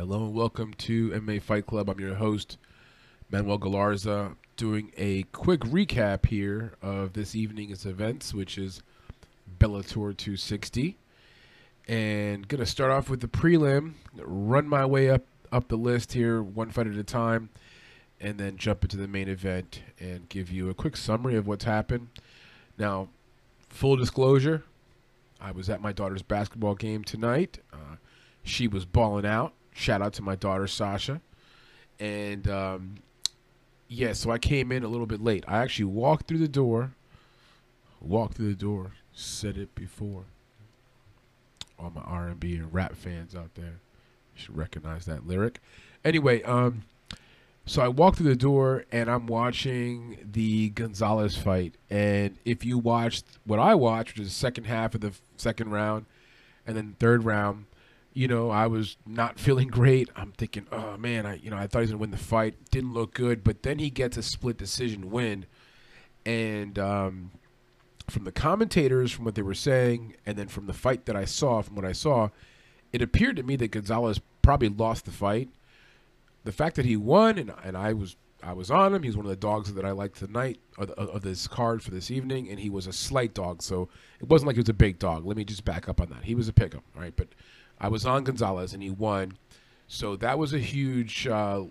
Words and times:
Hello 0.00 0.24
and 0.24 0.34
welcome 0.34 0.72
to 0.78 1.10
MMA 1.10 1.42
Fight 1.42 1.66
Club. 1.66 1.90
I'm 1.90 2.00
your 2.00 2.14
host, 2.14 2.56
Manuel 3.30 3.58
Galarza, 3.58 4.34
doing 4.56 4.92
a 4.96 5.24
quick 5.24 5.60
recap 5.60 6.24
here 6.24 6.72
of 6.80 7.12
this 7.12 7.34
evening's 7.34 7.84
events, 7.84 8.32
which 8.32 8.56
is 8.56 8.82
Bellator 9.58 10.16
260. 10.16 10.96
And 11.86 12.48
gonna 12.48 12.64
start 12.64 12.90
off 12.90 13.10
with 13.10 13.20
the 13.20 13.28
prelim, 13.28 13.92
run 14.16 14.66
my 14.66 14.86
way 14.86 15.10
up 15.10 15.26
up 15.52 15.68
the 15.68 15.76
list 15.76 16.14
here, 16.14 16.42
one 16.42 16.70
fight 16.70 16.86
at 16.86 16.94
a 16.94 17.04
time, 17.04 17.50
and 18.18 18.38
then 18.38 18.56
jump 18.56 18.82
into 18.82 18.96
the 18.96 19.06
main 19.06 19.28
event 19.28 19.82
and 19.98 20.30
give 20.30 20.50
you 20.50 20.70
a 20.70 20.74
quick 20.74 20.96
summary 20.96 21.36
of 21.36 21.46
what's 21.46 21.64
happened. 21.64 22.08
Now, 22.78 23.10
full 23.68 23.96
disclosure, 23.96 24.64
I 25.38 25.50
was 25.50 25.68
at 25.68 25.82
my 25.82 25.92
daughter's 25.92 26.22
basketball 26.22 26.74
game 26.74 27.04
tonight. 27.04 27.58
Uh, 27.70 27.96
she 28.42 28.66
was 28.66 28.86
balling 28.86 29.26
out. 29.26 29.52
Shout 29.80 30.02
out 30.02 30.12
to 30.12 30.22
my 30.22 30.36
daughter 30.36 30.66
Sasha. 30.66 31.22
And 31.98 32.46
um, 32.50 32.96
yeah, 33.88 34.12
so 34.12 34.30
I 34.30 34.36
came 34.36 34.72
in 34.72 34.84
a 34.84 34.88
little 34.88 35.06
bit 35.06 35.22
late. 35.22 35.42
I 35.48 35.56
actually 35.62 35.86
walked 35.86 36.28
through 36.28 36.38
the 36.38 36.48
door. 36.48 36.92
Walked 37.98 38.36
through 38.36 38.50
the 38.50 38.60
door. 38.60 38.92
Said 39.14 39.56
it 39.56 39.74
before. 39.74 40.24
All 41.78 41.90
my 41.94 42.02
R&B 42.02 42.56
and 42.56 42.74
rap 42.74 42.94
fans 42.94 43.34
out 43.34 43.54
there 43.54 43.80
should 44.34 44.54
recognize 44.54 45.06
that 45.06 45.26
lyric. 45.26 45.62
Anyway, 46.04 46.42
um, 46.42 46.82
so 47.64 47.80
I 47.80 47.88
walk 47.88 48.16
through 48.16 48.28
the 48.28 48.36
door 48.36 48.84
and 48.92 49.10
I'm 49.10 49.26
watching 49.26 50.28
the 50.30 50.68
Gonzalez 50.68 51.38
fight. 51.38 51.76
And 51.88 52.36
if 52.44 52.66
you 52.66 52.76
watched 52.76 53.24
what 53.46 53.58
I 53.58 53.74
watched, 53.76 54.18
which 54.18 54.26
is 54.26 54.32
the 54.34 54.38
second 54.38 54.64
half 54.64 54.94
of 54.94 55.00
the 55.00 55.12
second 55.38 55.70
round 55.70 56.04
and 56.66 56.76
then 56.76 56.96
third 56.98 57.24
round, 57.24 57.64
you 58.12 58.26
know, 58.28 58.50
I 58.50 58.66
was 58.66 58.96
not 59.06 59.38
feeling 59.38 59.68
great. 59.68 60.08
I'm 60.16 60.32
thinking, 60.32 60.66
oh 60.72 60.96
man, 60.96 61.26
I 61.26 61.36
you 61.36 61.50
know, 61.50 61.56
I 61.56 61.66
thought 61.66 61.80
he 61.80 61.82
was 61.82 61.90
gonna 61.90 62.00
win 62.00 62.10
the 62.10 62.16
fight. 62.16 62.70
Didn't 62.70 62.92
look 62.92 63.14
good, 63.14 63.44
but 63.44 63.62
then 63.62 63.78
he 63.78 63.90
gets 63.90 64.16
a 64.16 64.22
split 64.22 64.56
decision 64.56 65.10
win. 65.10 65.46
And 66.26 66.78
um, 66.78 67.30
from 68.08 68.24
the 68.24 68.32
commentators, 68.32 69.12
from 69.12 69.24
what 69.24 69.34
they 69.34 69.42
were 69.42 69.54
saying, 69.54 70.16
and 70.26 70.36
then 70.36 70.48
from 70.48 70.66
the 70.66 70.72
fight 70.72 71.06
that 71.06 71.16
I 71.16 71.24
saw, 71.24 71.62
from 71.62 71.76
what 71.76 71.84
I 71.84 71.92
saw, 71.92 72.30
it 72.92 73.00
appeared 73.00 73.36
to 73.36 73.42
me 73.42 73.56
that 73.56 73.70
Gonzalez 73.70 74.20
probably 74.42 74.68
lost 74.68 75.04
the 75.04 75.12
fight. 75.12 75.48
The 76.44 76.52
fact 76.52 76.76
that 76.76 76.84
he 76.84 76.96
won, 76.96 77.38
and, 77.38 77.52
and 77.62 77.76
I 77.76 77.92
was 77.92 78.16
I 78.42 78.52
was 78.54 78.70
on 78.70 78.94
him. 78.94 79.02
He's 79.02 79.16
one 79.16 79.26
of 79.26 79.30
the 79.30 79.36
dogs 79.36 79.72
that 79.72 79.84
I 79.84 79.90
liked 79.92 80.18
tonight 80.18 80.58
of, 80.78 80.90
of 80.90 81.22
this 81.22 81.46
card 81.46 81.82
for 81.82 81.90
this 81.90 82.10
evening, 82.10 82.48
and 82.48 82.58
he 82.58 82.70
was 82.70 82.86
a 82.86 82.92
slight 82.92 83.34
dog, 83.34 83.62
so 83.62 83.88
it 84.20 84.28
wasn't 84.28 84.48
like 84.48 84.56
he 84.56 84.60
was 84.60 84.68
a 84.68 84.74
big 84.74 84.98
dog. 84.98 85.26
Let 85.26 85.36
me 85.36 85.44
just 85.44 85.64
back 85.64 85.88
up 85.88 86.00
on 86.00 86.08
that. 86.10 86.24
He 86.24 86.34
was 86.34 86.48
a 86.48 86.52
pick'em, 86.52 86.80
right? 86.94 87.14
But 87.14 87.28
I 87.80 87.88
was 87.88 88.04
on 88.04 88.24
Gonzalez, 88.24 88.74
and 88.74 88.82
he 88.82 88.90
won, 88.90 89.38
so 89.88 90.16
that 90.16 90.38
was 90.38 90.52
a 90.52 90.58
huge, 90.58 91.26
uh, 91.26 91.64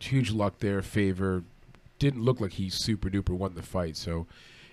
huge 0.00 0.30
luck 0.32 0.58
there. 0.58 0.82
Favor 0.82 1.44
didn't 1.98 2.22
look 2.22 2.40
like 2.40 2.54
he 2.54 2.68
super 2.68 3.08
duper 3.08 3.30
won 3.30 3.54
the 3.54 3.62
fight. 3.62 3.96
So 3.96 4.26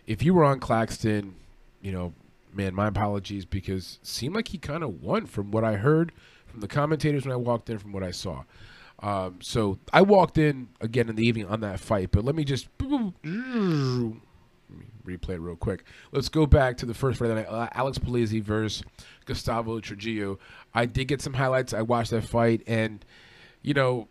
if 0.08 0.24
you 0.24 0.34
were 0.34 0.44
on 0.44 0.60
Claxton, 0.60 1.36
you 1.82 1.92
know, 1.92 2.14
man, 2.54 2.74
my 2.74 2.88
apologies 2.88 3.46
because 3.46 4.00
seemed 4.02 4.36
like 4.36 4.48
he 4.48 4.58
kind 4.58 4.84
of 4.84 5.04
won 5.04 5.26
from 5.28 5.52
what 5.52 5.64
I 5.64 5.76
heard 5.76 6.12
from 6.48 6.62
the 6.62 6.68
commentators 6.68 7.26
when 7.26 7.34
I 7.34 7.38
walked 7.38 7.70
in, 7.70 7.78
from 7.78 7.92
what 7.92 8.04
I 8.04 8.12
saw. 8.12 8.44
Um, 9.02 9.40
so 9.42 9.80
I 9.94 10.02
walked 10.02 10.38
in 10.38 10.70
again 10.82 11.08
in 11.10 11.16
the 11.16 11.26
evening 11.26 11.46
on 11.46 11.62
that 11.62 11.80
fight, 11.80 12.10
but 12.12 12.26
let 12.26 12.36
me 12.36 12.44
just 12.44 12.68
replay 15.18 15.36
it 15.36 15.40
real 15.40 15.56
quick. 15.56 15.84
Let's 16.12 16.30
go 16.30 16.46
back 16.46 16.78
to 16.78 16.86
the 16.86 16.94
first 16.94 17.20
fight 17.20 17.28
that 17.28 17.50
uh, 17.50 17.70
Alex 17.74 17.98
Polizzi 17.98 18.42
versus 18.42 18.84
Gustavo 19.26 19.80
Trujillo. 19.80 20.40
I 20.74 20.86
did 20.86 21.08
get 21.08 21.22
some 21.22 21.34
highlights. 21.34 21.74
I 21.74 21.82
watched 21.82 22.12
that 22.12 22.24
fight, 22.24 22.64
and 22.68 23.04
you 23.62 23.74
know, 23.74 24.08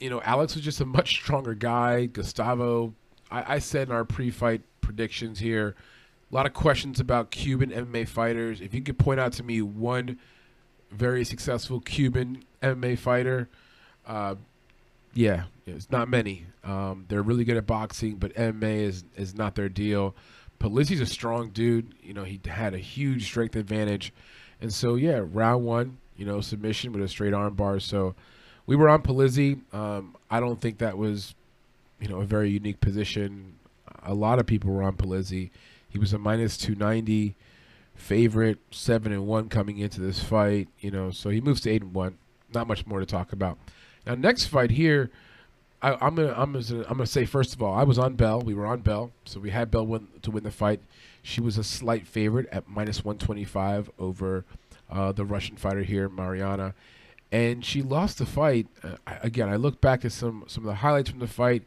you 0.00 0.10
know, 0.10 0.20
Alex 0.22 0.54
was 0.54 0.64
just 0.64 0.80
a 0.80 0.86
much 0.86 1.10
stronger 1.10 1.54
guy. 1.54 2.06
Gustavo, 2.06 2.94
I, 3.30 3.54
I 3.54 3.58
said 3.58 3.88
in 3.88 3.94
our 3.94 4.04
pre-fight 4.04 4.62
predictions 4.80 5.38
here, 5.38 5.74
a 6.30 6.34
lot 6.34 6.46
of 6.46 6.52
questions 6.52 7.00
about 7.00 7.30
Cuban 7.30 7.70
MMA 7.70 8.08
fighters. 8.08 8.60
If 8.60 8.74
you 8.74 8.82
could 8.82 8.98
point 8.98 9.20
out 9.20 9.32
to 9.34 9.42
me 9.42 9.62
one 9.62 10.18
very 10.90 11.24
successful 11.24 11.80
Cuban 11.80 12.44
MMA 12.62 12.98
fighter 12.98 13.48
uh, 14.06 14.36
yeah, 15.14 15.44
it's 15.66 15.90
not 15.90 16.08
many. 16.08 16.46
Um, 16.64 17.06
they're 17.08 17.22
really 17.22 17.44
good 17.44 17.56
at 17.56 17.66
boxing, 17.66 18.16
but 18.16 18.34
MMA 18.34 18.82
is 18.82 19.04
is 19.16 19.34
not 19.34 19.54
their 19.54 19.68
deal. 19.68 20.14
Polizzi's 20.60 21.00
a 21.00 21.06
strong 21.06 21.50
dude. 21.50 21.94
You 22.02 22.14
know, 22.14 22.24
he 22.24 22.40
had 22.44 22.74
a 22.74 22.78
huge 22.78 23.24
strength 23.26 23.56
advantage, 23.56 24.12
and 24.60 24.72
so 24.72 24.94
yeah, 24.94 25.20
round 25.22 25.64
one, 25.64 25.98
you 26.16 26.24
know, 26.24 26.40
submission 26.40 26.92
with 26.92 27.02
a 27.02 27.08
straight 27.08 27.34
arm 27.34 27.54
bar. 27.54 27.80
So 27.80 28.14
we 28.66 28.76
were 28.76 28.88
on 28.88 29.02
Polizzi. 29.02 29.60
Um, 29.74 30.16
I 30.30 30.40
don't 30.40 30.60
think 30.60 30.78
that 30.78 30.98
was, 30.98 31.34
you 32.00 32.08
know, 32.08 32.20
a 32.20 32.26
very 32.26 32.50
unique 32.50 32.80
position. 32.80 33.54
A 34.02 34.14
lot 34.14 34.38
of 34.38 34.46
people 34.46 34.72
were 34.72 34.82
on 34.82 34.96
Polizzi. 34.96 35.50
He 35.88 35.98
was 35.98 36.12
a 36.12 36.18
minus 36.18 36.56
two 36.56 36.74
ninety 36.74 37.36
favorite, 37.94 38.58
seven 38.70 39.12
and 39.12 39.26
one 39.26 39.48
coming 39.48 39.78
into 39.78 40.00
this 40.00 40.22
fight. 40.22 40.68
You 40.80 40.90
know, 40.90 41.10
so 41.10 41.30
he 41.30 41.40
moves 41.40 41.60
to 41.62 41.70
eight 41.70 41.82
and 41.82 41.94
one. 41.94 42.18
Not 42.52 42.66
much 42.66 42.86
more 42.86 43.00
to 43.00 43.06
talk 43.06 43.32
about. 43.32 43.58
Now, 44.06 44.14
next 44.14 44.46
fight 44.46 44.70
here, 44.70 45.10
I, 45.84 46.06
am 46.06 46.14
gonna 46.14 46.34
I'm 46.34 46.52
gonna 46.52 46.84
I'm 46.88 46.96
gonna 46.96 47.06
say 47.06 47.26
first 47.26 47.54
of 47.54 47.62
all, 47.62 47.74
I 47.74 47.82
was 47.82 47.98
on 47.98 48.14
Bell. 48.14 48.40
We 48.40 48.54
were 48.54 48.66
on 48.66 48.80
Bell, 48.80 49.10
so 49.26 49.38
we 49.38 49.50
had 49.50 49.70
Bell 49.70 49.86
win, 49.86 50.08
to 50.22 50.30
win 50.30 50.42
the 50.42 50.50
fight. 50.50 50.80
She 51.22 51.42
was 51.42 51.58
a 51.58 51.64
slight 51.64 52.06
favorite 52.06 52.48
at 52.50 52.68
minus 52.68 53.04
125 53.04 53.90
over 53.98 54.44
uh, 54.90 55.12
the 55.12 55.24
Russian 55.24 55.56
fighter 55.56 55.82
here, 55.82 56.08
Mariana, 56.08 56.74
and 57.30 57.64
she 57.64 57.82
lost 57.82 58.16
the 58.18 58.24
fight. 58.24 58.66
Uh, 58.82 58.96
again, 59.22 59.50
I 59.50 59.56
look 59.56 59.82
back 59.82 60.06
at 60.06 60.12
some 60.12 60.44
some 60.46 60.64
of 60.64 60.68
the 60.68 60.76
highlights 60.76 61.10
from 61.10 61.18
the 61.18 61.26
fight, 61.26 61.64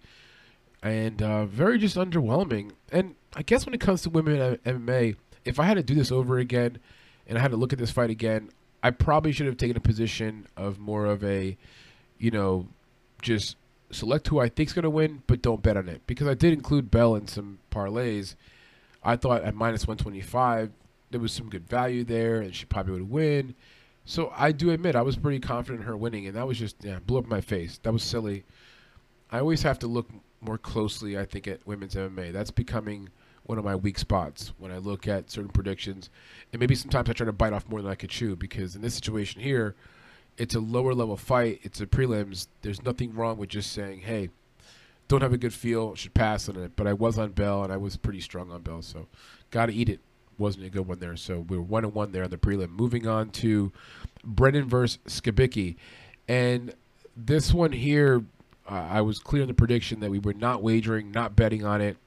and 0.82 1.22
uh, 1.22 1.46
very 1.46 1.78
just 1.78 1.96
underwhelming. 1.96 2.72
And 2.92 3.14
I 3.36 3.44
guess 3.44 3.68
when 3.68 3.76
it 3.76 3.82
comes 3.82 4.02
to 4.02 4.10
women 4.10 4.36
in 4.66 4.80
MMA, 4.80 5.16
if 5.46 5.60
I 5.60 5.66
had 5.66 5.76
to 5.76 5.84
do 5.84 5.94
this 5.94 6.12
over 6.12 6.40
again, 6.40 6.80
and 7.28 7.38
I 7.38 7.42
had 7.42 7.52
to 7.52 7.58
look 7.58 7.72
at 7.72 7.78
this 7.78 7.92
fight 7.92 8.10
again, 8.10 8.50
I 8.82 8.90
probably 8.90 9.32
should 9.32 9.46
have 9.46 9.58
taken 9.58 9.78
a 9.78 9.82
position 9.82 10.48
of 10.58 10.80
more 10.80 11.06
of 11.06 11.24
a 11.24 11.56
you 12.20 12.32
know, 12.32 12.68
just 13.22 13.58
select 13.92 14.28
who 14.28 14.40
I 14.40 14.50
think's 14.50 14.74
going 14.74 14.84
to 14.84 14.90
win, 14.90 15.24
but 15.28 15.42
don't 15.42 15.62
bet 15.62 15.78
on 15.78 15.88
it 15.90 16.02
because 16.08 16.28
I 16.28 16.34
did 16.34 16.54
include 16.54 16.92
Bell 16.92 17.16
in 17.16 17.28
some 17.28 17.60
parlays. 17.72 18.36
I 19.04 19.16
thought 19.16 19.44
at 19.44 19.56
minus 19.56 19.88
125 19.88 20.72
there 21.12 21.20
was 21.20 21.32
some 21.32 21.50
good 21.50 21.68
value 21.68 22.04
there, 22.04 22.42
and 22.42 22.54
she 22.54 22.66
probably 22.66 22.94
would 22.94 23.10
win. 23.10 23.56
So 24.06 24.32
I 24.36 24.52
do 24.52 24.72
admit 24.72 24.96
I 24.96 25.02
was 25.02 25.18
pretty 25.18 25.40
confident 25.40 25.82
in 25.82 25.88
her 25.88 25.98
winning, 25.98 26.28
and 26.28 26.36
that 26.36 26.48
was 26.48 26.58
just 26.58 26.78
yeah 26.84 27.00
blew 27.00 27.20
up 27.20 27.28
my 27.28 27.42
face. 27.42 27.80
That 27.84 27.94
was 27.94 28.04
silly. 28.04 28.44
I 29.32 29.40
always 29.40 29.64
have 29.64 29.80
to 29.80 29.88
look 29.88 30.10
more 30.40 30.58
closely, 30.58 31.18
I 31.18 31.26
think, 31.26 31.48
at 31.48 31.66
women's 31.66 31.96
MMA. 31.96 32.32
That's 32.32 32.52
becoming 32.52 33.10
one 33.44 33.58
of 33.58 33.66
my 33.66 33.76
weak 33.76 33.98
spots 33.98 34.54
when 34.58 34.72
I 34.72 34.78
look 34.78 35.08
at 35.08 35.32
certain 35.32 35.50
predictions, 35.50 36.10
and 36.52 36.60
maybe 36.60 36.76
sometimes 36.76 37.10
I 37.10 37.14
try 37.14 37.26
to 37.26 37.34
bite 37.34 37.54
off 37.54 37.68
more 37.68 37.82
than 37.82 37.92
I 37.92 37.96
could 37.96 38.10
chew 38.10 38.36
because 38.36 38.76
in 38.76 38.82
this 38.82 38.96
situation 38.96 39.42
here 39.42 39.76
it's 40.38 40.56
a 40.56 40.60
lower 40.60 40.94
level 40.94 41.18
fight. 41.18 41.60
It's 41.64 41.82
a 41.82 41.88
prelims. 41.88 42.48
There's 42.62 42.84
nothing 42.84 43.14
wrong 43.14 43.38
with 43.38 43.50
just 43.50 43.72
saying, 43.72 44.02
hey, 44.02 44.30
don't 45.08 45.22
have 45.22 45.34
a 45.34 45.38
good 45.38 45.54
feel, 45.54 45.96
should 45.96 46.14
pass 46.14 46.50
on 46.50 46.58
it. 46.58 46.74
But 46.76 46.88
I 46.88 46.94
was 46.94 47.18
on 47.18 47.32
Bell 47.32 47.64
and 47.64 47.72
I 47.72 47.78
was 47.78 47.98
pretty 47.98 48.22
strong 48.22 48.52
on 48.52 48.62
Bell, 48.62 48.82
so 48.82 49.08
got 49.52 49.68
to 49.68 49.74
eat 49.74 49.90
it. 49.90 50.00
Wasn't 50.38 50.66
a 50.66 50.70
good 50.70 50.88
one 50.88 51.00
there. 51.00 51.16
So 51.16 51.40
we 51.48 51.58
were 51.58 51.64
one 51.64 51.84
and 51.84 51.94
one 51.94 52.12
there 52.12 52.24
on 52.24 52.30
the 52.30 52.38
prelim. 52.38 52.70
Moving 52.70 53.08
on 53.08 53.30
to 53.32 53.72
Brennan 54.24 54.70
versus 54.70 55.00
Skibicki, 55.08 55.76
and 56.28 56.74
this 57.16 57.52
one 57.52 57.72
here, 57.72 58.24
uh, 58.70 58.88
I 58.90 59.02
was 59.02 59.18
clear 59.18 59.42
in 59.42 59.48
the 59.48 59.56
prediction 59.56 60.00
that 60.02 60.12
we 60.12 60.20
were 60.20 60.34
not 60.34 60.62
wagering, 60.62 61.12
not 61.12 61.36
betting 61.36 61.66
on 61.66 61.82
it. 61.82 61.98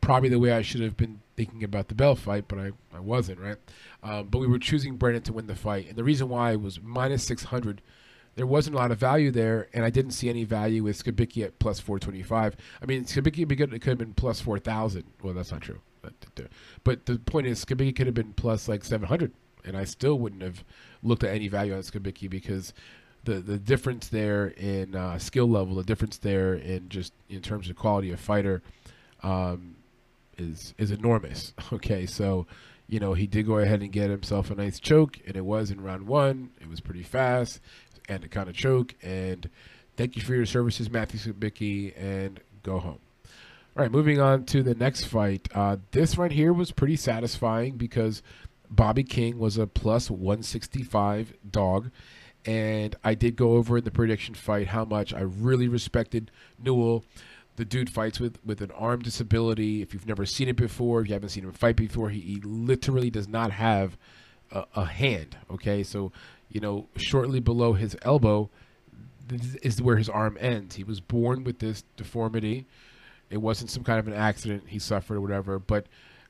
Probably 0.00 0.28
the 0.28 0.40
way 0.40 0.50
I 0.50 0.62
should 0.62 0.80
have 0.80 0.96
been 0.96 1.20
thinking 1.40 1.64
about 1.64 1.88
the 1.88 1.94
Bell 1.94 2.14
fight, 2.14 2.44
but 2.48 2.58
I, 2.58 2.72
I 2.94 3.00
wasn't, 3.00 3.40
right? 3.40 3.56
Um, 4.02 4.26
but 4.26 4.40
we 4.40 4.46
were 4.46 4.58
choosing 4.58 4.96
Brennan 4.96 5.22
to 5.22 5.32
win 5.32 5.46
the 5.46 5.54
fight. 5.54 5.88
And 5.88 5.96
the 5.96 6.04
reason 6.04 6.28
why 6.28 6.54
was 6.54 6.82
minus 6.82 7.24
600. 7.24 7.80
There 8.36 8.46
wasn't 8.46 8.76
a 8.76 8.78
lot 8.78 8.90
of 8.90 8.98
value 8.98 9.30
there, 9.30 9.68
and 9.72 9.82
I 9.82 9.88
didn't 9.88 10.10
see 10.10 10.28
any 10.28 10.44
value 10.44 10.82
with 10.84 11.02
Skibicki 11.02 11.42
at 11.42 11.58
plus 11.58 11.80
425. 11.80 12.56
I 12.82 12.84
mean, 12.84 13.04
Skibicki 13.04 13.48
could 13.48 13.86
have 13.86 13.98
been 13.98 14.12
plus 14.12 14.42
4,000. 14.42 15.04
Well, 15.22 15.32
that's 15.32 15.50
not 15.50 15.62
true. 15.62 15.80
But 16.84 17.06
the 17.06 17.18
point 17.18 17.46
is, 17.46 17.64
Skibicki 17.64 17.96
could 17.96 18.06
have 18.06 18.14
been 18.14 18.34
plus 18.34 18.68
like 18.68 18.84
700, 18.84 19.32
and 19.64 19.78
I 19.78 19.84
still 19.84 20.18
wouldn't 20.18 20.42
have 20.42 20.62
looked 21.02 21.24
at 21.24 21.34
any 21.34 21.48
value 21.48 21.74
on 21.74 21.80
Skibicki 21.80 22.28
because 22.28 22.74
the 23.24 23.34
the 23.34 23.58
difference 23.58 24.08
there 24.08 24.48
in 24.48 24.94
uh, 24.94 25.18
skill 25.18 25.48
level, 25.48 25.74
the 25.74 25.84
difference 25.84 26.18
there 26.18 26.54
in 26.54 26.90
just 26.90 27.12
in 27.30 27.40
terms 27.40 27.68
of 27.70 27.76
quality 27.76 28.10
of 28.10 28.20
fighter, 28.20 28.62
um, 29.22 29.76
is 30.40 30.74
is 30.78 30.90
enormous. 30.90 31.52
Okay, 31.72 32.06
so 32.06 32.46
you 32.88 32.98
know, 32.98 33.14
he 33.14 33.28
did 33.28 33.46
go 33.46 33.58
ahead 33.58 33.82
and 33.82 33.92
get 33.92 34.10
himself 34.10 34.50
a 34.50 34.54
nice 34.56 34.80
choke, 34.80 35.18
and 35.24 35.36
it 35.36 35.44
was 35.44 35.70
in 35.70 35.80
round 35.80 36.08
one. 36.08 36.50
It 36.60 36.68
was 36.68 36.80
pretty 36.80 37.04
fast 37.04 37.60
and 38.08 38.24
a 38.24 38.28
kind 38.28 38.48
of 38.48 38.56
choke. 38.56 38.96
And 39.00 39.48
thank 39.96 40.16
you 40.16 40.22
for 40.22 40.34
your 40.34 40.46
services, 40.46 40.90
Matthew 40.90 41.20
Skibicki, 41.20 41.92
and 41.96 42.40
go 42.64 42.80
home. 42.80 42.98
All 43.76 43.84
right, 43.84 43.92
moving 43.92 44.20
on 44.20 44.44
to 44.46 44.64
the 44.64 44.74
next 44.74 45.04
fight. 45.04 45.48
Uh, 45.54 45.76
this 45.92 46.18
right 46.18 46.32
here 46.32 46.52
was 46.52 46.72
pretty 46.72 46.96
satisfying 46.96 47.76
because 47.76 48.22
Bobby 48.68 49.04
King 49.04 49.38
was 49.38 49.56
a 49.56 49.68
plus 49.68 50.10
165 50.10 51.34
dog, 51.48 51.90
And 52.44 52.96
I 53.04 53.14
did 53.14 53.36
go 53.36 53.52
over 53.52 53.78
in 53.78 53.84
the 53.84 53.90
prediction 53.92 54.34
fight 54.34 54.68
how 54.68 54.84
much 54.84 55.14
I 55.14 55.20
really 55.20 55.68
respected 55.68 56.32
Newell. 56.58 57.04
The 57.60 57.66
dude 57.66 57.90
fights 57.90 58.18
with, 58.18 58.38
with 58.42 58.62
an 58.62 58.70
arm 58.70 59.02
disability. 59.02 59.82
If 59.82 59.92
you've 59.92 60.06
never 60.06 60.24
seen 60.24 60.48
it 60.48 60.56
before, 60.56 61.02
if 61.02 61.08
you 61.08 61.12
haven't 61.12 61.28
seen 61.28 61.44
him 61.44 61.52
fight 61.52 61.76
before, 61.76 62.08
he, 62.08 62.18
he 62.18 62.40
literally 62.40 63.10
does 63.10 63.28
not 63.28 63.50
have 63.50 63.98
a, 64.50 64.64
a 64.76 64.86
hand. 64.86 65.36
Okay, 65.50 65.82
so 65.82 66.10
you 66.48 66.58
know, 66.58 66.88
shortly 66.96 67.38
below 67.38 67.74
his 67.74 67.94
elbow 68.00 68.48
is 69.60 69.82
where 69.82 69.98
his 69.98 70.08
arm 70.08 70.38
ends. 70.40 70.76
He 70.76 70.84
was 70.84 71.02
born 71.02 71.44
with 71.44 71.58
this 71.58 71.84
deformity. 71.98 72.66
It 73.28 73.42
wasn't 73.42 73.68
some 73.68 73.84
kind 73.84 73.98
of 73.98 74.08
an 74.08 74.14
accident 74.14 74.64
he 74.68 74.78
suffered 74.78 75.18
or 75.18 75.20
whatever, 75.20 75.58
but 75.58 75.86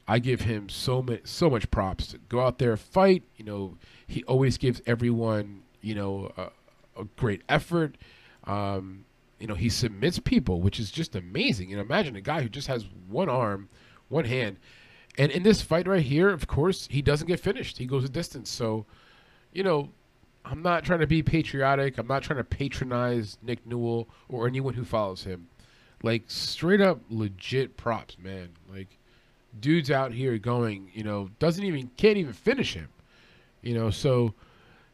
I 0.08 0.18
give 0.18 0.40
him 0.40 0.68
so 0.68 1.00
much 1.00 1.28
so 1.28 1.48
much 1.48 1.70
props. 1.70 2.08
To 2.08 2.18
go 2.18 2.40
out 2.40 2.58
there, 2.58 2.76
fight. 2.76 3.22
You 3.36 3.44
know, 3.44 3.76
he 4.04 4.24
always 4.24 4.58
gives 4.58 4.82
everyone 4.84 5.62
you 5.80 5.94
know 5.94 6.32
a, 6.36 7.00
a 7.00 7.04
great 7.04 7.42
effort. 7.48 7.96
Um, 8.42 9.04
you 9.40 9.46
know, 9.46 9.54
he 9.54 9.68
submits 9.68 10.18
people, 10.18 10.60
which 10.60 10.78
is 10.78 10.90
just 10.90 11.16
amazing. 11.16 11.70
You 11.70 11.76
know, 11.76 11.82
imagine 11.82 12.14
a 12.14 12.20
guy 12.20 12.42
who 12.42 12.48
just 12.48 12.68
has 12.68 12.86
one 13.08 13.28
arm, 13.28 13.68
one 14.08 14.26
hand, 14.26 14.58
and 15.18 15.32
in 15.32 15.42
this 15.42 15.62
fight 15.62 15.88
right 15.88 16.02
here, 16.02 16.28
of 16.28 16.46
course, 16.46 16.86
he 16.90 17.02
doesn't 17.02 17.26
get 17.26 17.40
finished. 17.40 17.78
He 17.78 17.86
goes 17.86 18.04
a 18.04 18.08
distance. 18.08 18.50
So, 18.50 18.86
you 19.52 19.62
know, 19.62 19.90
I'm 20.44 20.62
not 20.62 20.84
trying 20.84 21.00
to 21.00 21.06
be 21.06 21.22
patriotic. 21.22 21.98
I'm 21.98 22.06
not 22.06 22.22
trying 22.22 22.38
to 22.38 22.44
patronize 22.44 23.38
Nick 23.42 23.66
Newell 23.66 24.08
or 24.28 24.46
anyone 24.46 24.74
who 24.74 24.84
follows 24.84 25.24
him. 25.24 25.48
Like 26.02 26.24
straight 26.28 26.80
up 26.80 27.00
legit 27.10 27.76
props, 27.76 28.16
man. 28.18 28.50
Like 28.72 28.98
dudes 29.60 29.90
out 29.90 30.12
here 30.12 30.38
going, 30.38 30.90
you 30.94 31.02
know, 31.02 31.28
doesn't 31.38 31.64
even 31.64 31.90
can't 31.96 32.16
even 32.16 32.32
finish 32.32 32.74
him. 32.74 32.88
You 33.62 33.74
know, 33.74 33.90
so 33.90 34.32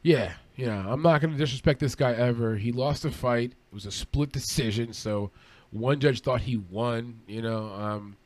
yeah, 0.03 0.33
yeah, 0.57 0.85
I'm 0.87 1.03
not 1.03 1.21
going 1.21 1.33
to 1.33 1.39
disrespect 1.39 1.81
this 1.81 1.95
guy 1.95 2.13
ever. 2.13 2.57
He 2.57 2.73
lost 2.73 3.05
a 3.05 3.11
fight. 3.11 3.53
It 3.53 3.75
was 3.75 3.87
a 3.87 3.93
split 3.93 4.33
decision, 4.33 4.93
so 4.93 5.31
one 5.71 6.01
judge 6.01 6.21
thought 6.21 6.43
he 6.43 6.57
won, 6.57 7.21
you 7.27 7.43
know, 7.43 7.73
um, 7.75 8.17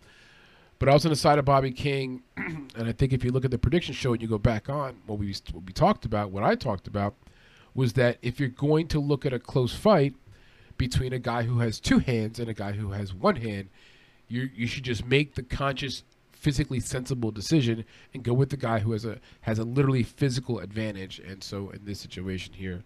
but 0.80 0.88
I 0.88 0.94
was 0.94 1.04
on 1.04 1.10
the 1.10 1.16
side 1.16 1.38
of 1.38 1.44
Bobby 1.44 1.72
King, 1.72 2.22
and 2.36 2.88
I 2.88 2.92
think 2.92 3.12
if 3.12 3.22
you 3.22 3.30
look 3.30 3.44
at 3.44 3.50
the 3.50 3.58
prediction 3.58 3.92
show 3.92 4.14
and 4.14 4.22
you 4.22 4.26
go 4.26 4.38
back 4.38 4.70
on 4.70 4.96
what 5.06 5.18
we 5.18 5.34
what 5.52 5.64
we 5.66 5.74
talked 5.74 6.06
about, 6.06 6.30
what 6.30 6.42
I 6.42 6.54
talked 6.54 6.86
about 6.86 7.14
was 7.74 7.92
that 7.92 8.16
if 8.22 8.40
you're 8.40 8.48
going 8.48 8.88
to 8.88 8.98
look 8.98 9.26
at 9.26 9.32
a 9.34 9.38
close 9.38 9.74
fight 9.74 10.14
between 10.78 11.12
a 11.12 11.18
guy 11.18 11.42
who 11.42 11.58
has 11.58 11.78
two 11.78 11.98
hands 11.98 12.38
and 12.38 12.48
a 12.48 12.54
guy 12.54 12.72
who 12.72 12.92
has 12.92 13.12
one 13.12 13.36
hand, 13.36 13.68
you 14.26 14.48
you 14.54 14.66
should 14.66 14.84
just 14.84 15.04
make 15.04 15.34
the 15.34 15.42
conscious, 15.42 16.02
physically 16.40 16.80
sensible 16.80 17.30
decision 17.30 17.84
and 18.14 18.22
go 18.22 18.32
with 18.32 18.48
the 18.48 18.56
guy 18.56 18.78
who 18.78 18.92
has 18.92 19.04
a 19.04 19.20
has 19.42 19.58
a 19.58 19.64
literally 19.64 20.02
physical 20.02 20.58
advantage. 20.58 21.18
And 21.18 21.44
so 21.44 21.70
in 21.70 21.84
this 21.84 22.00
situation 22.00 22.54
here, 22.54 22.82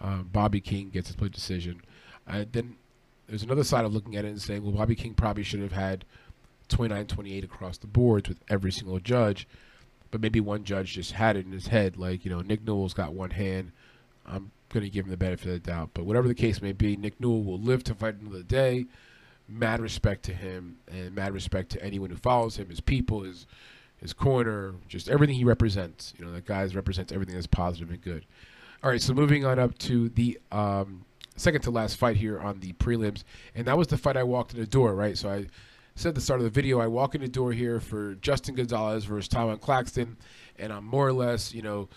uh, 0.00 0.18
Bobby 0.22 0.60
King 0.60 0.90
gets 0.90 1.10
a 1.10 1.12
split 1.12 1.32
decision. 1.32 1.82
Uh, 2.26 2.44
then 2.50 2.76
there's 3.26 3.42
another 3.42 3.64
side 3.64 3.84
of 3.84 3.92
looking 3.92 4.16
at 4.16 4.24
it 4.24 4.28
and 4.28 4.40
saying, 4.40 4.62
well, 4.62 4.72
Bobby 4.72 4.94
King 4.94 5.14
probably 5.14 5.42
should 5.42 5.60
have 5.60 5.72
had 5.72 6.04
29 6.68 7.06
28 7.06 7.44
across 7.44 7.78
the 7.78 7.86
boards 7.86 8.28
with 8.28 8.38
every 8.48 8.72
single 8.72 9.00
judge. 9.00 9.48
But 10.10 10.20
maybe 10.20 10.40
one 10.40 10.62
judge 10.62 10.92
just 10.92 11.12
had 11.12 11.36
it 11.36 11.44
in 11.44 11.50
his 11.50 11.66
head, 11.66 11.96
like, 11.96 12.24
you 12.24 12.30
know, 12.30 12.40
Nick 12.40 12.64
Newell's 12.64 12.94
got 12.94 13.14
one 13.14 13.30
hand. 13.30 13.72
I'm 14.24 14.52
going 14.68 14.84
to 14.84 14.90
give 14.90 15.06
him 15.06 15.10
the 15.10 15.16
benefit 15.16 15.46
of 15.48 15.52
the 15.54 15.58
doubt. 15.58 15.90
But 15.92 16.04
whatever 16.04 16.28
the 16.28 16.34
case 16.36 16.62
may 16.62 16.70
be, 16.70 16.96
Nick 16.96 17.20
Newell 17.20 17.42
will 17.42 17.58
live 17.58 17.82
to 17.84 17.94
fight 17.96 18.20
another 18.20 18.44
day. 18.44 18.86
Mad 19.48 19.80
respect 19.80 20.22
to 20.24 20.32
him 20.32 20.78
and 20.90 21.14
mad 21.14 21.34
respect 21.34 21.70
to 21.72 21.84
anyone 21.84 22.10
who 22.10 22.16
follows 22.16 22.56
him, 22.56 22.70
his 22.70 22.80
people, 22.80 23.22
his 23.22 23.46
his 23.96 24.12
corner, 24.12 24.74
just 24.86 25.08
everything 25.08 25.36
he 25.36 25.44
represents. 25.44 26.12
You 26.18 26.24
know, 26.24 26.32
that 26.32 26.44
guy 26.44 26.64
represents 26.66 27.12
everything 27.12 27.34
that's 27.34 27.46
positive 27.46 27.90
and 27.90 28.00
good. 28.00 28.26
All 28.82 28.90
right, 28.90 29.00
so 29.00 29.14
moving 29.14 29.46
on 29.46 29.58
up 29.58 29.78
to 29.78 30.10
the 30.10 30.38
um, 30.52 31.06
second 31.36 31.62
to 31.62 31.70
last 31.70 31.96
fight 31.96 32.16
here 32.16 32.38
on 32.38 32.60
the 32.60 32.74
prelims, 32.74 33.24
and 33.54 33.66
that 33.66 33.78
was 33.78 33.88
the 33.88 33.96
fight 33.96 34.16
I 34.16 34.22
walked 34.22 34.52
in 34.52 34.60
the 34.60 34.66
door, 34.66 34.94
right? 34.94 35.16
So 35.16 35.30
I 35.30 35.46
said 35.94 36.10
at 36.10 36.14
the 36.16 36.20
start 36.20 36.40
of 36.40 36.44
the 36.44 36.50
video, 36.50 36.80
I 36.80 36.86
walk 36.86 37.14
in 37.14 37.22
the 37.22 37.28
door 37.28 37.52
here 37.52 37.80
for 37.80 38.14
Justin 38.16 38.54
Gonzalez 38.54 39.04
versus 39.06 39.28
Tywan 39.28 39.60
Claxton, 39.60 40.18
and 40.58 40.72
I'm 40.72 40.84
more 40.84 41.06
or 41.08 41.12
less, 41.12 41.54
you 41.54 41.62
know, 41.62 41.88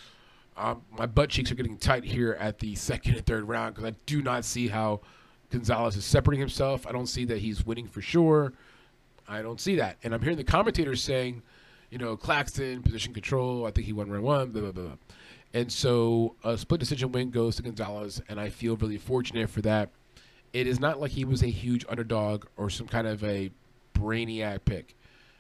um, 0.56 0.82
my 0.98 1.06
butt 1.06 1.30
cheeks 1.30 1.52
are 1.52 1.56
getting 1.56 1.78
tight 1.78 2.04
here 2.04 2.38
at 2.40 2.60
the 2.60 2.74
second 2.76 3.16
and 3.16 3.26
third 3.26 3.48
round 3.48 3.76
because 3.76 3.92
I 3.92 3.96
do 4.06 4.22
not 4.22 4.46
see 4.46 4.70
how 4.70 5.02
Gonzalez 5.52 5.96
is 5.96 6.06
separating 6.06 6.40
himself. 6.40 6.86
I 6.86 6.92
don't 6.92 7.08
see 7.08 7.26
that 7.26 7.40
he's 7.40 7.66
winning 7.66 7.88
for 7.88 8.02
sure. 8.02 8.54
I 9.28 9.42
don't 9.42 9.60
see 9.60 9.76
that. 9.76 9.98
And 10.04 10.14
I'm 10.14 10.22
hearing 10.22 10.38
the 10.38 10.44
commentators 10.44 11.04
saying, 11.04 11.42
you 11.90 11.98
know, 11.98 12.18
Claxton, 12.18 12.82
position 12.82 13.14
control, 13.14 13.66
I 13.66 13.72
think 13.72 13.86
he 13.86 13.94
won 13.94 14.10
round 14.10 14.24
one, 14.24 14.50
blah, 14.52 14.62
blah, 14.62 14.72
blah. 14.72 14.96
And 15.54 15.72
so 15.72 16.36
a 16.44 16.58
split 16.58 16.80
decision 16.80 17.12
win 17.12 17.30
goes 17.30 17.56
to 17.56 17.64
Gonzalez, 17.64 18.22
and 18.28 18.40
I 18.40 18.50
feel 18.50 18.76
really 18.76 18.98
fortunate 18.98 19.50
for 19.50 19.62
that. 19.62 19.90
It 20.54 20.68
is 20.68 20.80
not 20.80 21.00
like 21.00 21.12
he 21.12 21.26
was 21.26 21.44
a 21.44 21.48
huge 21.48 21.86
underdog 21.88 22.46
or 22.58 22.70
some 22.70 22.88
kind 22.88 23.08
of 23.08 23.24
a 23.24 23.52
brainiac 23.94 24.66
pick. 24.66 24.96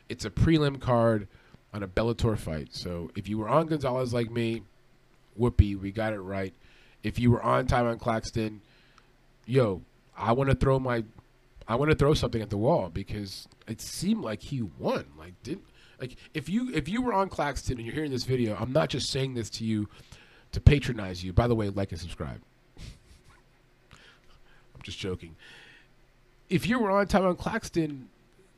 It's 0.09 0.25
a 0.25 0.29
prelim 0.29 0.79
card 0.79 1.27
on 1.73 1.83
a 1.83 1.87
Bellator 1.87 2.37
fight. 2.37 2.73
So 2.73 3.11
if 3.15 3.27
you 3.27 3.37
were 3.37 3.49
on 3.49 3.67
Gonzalez 3.67 4.13
like 4.13 4.31
me, 4.31 4.63
whoopee, 5.35 5.75
we 5.75 5.91
got 5.91 6.13
it 6.13 6.19
right. 6.19 6.53
If 7.03 7.19
you 7.19 7.31
were 7.31 7.43
on 7.43 7.67
Tywan 7.67 7.99
Claxton, 7.99 8.61
yo, 9.45 9.81
I 10.17 10.31
want 10.31 10.49
to 10.49 10.55
throw 10.55 10.79
my, 10.79 11.03
I 11.67 11.75
want 11.75 11.91
to 11.91 11.97
throw 11.97 12.13
something 12.13 12.41
at 12.41 12.49
the 12.49 12.57
wall 12.57 12.89
because 12.89 13.47
it 13.67 13.81
seemed 13.81 14.23
like 14.23 14.41
he 14.41 14.61
won. 14.61 15.05
Like 15.17 15.33
did 15.43 15.59
like 15.99 16.15
if 16.33 16.49
you 16.49 16.71
if 16.73 16.87
you 16.87 17.01
were 17.01 17.13
on 17.13 17.29
Claxton 17.29 17.77
and 17.77 17.85
you're 17.85 17.95
hearing 17.95 18.11
this 18.11 18.23
video, 18.23 18.55
I'm 18.59 18.71
not 18.71 18.89
just 18.89 19.09
saying 19.09 19.33
this 19.33 19.49
to 19.51 19.63
you 19.63 19.89
to 20.51 20.61
patronize 20.61 21.23
you. 21.23 21.33
By 21.33 21.47
the 21.47 21.55
way, 21.55 21.69
like 21.69 21.91
and 21.91 21.99
subscribe. 21.99 22.41
I'm 23.91 24.81
just 24.83 24.99
joking. 24.99 25.35
If 26.49 26.67
you 26.67 26.79
were 26.79 26.91
on 26.91 27.07
Tywan 27.07 27.29
on 27.29 27.35
Claxton, 27.35 28.09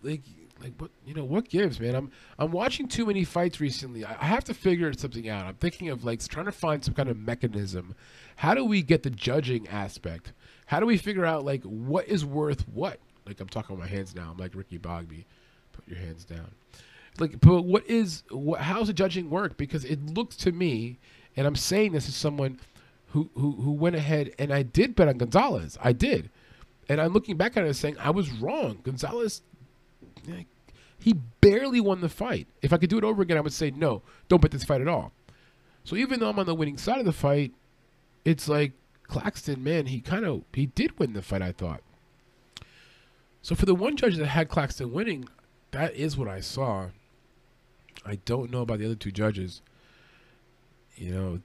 like 0.03 0.21
like 0.61 0.73
what 0.77 0.91
you 1.05 1.13
know 1.13 1.23
what 1.23 1.47
gives 1.47 1.79
man 1.79 1.95
i'm 1.95 2.11
i'm 2.37 2.51
watching 2.51 2.87
too 2.87 3.05
many 3.05 3.23
fights 3.23 3.61
recently 3.61 4.03
I, 4.03 4.17
I, 4.19 4.25
have 4.25 4.43
to 4.45 4.53
figure 4.53 4.91
something 4.93 5.29
out 5.29 5.45
i'm 5.45 5.55
thinking 5.55 5.87
of 5.89 6.03
like 6.03 6.25
trying 6.27 6.47
to 6.47 6.51
find 6.51 6.83
some 6.83 6.93
kind 6.93 7.07
of 7.07 7.17
mechanism 7.17 7.95
how 8.35 8.53
do 8.53 8.65
we 8.65 8.81
get 8.81 9.03
the 9.03 9.09
judging 9.09 9.69
aspect 9.69 10.33
how 10.69 10.79
do 10.79 10.85
we 10.85 10.97
figure 10.97 11.25
out 11.25 11.43
like 11.43 11.63
what 11.63 12.07
is 12.07 12.23
worth 12.23 12.67
what? 12.67 12.99
Like 13.25 13.39
i'm 13.39 13.49
talking 13.49 13.75
with 13.75 13.83
my 13.83 13.89
hands 13.89 14.13
now 14.13 14.29
i'm 14.29 14.37
like 14.37 14.53
ricky 14.53 14.77
bobby. 14.77 15.25
Put 15.73 15.87
your 15.87 15.97
hands 15.97 16.25
down. 16.25 16.51
Like 17.17 17.41
but 17.41 17.63
what 17.63 17.87
is 17.87 18.21
what 18.29 18.61
how's 18.61 18.85
the 18.85 18.93
judging 18.93 19.31
work? 19.31 19.57
Because 19.57 19.83
it 19.83 19.99
looks 20.05 20.35
to 20.37 20.51
me 20.51 20.99
and 21.35 21.47
i'm 21.47 21.55
saying 21.55 21.93
this 21.93 22.07
as 22.07 22.15
someone 22.15 22.59
who 23.07 23.31
who, 23.33 23.53
who 23.53 23.71
went 23.71 23.95
ahead 23.95 24.31
and 24.37 24.53
i 24.53 24.61
did 24.61 24.95
bet 24.95 25.07
on 25.07 25.17
gonzalez. 25.17 25.75
I 25.81 25.91
did. 25.91 26.29
And 26.87 27.01
I'm 27.01 27.13
looking 27.13 27.35
back 27.35 27.57
at 27.57 27.65
it 27.65 27.73
saying 27.73 27.97
I 27.99 28.11
was 28.11 28.29
wrong. 28.29 28.77
Gonzalez 28.83 29.41
he 30.99 31.13
barely 31.41 31.81
won 31.81 32.01
the 32.01 32.09
fight. 32.09 32.45
If 32.61 32.73
I 32.73 32.77
could 32.77 32.91
do 32.91 32.99
it 32.99 33.03
over 33.03 33.23
again, 33.23 33.37
I 33.37 33.41
would 33.41 33.53
say 33.53 33.71
no, 33.71 34.03
don't 34.27 34.39
bet 34.39 34.51
this 34.51 34.63
fight 34.63 34.81
at 34.81 34.87
all. 34.87 35.13
So 35.83 35.95
even 35.95 36.19
though 36.19 36.29
I'm 36.29 36.37
on 36.37 36.45
the 36.45 36.53
winning 36.53 36.77
side 36.77 36.99
of 36.99 37.05
the 37.05 37.11
fight, 37.11 37.53
it's 38.23 38.47
like 38.47 38.73
Claxton, 39.09 39.63
man, 39.63 39.87
he 39.87 39.99
kind 39.99 40.23
of 40.23 40.43
he 40.53 40.67
did 40.67 40.97
win 40.97 41.13
the 41.13 41.21
fight. 41.21 41.41
I 41.41 41.51
thought. 41.51 41.81
So 43.41 43.55
for 43.55 43.65
the 43.65 43.75
one 43.75 43.97
judge 43.97 44.15
that 44.17 44.27
had 44.27 44.47
Claxton 44.47 44.93
winning, 44.93 45.27
that 45.71 45.95
is 45.95 46.15
what 46.15 46.27
I 46.27 46.39
saw. 46.39 46.89
I 48.05 48.15
don't 48.25 48.51
know 48.51 48.61
about 48.61 48.79
the 48.79 48.85
other 48.85 48.95
two 48.95 49.11
judges. 49.11 49.61
You 50.95 51.11
know, 51.11 51.39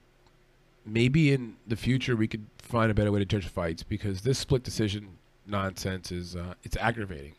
maybe 0.85 1.33
in 1.33 1.55
the 1.65 1.75
future 1.75 2.15
we 2.15 2.27
could 2.27 2.45
find 2.59 2.91
a 2.91 2.93
better 2.93 3.11
way 3.11 3.19
to 3.19 3.25
judge 3.25 3.47
fights 3.47 3.83
because 3.83 4.21
this 4.21 4.37
split 4.37 4.63
decision 4.63 5.17
nonsense 5.47 6.11
is 6.11 6.35
uh, 6.35 6.53
it's 6.63 6.77
aggravating 6.77 7.33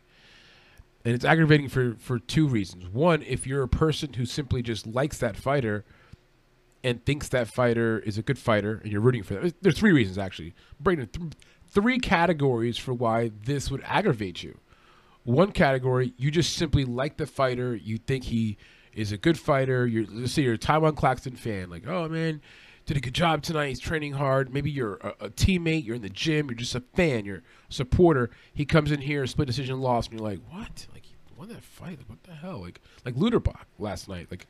and 1.05 1.13
it's 1.15 1.25
aggravating 1.25 1.69
for 1.69 1.95
for 1.97 2.19
two 2.19 2.47
reasons. 2.47 2.87
One, 2.87 3.23
if 3.23 3.47
you're 3.47 3.63
a 3.63 3.67
person 3.69 4.13
who 4.13 4.25
simply 4.25 4.61
just 4.61 4.85
likes 4.85 5.17
that 5.19 5.37
fighter 5.37 5.85
and 6.83 7.03
thinks 7.05 7.29
that 7.29 7.47
fighter 7.47 7.99
is 7.99 8.17
a 8.17 8.21
good 8.21 8.37
fighter, 8.37 8.79
and 8.83 8.91
you're 8.91 9.01
rooting 9.01 9.23
for 9.23 9.35
them. 9.35 9.51
There's 9.61 9.77
three 9.77 9.91
reasons 9.91 10.17
actually. 10.17 10.53
Bringing 10.79 11.07
th- 11.07 11.33
three 11.69 11.99
categories 11.99 12.77
for 12.77 12.93
why 12.93 13.31
this 13.45 13.69
would 13.69 13.81
aggravate 13.85 14.43
you. 14.43 14.59
One 15.23 15.51
category, 15.51 16.13
you 16.17 16.31
just 16.31 16.55
simply 16.55 16.85
like 16.85 17.17
the 17.17 17.25
fighter. 17.25 17.75
You 17.75 17.97
think 17.97 18.25
he 18.25 18.57
is 18.93 19.11
a 19.11 19.17
good 19.17 19.37
fighter. 19.37 19.85
You're 19.85 20.05
let's 20.09 20.33
say 20.33 20.43
you're 20.43 20.53
a 20.53 20.57
Tywan 20.57 20.95
Claxton 20.95 21.35
fan. 21.35 21.69
Like, 21.69 21.85
oh 21.87 22.07
man, 22.07 22.41
did 22.87 22.97
a 22.97 23.01
good 23.01 23.13
job 23.13 23.43
tonight. 23.43 23.67
He's 23.67 23.79
training 23.79 24.13
hard. 24.13 24.53
Maybe 24.53 24.71
you're 24.71 24.95
a, 24.95 25.25
a, 25.25 25.29
teammate. 25.29 25.85
You're 25.85 25.97
in 25.97 26.01
the 26.01 26.09
gym. 26.09 26.47
You're 26.47 26.55
just 26.55 26.73
a 26.73 26.81
fan. 26.95 27.25
You're 27.25 27.37
a 27.37 27.41
supporter. 27.69 28.29
He 28.53 28.65
comes 28.65 28.91
in 28.91 29.01
here, 29.01 29.27
split 29.27 29.47
decision 29.47 29.81
loss, 29.81 30.07
and 30.07 30.17
you're 30.17 30.27
like, 30.27 30.39
what? 30.49 30.87
Like, 30.93 31.05
he 31.05 31.13
won 31.37 31.49
that 31.49 31.63
fight? 31.63 31.97
Like, 31.97 32.09
what 32.09 32.23
the 32.23 32.33
hell? 32.33 32.61
Like, 32.61 32.79
like 33.05 33.15
Lutterbach 33.15 33.65
last 33.77 34.07
night. 34.07 34.27
Like, 34.31 34.47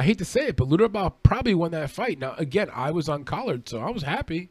I 0.00 0.02
hate 0.02 0.16
to 0.16 0.24
say 0.24 0.46
it, 0.46 0.56
but 0.56 0.70
Lutterbach 0.70 1.16
probably 1.22 1.54
won 1.54 1.72
that 1.72 1.90
fight. 1.90 2.18
Now, 2.18 2.34
again, 2.38 2.70
I 2.72 2.90
was 2.90 3.06
on 3.06 3.24
Collard, 3.24 3.68
so 3.68 3.80
I 3.80 3.90
was 3.90 4.02
happy. 4.02 4.48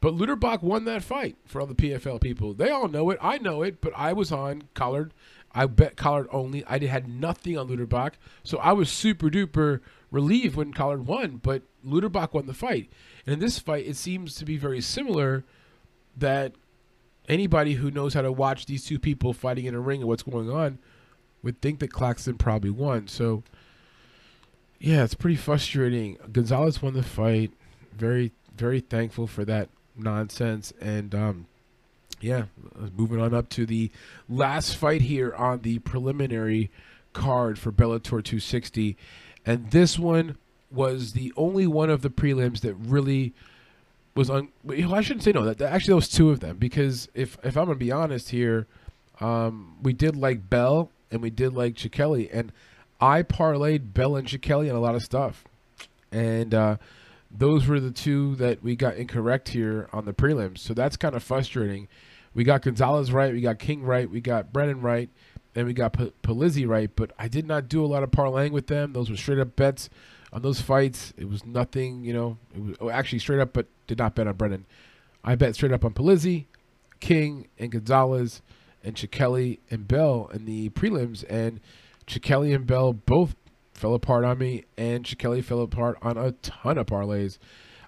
But 0.00 0.14
Lutterbach 0.14 0.62
won 0.62 0.84
that 0.84 1.02
fight 1.02 1.34
for 1.44 1.60
all 1.60 1.66
the 1.66 1.74
PFL 1.74 2.20
people. 2.20 2.54
They 2.54 2.70
all 2.70 2.86
know 2.86 3.10
it. 3.10 3.18
I 3.20 3.38
know 3.38 3.62
it, 3.62 3.80
but 3.80 3.92
I 3.96 4.12
was 4.12 4.30
on 4.30 4.62
Collard, 4.74 5.12
I 5.52 5.66
bet 5.66 5.96
Collard 5.96 6.28
only. 6.30 6.64
I 6.66 6.78
had 6.86 7.08
nothing 7.08 7.58
on 7.58 7.66
Lutterbach, 7.68 8.12
so 8.44 8.58
I 8.58 8.74
was 8.74 8.92
super 8.92 9.28
duper 9.28 9.80
relieved 10.12 10.54
when 10.54 10.72
Collard 10.72 11.08
won. 11.08 11.38
But 11.42 11.62
Lutterbach 11.84 12.32
won 12.32 12.46
the 12.46 12.54
fight, 12.54 12.92
and 13.26 13.32
in 13.32 13.40
this 13.40 13.58
fight, 13.58 13.86
it 13.86 13.96
seems 13.96 14.36
to 14.36 14.44
be 14.44 14.56
very 14.56 14.80
similar. 14.80 15.42
That 16.16 16.52
anybody 17.28 17.74
who 17.74 17.90
knows 17.90 18.14
how 18.14 18.22
to 18.22 18.30
watch 18.30 18.66
these 18.66 18.84
two 18.84 19.00
people 19.00 19.32
fighting 19.32 19.64
in 19.64 19.74
a 19.74 19.80
ring 19.80 20.02
and 20.02 20.08
what's 20.08 20.22
going 20.22 20.48
on 20.48 20.78
would 21.42 21.60
think 21.60 21.80
that 21.80 21.92
Claxton 21.92 22.38
probably 22.38 22.70
won. 22.70 23.08
So, 23.08 23.42
yeah, 24.80 25.04
it's 25.04 25.14
pretty 25.14 25.36
frustrating. 25.36 26.18
Gonzalez 26.32 26.82
won 26.82 26.94
the 26.94 27.02
fight. 27.02 27.52
Very, 27.96 28.32
very 28.56 28.80
thankful 28.80 29.26
for 29.26 29.44
that 29.44 29.68
nonsense. 29.96 30.72
And 30.80 31.14
um, 31.14 31.46
yeah, 32.20 32.44
moving 32.96 33.20
on 33.20 33.34
up 33.34 33.48
to 33.50 33.66
the 33.66 33.90
last 34.28 34.76
fight 34.76 35.02
here 35.02 35.34
on 35.34 35.60
the 35.62 35.80
preliminary 35.80 36.70
card 37.12 37.58
for 37.58 37.72
Bellator 37.72 38.22
260. 38.22 38.96
And 39.44 39.70
this 39.70 39.98
one 39.98 40.36
was 40.70 41.12
the 41.12 41.32
only 41.36 41.66
one 41.66 41.90
of 41.90 42.02
the 42.02 42.10
prelims 42.10 42.60
that 42.60 42.74
really 42.74 43.32
was 44.14 44.30
on. 44.30 44.48
I 44.68 45.00
shouldn't 45.00 45.22
say 45.22 45.32
no. 45.32 45.44
That, 45.44 45.58
that 45.58 45.72
actually 45.72 45.92
there 45.92 45.96
was 45.96 46.08
two 46.08 46.30
of 46.30 46.40
them 46.40 46.56
because 46.56 47.08
if 47.14 47.38
if 47.42 47.56
I'm 47.56 47.66
gonna 47.66 47.76
be 47.76 47.92
honest 47.92 48.30
here, 48.30 48.66
um, 49.20 49.76
we 49.82 49.92
did 49.92 50.16
like 50.16 50.50
Bell 50.50 50.90
and 51.10 51.22
we 51.22 51.30
did 51.30 51.54
like 51.54 51.74
Chokheli, 51.74 52.28
and 52.32 52.52
I 53.00 53.22
parlayed 53.22 53.92
Bell 53.94 54.16
and 54.16 54.26
Chokheli 54.26 54.68
on 54.68 54.76
a 54.76 54.80
lot 54.80 54.94
of 54.94 55.02
stuff, 55.02 55.44
and 56.10 56.54
uh, 56.54 56.76
those 57.30 57.66
were 57.66 57.80
the 57.80 57.90
two 57.90 58.34
that 58.36 58.62
we 58.62 58.76
got 58.76 58.96
incorrect 58.96 59.50
here 59.50 59.88
on 59.92 60.04
the 60.04 60.12
prelims. 60.12 60.58
So 60.58 60.74
that's 60.74 60.96
kind 60.96 61.14
of 61.14 61.22
frustrating. 61.22 61.88
We 62.34 62.44
got 62.44 62.62
Gonzalez 62.62 63.12
right, 63.12 63.32
we 63.32 63.40
got 63.40 63.58
King 63.58 63.82
right, 63.82 64.08
we 64.08 64.20
got 64.20 64.52
Brennan 64.52 64.80
right, 64.80 65.10
and 65.54 65.66
we 65.66 65.72
got 65.72 65.92
P- 65.92 66.12
Polizzi 66.22 66.66
right. 66.66 66.90
But 66.94 67.12
I 67.18 67.28
did 67.28 67.46
not 67.46 67.68
do 67.68 67.84
a 67.84 67.86
lot 67.86 68.02
of 68.02 68.10
parlaying 68.10 68.50
with 68.50 68.66
them. 68.66 68.92
Those 68.92 69.10
were 69.10 69.16
straight 69.16 69.38
up 69.38 69.56
bets 69.56 69.90
on 70.32 70.42
those 70.42 70.60
fights. 70.60 71.12
It 71.16 71.28
was 71.28 71.44
nothing, 71.44 72.04
you 72.04 72.12
know. 72.12 72.38
It 72.54 72.62
was 72.62 72.76
oh, 72.80 72.90
actually 72.90 73.20
straight 73.20 73.40
up, 73.40 73.52
but 73.52 73.66
did 73.86 73.98
not 73.98 74.14
bet 74.14 74.26
on 74.26 74.34
Brennan. 74.34 74.66
I 75.24 75.34
bet 75.34 75.54
straight 75.54 75.72
up 75.72 75.84
on 75.84 75.94
Polizzi, 75.94 76.46
King, 77.00 77.48
and 77.58 77.70
Gonzalez, 77.70 78.42
and 78.82 78.94
Chokheli 78.94 79.58
and 79.70 79.86
Bell 79.86 80.30
in 80.32 80.44
the 80.44 80.70
prelims, 80.70 81.24
and 81.28 81.60
Chokheli 82.08 82.54
and 82.54 82.66
Bell 82.66 82.92
both 82.92 83.36
fell 83.74 83.94
apart 83.94 84.24
on 84.24 84.38
me, 84.38 84.64
and 84.76 85.04
Chokheli 85.04 85.44
fell 85.44 85.60
apart 85.60 85.98
on 86.02 86.16
a 86.16 86.32
ton 86.32 86.78
of 86.78 86.86
parlays. 86.86 87.38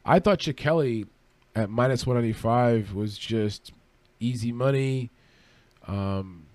I 0.05 0.21
thought 0.21 0.41
Chokheli 0.41 1.07
at 1.55 1.71
minus 1.71 2.07
195 2.07 2.95
was 2.95 3.19
just 3.19 3.73
easy 4.21 4.53
money. 4.53 5.11
Um, 5.89 6.47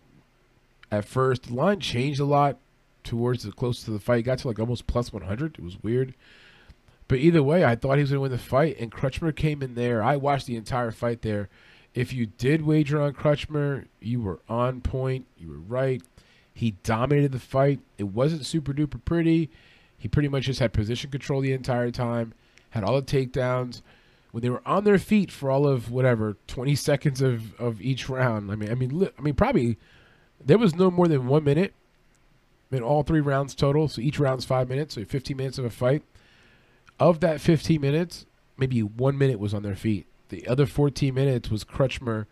at 0.92 1.06
first, 1.06 1.44
the 1.44 1.54
line 1.54 1.80
changed 1.80 2.20
a 2.20 2.26
lot 2.26 2.58
towards 3.04 3.44
the 3.44 3.52
close 3.52 3.84
to 3.84 3.92
the 3.92 4.00
fight. 4.00 4.20
It 4.20 4.24
got 4.24 4.40
to 4.40 4.48
like 4.48 4.60
almost 4.60 4.88
plus 4.88 5.12
100. 5.12 5.58
It 5.58 5.64
was 5.64 5.82
weird. 5.84 6.16
But 7.08 7.20
either 7.20 7.44
way, 7.44 7.66
I 7.66 7.76
thought 7.76 7.98
he 7.98 8.02
was 8.02 8.12
going 8.12 8.18
to 8.18 8.22
win 8.22 8.32
the 8.32 8.38
fight, 8.38 8.78
and 8.80 8.92
Crutchmer 8.92 9.36
came 9.36 9.62
in 9.62 9.76
there. 9.76 10.02
I 10.02 10.18
watched 10.18 10.48
the 10.48 10.56
entire 10.56 10.92
fight 10.92 11.22
there. 11.22 11.50
If 11.94 12.14
you 12.14 12.26
did 12.26 12.64
wager 12.64 13.00
on 13.00 13.14
Crutchmer, 13.14 13.86
you 14.00 14.22
were 14.22 14.40
on 14.50 14.82
point. 14.82 15.28
You 15.38 15.50
were 15.50 15.60
right. 15.60 16.02
He 16.56 16.72
dominated 16.84 17.34
the 17.34 17.40
fight. 17.40 17.82
It 17.98 18.06
wasn't 18.06 18.46
super 18.46 18.74
duper 18.74 19.04
pretty. 19.04 19.52
He 19.98 20.08
pretty 20.08 20.30
much 20.30 20.46
just 20.46 20.62
had 20.62 20.72
position 20.72 21.12
control 21.12 21.42
the 21.42 21.52
entire 21.52 21.92
time, 21.92 22.34
had 22.70 22.84
all 22.84 22.96
the 22.96 23.02
takedowns. 23.02 23.82
When 24.32 24.42
they 24.42 24.50
were 24.50 24.62
on 24.66 24.86
their 24.86 24.98
feet 24.98 25.32
for 25.32 25.52
all 25.52 25.68
of 25.68 25.92
whatever 25.92 26.38
20 26.48 26.74
seconds 26.76 27.22
of, 27.22 27.60
of 27.60 27.82
each 27.82 28.08
round, 28.10 28.52
I 28.52 28.56
mean, 28.56 28.72
I 28.72 28.76
mean, 28.76 29.10
I 29.18 29.22
mean, 29.22 29.34
probably 29.34 29.78
there 30.44 30.58
was 30.58 30.76
no 30.76 30.90
more 30.90 31.10
than 31.10 31.28
one 31.28 31.44
minute 31.44 31.74
in 32.72 32.82
all 32.82 33.04
three 33.04 33.22
rounds 33.22 33.54
total. 33.54 33.90
So 33.90 34.02
each 34.02 34.20
round's 34.20 34.46
five 34.46 34.70
minutes, 34.70 34.96
so 34.96 35.04
15 35.04 35.36
minutes 35.36 35.58
of 35.58 35.66
a 35.66 35.70
fight. 35.70 36.04
Of 37.00 37.20
that 37.20 37.42
15 37.42 37.82
minutes, 37.82 38.26
maybe 38.58 38.82
one 38.82 39.18
minute 39.18 39.40
was 39.40 39.54
on 39.54 39.64
their 39.64 39.76
feet. 39.76 40.08
The 40.30 40.48
other 40.48 40.66
14 40.66 41.14
minutes 41.14 41.52
was 41.52 41.66
Crutchmer 41.66 42.26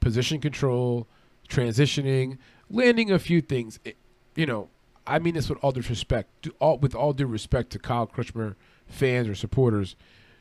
position 0.00 0.40
control, 0.40 1.06
transitioning, 1.48 2.38
landing 2.70 3.10
a 3.10 3.18
few 3.18 3.40
things. 3.40 3.78
It, 3.84 3.96
you 4.34 4.46
know, 4.46 4.68
I 5.06 5.18
mean 5.18 5.34
this 5.34 5.48
with 5.48 5.58
all 5.62 5.72
due 5.72 5.82
respect, 5.82 6.48
all, 6.60 6.78
with 6.78 6.94
all 6.94 7.12
due 7.12 7.26
respect 7.26 7.70
to 7.70 7.78
Kyle 7.78 8.06
Crutchmer 8.06 8.54
fans 8.86 9.28
or 9.28 9.34
supporters. 9.34 9.96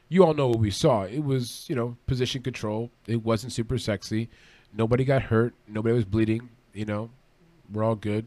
You 0.10 0.24
all 0.24 0.34
know 0.34 0.48
what 0.48 0.60
we 0.60 0.72
saw. 0.72 1.03
It 1.03 1.24
was, 1.24 1.65
you 1.69 1.75
know, 1.75 1.98
position 2.05 2.41
control. 2.41 2.91
It 3.07 3.24
wasn't 3.24 3.53
super 3.53 3.77
sexy. 3.77 4.29
Nobody 4.74 5.03
got 5.03 5.24
hurt. 5.24 5.53
Nobody 5.67 5.96
was 5.96 6.05
bleeding. 6.05 6.50
You 6.74 6.86
know, 6.86 7.10
we're 7.72 7.84
all 7.84 7.96
good. 7.96 8.25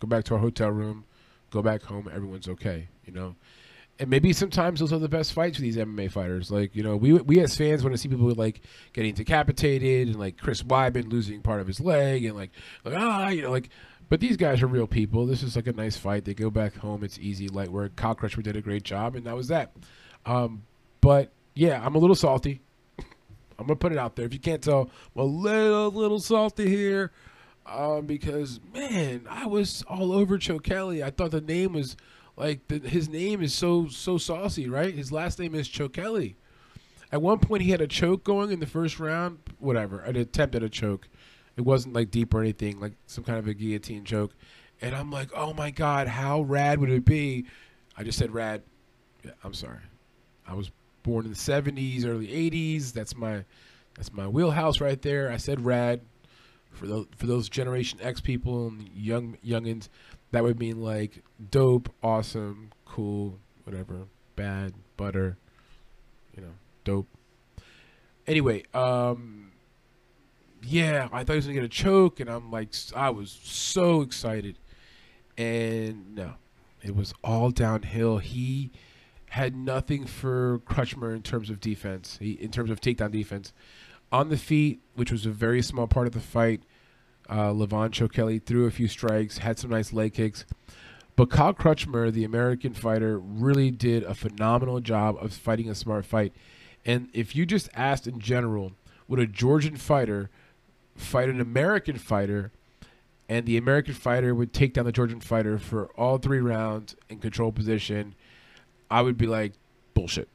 Go 0.00 0.06
back 0.06 0.24
to 0.24 0.34
our 0.34 0.40
hotel 0.40 0.70
room. 0.70 1.04
Go 1.50 1.62
back 1.62 1.82
home. 1.82 2.08
Everyone's 2.12 2.48
okay. 2.48 2.88
You 3.04 3.12
know, 3.12 3.34
and 3.98 4.08
maybe 4.08 4.32
sometimes 4.32 4.80
those 4.80 4.92
are 4.92 4.98
the 4.98 5.08
best 5.08 5.32
fights 5.32 5.56
for 5.56 5.62
these 5.62 5.76
MMA 5.76 6.10
fighters. 6.10 6.50
Like 6.50 6.74
you 6.76 6.82
know, 6.82 6.96
we 6.96 7.14
we 7.14 7.40
as 7.40 7.56
fans 7.56 7.82
want 7.82 7.94
to 7.94 7.98
see 7.98 8.08
people 8.08 8.30
like 8.34 8.60
getting 8.92 9.14
decapitated 9.14 10.08
and 10.08 10.18
like 10.18 10.38
Chris 10.38 10.62
Weidman 10.62 11.10
losing 11.10 11.42
part 11.42 11.60
of 11.60 11.66
his 11.66 11.80
leg 11.80 12.24
and 12.24 12.36
like 12.36 12.50
like 12.84 12.94
ah 12.96 13.28
you 13.28 13.42
know 13.42 13.50
like. 13.50 13.70
But 14.10 14.20
these 14.20 14.38
guys 14.38 14.62
are 14.62 14.66
real 14.66 14.86
people. 14.86 15.26
This 15.26 15.42
is 15.42 15.54
like 15.54 15.66
a 15.66 15.72
nice 15.74 15.98
fight. 15.98 16.24
They 16.24 16.32
go 16.32 16.48
back 16.48 16.74
home. 16.76 17.04
It's 17.04 17.18
easy, 17.18 17.46
light 17.48 17.68
work. 17.68 17.94
Kyle 17.94 18.14
Crutchmer 18.14 18.42
did 18.42 18.56
a 18.56 18.62
great 18.62 18.82
job, 18.82 19.14
and 19.14 19.26
that 19.26 19.36
was 19.36 19.48
that. 19.48 19.72
Um, 20.24 20.62
but 21.02 21.30
yeah, 21.54 21.84
I'm 21.84 21.94
a 21.94 21.98
little 21.98 22.16
salty. 22.16 22.62
I'm 23.58 23.66
gonna 23.66 23.76
put 23.76 23.92
it 23.92 23.98
out 23.98 24.16
there. 24.16 24.24
If 24.24 24.32
you 24.32 24.40
can't 24.40 24.62
tell, 24.62 24.90
I'm 25.14 25.22
a 25.22 25.24
little 25.24 25.90
little 25.90 26.20
salty 26.20 26.68
here, 26.68 27.10
um, 27.66 28.06
because 28.06 28.60
man, 28.72 29.26
I 29.28 29.46
was 29.46 29.84
all 29.88 30.12
over 30.12 30.38
Chokheli. 30.38 31.02
I 31.02 31.10
thought 31.10 31.32
the 31.32 31.40
name 31.40 31.74
was 31.74 31.96
like 32.38 32.68
the, 32.68 32.78
his 32.78 33.08
name 33.08 33.42
is 33.42 33.52
so 33.52 33.88
so 33.88 34.16
saucy, 34.16 34.68
right? 34.68 34.94
His 34.94 35.10
last 35.10 35.38
name 35.38 35.54
is 35.54 35.68
Chokheli. 35.68 36.34
At 37.10 37.22
one 37.22 37.38
point, 37.38 37.62
he 37.62 37.70
had 37.70 37.80
a 37.80 37.86
choke 37.86 38.22
going 38.22 38.52
in 38.52 38.60
the 38.60 38.66
first 38.66 39.00
round. 39.00 39.38
Whatever, 39.58 40.00
an 40.00 40.16
attempt 40.16 40.54
at 40.54 40.62
a 40.62 40.68
choke. 40.68 41.08
It 41.56 41.62
wasn't 41.62 41.94
like 41.94 42.10
deep 42.10 42.32
or 42.32 42.40
anything, 42.40 42.78
like 42.78 42.92
some 43.06 43.24
kind 43.24 43.38
of 43.38 43.48
a 43.48 43.54
guillotine 43.54 44.04
choke. 44.04 44.32
And 44.80 44.94
I'm 44.94 45.10
like, 45.10 45.30
oh 45.34 45.52
my 45.52 45.70
god, 45.70 46.06
how 46.06 46.42
rad 46.42 46.78
would 46.78 46.90
it 46.90 47.04
be? 47.04 47.46
I 47.96 48.04
just 48.04 48.18
said 48.18 48.32
rad. 48.32 48.62
Yeah, 49.24 49.32
I'm 49.42 49.54
sorry. 49.54 49.80
I 50.46 50.54
was 50.54 50.70
born 51.02 51.24
in 51.24 51.32
the 51.32 51.36
70s, 51.36 52.06
early 52.06 52.28
80s. 52.28 52.92
That's 52.92 53.16
my 53.16 53.44
that's 53.96 54.12
my 54.12 54.28
wheelhouse 54.28 54.80
right 54.80 55.02
there. 55.02 55.32
I 55.32 55.38
said 55.38 55.64
rad 55.64 56.00
for 56.70 56.86
those 56.86 57.06
for 57.16 57.26
those 57.26 57.48
Generation 57.48 57.98
X 58.00 58.20
people 58.20 58.68
and 58.68 58.88
young 58.94 59.36
youngins 59.44 59.88
that 60.30 60.42
would 60.42 60.58
mean 60.58 60.82
like 60.82 61.22
dope, 61.50 61.92
awesome, 62.02 62.70
cool, 62.84 63.38
whatever, 63.64 64.06
bad, 64.36 64.74
butter, 64.96 65.36
you 66.36 66.42
know, 66.42 66.52
dope. 66.84 67.08
Anyway, 68.26 68.62
um, 68.74 69.52
yeah, 70.62 71.08
I 71.12 71.24
thought 71.24 71.32
he 71.32 71.36
was 71.36 71.46
gonna 71.46 71.54
get 71.54 71.64
a 71.64 71.68
choke, 71.68 72.20
and 72.20 72.28
I'm 72.28 72.50
like, 72.50 72.74
I 72.94 73.10
was 73.10 73.38
so 73.42 74.02
excited, 74.02 74.58
and 75.36 76.14
no, 76.14 76.34
it 76.82 76.94
was 76.94 77.14
all 77.24 77.50
downhill. 77.50 78.18
He 78.18 78.70
had 79.30 79.56
nothing 79.56 80.06
for 80.06 80.60
Crutchmer 80.60 81.14
in 81.14 81.22
terms 81.22 81.50
of 81.50 81.60
defense, 81.60 82.18
he, 82.20 82.32
in 82.32 82.50
terms 82.50 82.70
of 82.70 82.80
takedown 82.80 83.10
defense. 83.10 83.52
On 84.10 84.30
the 84.30 84.38
feet, 84.38 84.80
which 84.94 85.12
was 85.12 85.26
a 85.26 85.30
very 85.30 85.60
small 85.60 85.86
part 85.86 86.06
of 86.06 86.14
the 86.14 86.20
fight, 86.20 86.62
uh, 87.28 87.52
Levan 87.52 87.90
Chokheli 87.90 88.42
threw 88.42 88.66
a 88.66 88.70
few 88.70 88.88
strikes, 88.88 89.38
had 89.38 89.58
some 89.58 89.70
nice 89.70 89.92
leg 89.92 90.14
kicks. 90.14 90.44
But 91.16 91.30
Kyle 91.30 91.52
Crutchmer, 91.52 92.12
the 92.12 92.24
American 92.24 92.72
fighter, 92.72 93.18
really 93.18 93.70
did 93.70 94.04
a 94.04 94.14
phenomenal 94.14 94.80
job 94.80 95.16
of 95.20 95.32
fighting 95.32 95.68
a 95.68 95.74
smart 95.74 96.04
fight. 96.04 96.32
And 96.86 97.08
if 97.12 97.34
you 97.34 97.44
just 97.44 97.68
asked 97.74 98.06
in 98.06 98.20
general, 98.20 98.72
would 99.08 99.18
a 99.18 99.26
Georgian 99.26 99.76
fighter 99.76 100.30
fight 100.94 101.28
an 101.28 101.40
American 101.40 101.98
fighter, 101.98 102.52
and 103.28 103.46
the 103.46 103.56
American 103.56 103.94
fighter 103.94 104.34
would 104.34 104.52
take 104.52 104.74
down 104.74 104.84
the 104.84 104.92
Georgian 104.92 105.20
fighter 105.20 105.58
for 105.58 105.86
all 105.96 106.18
three 106.18 106.40
rounds 106.40 106.96
in 107.08 107.18
control 107.18 107.52
position, 107.52 108.14
I 108.90 109.02
would 109.02 109.18
be 109.18 109.26
like, 109.26 109.52
bullshit. 109.94 110.28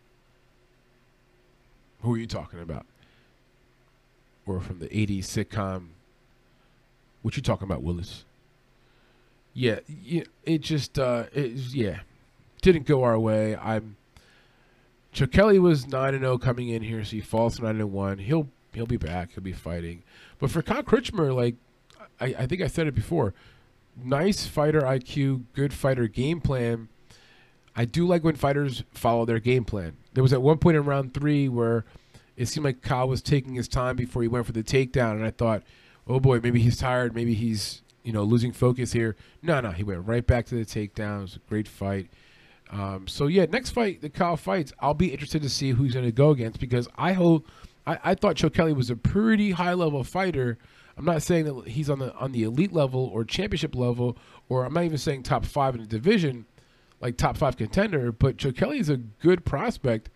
Who 2.01 2.15
are 2.15 2.17
you 2.17 2.27
talking 2.27 2.59
about? 2.59 2.85
Or 4.45 4.59
from 4.59 4.79
the 4.79 4.89
80s 4.89 5.19
sitcom 5.19 5.87
what 7.23 7.35
you 7.35 7.41
talking 7.41 7.65
about, 7.65 7.81
Willis? 7.81 8.25
Yeah, 9.53 9.79
yeah 9.87 10.23
it 10.43 10.61
just 10.61 10.99
uh, 10.99 11.25
it 11.33 11.51
yeah 11.73 11.99
didn't 12.61 12.85
go 12.85 13.03
our 13.03 13.17
way. 13.17 13.55
I'm 13.55 13.97
Chokheli 15.13 15.59
was 15.59 15.87
nine 15.87 16.13
and 16.13 16.21
zero 16.21 16.33
oh 16.33 16.37
coming 16.37 16.69
in 16.69 16.83
here, 16.83 17.03
so 17.03 17.11
he 17.11 17.21
falls 17.21 17.59
nine 17.59 17.79
and 17.79 17.91
one. 17.91 18.19
He'll 18.19 18.47
he'll 18.73 18.85
be 18.85 18.97
back. 18.97 19.33
He'll 19.33 19.43
be 19.43 19.53
fighting. 19.53 20.03
But 20.39 20.51
for 20.51 20.61
Kyle 20.61 20.83
Crutchmer, 20.83 21.35
like 21.35 21.55
I, 22.19 22.35
I 22.39 22.47
think 22.47 22.61
I 22.61 22.67
said 22.67 22.87
it 22.87 22.95
before, 22.95 23.33
nice 24.03 24.45
fighter 24.45 24.81
IQ, 24.81 25.43
good 25.53 25.73
fighter 25.73 26.07
game 26.07 26.41
plan. 26.41 26.89
I 27.75 27.85
do 27.85 28.05
like 28.05 28.23
when 28.23 28.35
fighters 28.35 28.83
follow 28.91 29.25
their 29.25 29.39
game 29.39 29.65
plan. 29.65 29.97
There 30.13 30.23
was 30.23 30.33
at 30.33 30.41
one 30.41 30.59
point 30.59 30.77
in 30.77 30.85
round 30.85 31.13
three 31.13 31.49
where 31.49 31.85
it 32.35 32.47
seemed 32.47 32.65
like 32.65 32.81
Kyle 32.81 33.07
was 33.07 33.21
taking 33.21 33.55
his 33.55 33.67
time 33.67 33.95
before 33.95 34.21
he 34.21 34.27
went 34.27 34.45
for 34.45 34.51
the 34.51 34.63
takedown, 34.63 35.13
and 35.13 35.25
I 35.25 35.31
thought 35.31 35.63
oh 36.07 36.19
boy, 36.19 36.39
maybe 36.41 36.59
he's 36.61 36.77
tired, 36.77 37.15
maybe 37.15 37.33
he's 37.33 37.83
you 38.03 38.11
know, 38.11 38.23
losing 38.23 38.51
focus 38.51 38.91
here. 38.91 39.15
No, 39.41 39.61
no, 39.61 39.71
he 39.71 39.83
went 39.83 40.05
right 40.05 40.25
back 40.25 40.45
to 40.47 40.55
the 40.55 40.65
takedown. 40.65 41.19
It 41.19 41.21
was 41.21 41.35
a 41.37 41.49
great 41.49 41.67
fight. 41.67 42.09
Um, 42.69 43.07
so 43.07 43.27
yeah, 43.27 43.45
next 43.45 43.71
fight 43.71 44.01
the 44.01 44.09
Kyle 44.09 44.37
fights, 44.37 44.73
I'll 44.79 44.93
be 44.93 45.11
interested 45.11 45.41
to 45.43 45.49
see 45.49 45.71
who 45.71 45.83
he's 45.83 45.93
going 45.93 46.05
to 46.05 46.11
go 46.11 46.31
against 46.31 46.59
because 46.59 46.87
I 46.97 47.13
hope 47.13 47.47
I, 47.85 47.99
I 48.03 48.15
thought 48.15 48.35
Chokheli 48.35 48.75
was 48.75 48.89
a 48.89 48.95
pretty 48.95 49.51
high 49.51 49.73
level 49.73 50.03
fighter. 50.03 50.57
I'm 50.97 51.05
not 51.05 51.23
saying 51.23 51.45
that 51.45 51.67
he's 51.69 51.89
on 51.89 51.99
the 51.99 52.13
on 52.15 52.31
the 52.31 52.43
elite 52.43 52.73
level 52.73 53.09
or 53.13 53.23
championship 53.23 53.75
level, 53.75 54.17
or 54.49 54.65
I'm 54.65 54.73
not 54.73 54.83
even 54.83 54.97
saying 54.97 55.23
top 55.23 55.45
five 55.45 55.75
in 55.75 55.81
the 55.81 55.87
division, 55.87 56.45
like 56.99 57.17
top 57.17 57.37
five 57.37 57.57
contender. 57.57 58.11
But 58.11 58.37
Chokheli 58.37 58.79
is 58.79 58.89
a 58.89 58.97
good 58.97 59.45
prospect. 59.45 60.09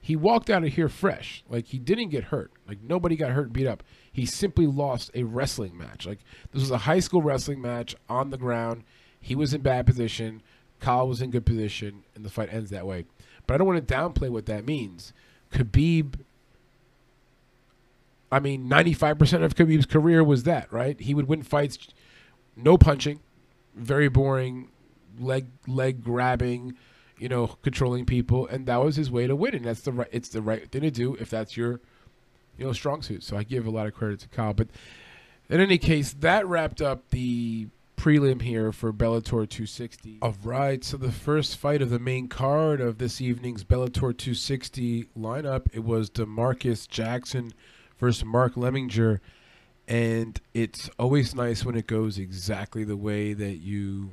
He 0.00 0.16
walked 0.16 0.50
out 0.50 0.64
of 0.64 0.72
here 0.72 0.88
fresh. 0.88 1.44
Like 1.48 1.66
he 1.66 1.78
didn't 1.78 2.10
get 2.10 2.24
hurt. 2.24 2.52
Like 2.66 2.82
nobody 2.82 3.16
got 3.16 3.30
hurt 3.30 3.46
and 3.46 3.52
beat 3.52 3.66
up. 3.66 3.82
He 4.12 4.26
simply 4.26 4.66
lost 4.66 5.10
a 5.14 5.22
wrestling 5.24 5.76
match. 5.76 6.06
Like 6.06 6.20
this 6.52 6.60
was 6.60 6.70
a 6.70 6.78
high 6.78 7.00
school 7.00 7.22
wrestling 7.22 7.60
match 7.60 7.96
on 8.08 8.30
the 8.30 8.38
ground. 8.38 8.84
He 9.20 9.34
was 9.34 9.54
in 9.54 9.62
bad 9.62 9.86
position. 9.86 10.42
Kyle 10.80 11.08
was 11.08 11.22
in 11.22 11.30
good 11.30 11.46
position, 11.46 12.02
and 12.14 12.24
the 12.24 12.30
fight 12.30 12.52
ends 12.52 12.70
that 12.70 12.86
way. 12.86 13.06
But 13.46 13.54
I 13.54 13.58
don't 13.58 13.66
want 13.66 13.86
to 13.86 13.94
downplay 13.94 14.28
what 14.28 14.46
that 14.46 14.66
means. 14.66 15.12
Khabib, 15.52 16.20
I 18.30 18.40
mean, 18.40 18.68
95% 18.68 19.44
of 19.44 19.54
Khabib's 19.54 19.86
career 19.86 20.24
was 20.24 20.42
that, 20.42 20.72
right? 20.72 20.98
He 21.00 21.14
would 21.14 21.28
win 21.28 21.42
fights, 21.42 21.78
no 22.56 22.76
punching, 22.76 23.20
very 23.74 24.08
boring, 24.08 24.70
leg 25.18 25.46
leg 25.66 26.02
grabbing, 26.02 26.74
you 27.18 27.28
know, 27.28 27.46
controlling 27.62 28.04
people, 28.04 28.46
and 28.48 28.66
that 28.66 28.82
was 28.82 28.96
his 28.96 29.10
way 29.10 29.26
to 29.26 29.36
win. 29.36 29.54
And 29.54 29.64
that's 29.64 29.82
the 29.82 29.92
right. 29.92 30.08
It's 30.10 30.28
the 30.30 30.42
right 30.42 30.68
thing 30.70 30.82
to 30.82 30.90
do 30.90 31.14
if 31.16 31.30
that's 31.30 31.56
your, 31.56 31.80
you 32.56 32.64
know, 32.64 32.72
strong 32.72 33.02
suit. 33.02 33.22
So 33.22 33.36
I 33.36 33.42
give 33.42 33.66
a 33.66 33.70
lot 33.70 33.86
of 33.86 33.94
credit 33.94 34.20
to 34.20 34.28
Kyle. 34.28 34.54
But 34.54 34.68
in 35.48 35.60
any 35.60 35.78
case, 35.78 36.12
that 36.20 36.46
wrapped 36.46 36.80
up 36.80 37.10
the 37.10 37.68
prelim 37.96 38.42
here 38.42 38.72
for 38.72 38.92
Bellator 38.92 39.48
260. 39.48 40.18
All 40.22 40.34
right, 40.42 40.82
so 40.82 40.96
the 40.96 41.12
first 41.12 41.56
fight 41.56 41.80
of 41.82 41.90
the 41.90 41.98
main 41.98 42.26
card 42.26 42.80
of 42.80 42.98
this 42.98 43.20
evening's 43.20 43.62
Bellator 43.62 44.16
260 44.16 45.04
lineup, 45.16 45.68
it 45.72 45.84
was 45.84 46.10
DeMarcus 46.10 46.88
Jackson 46.88 47.52
versus 47.98 48.24
Mark 48.24 48.54
Lemminger. 48.54 49.20
and 49.86 50.40
it's 50.54 50.88
always 50.98 51.34
nice 51.34 51.64
when 51.64 51.76
it 51.76 51.86
goes 51.86 52.18
exactly 52.18 52.82
the 52.84 52.96
way 52.96 53.32
that 53.34 53.58
you 53.58 54.12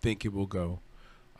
think 0.00 0.24
it 0.24 0.32
will 0.32 0.46
go. 0.46 0.80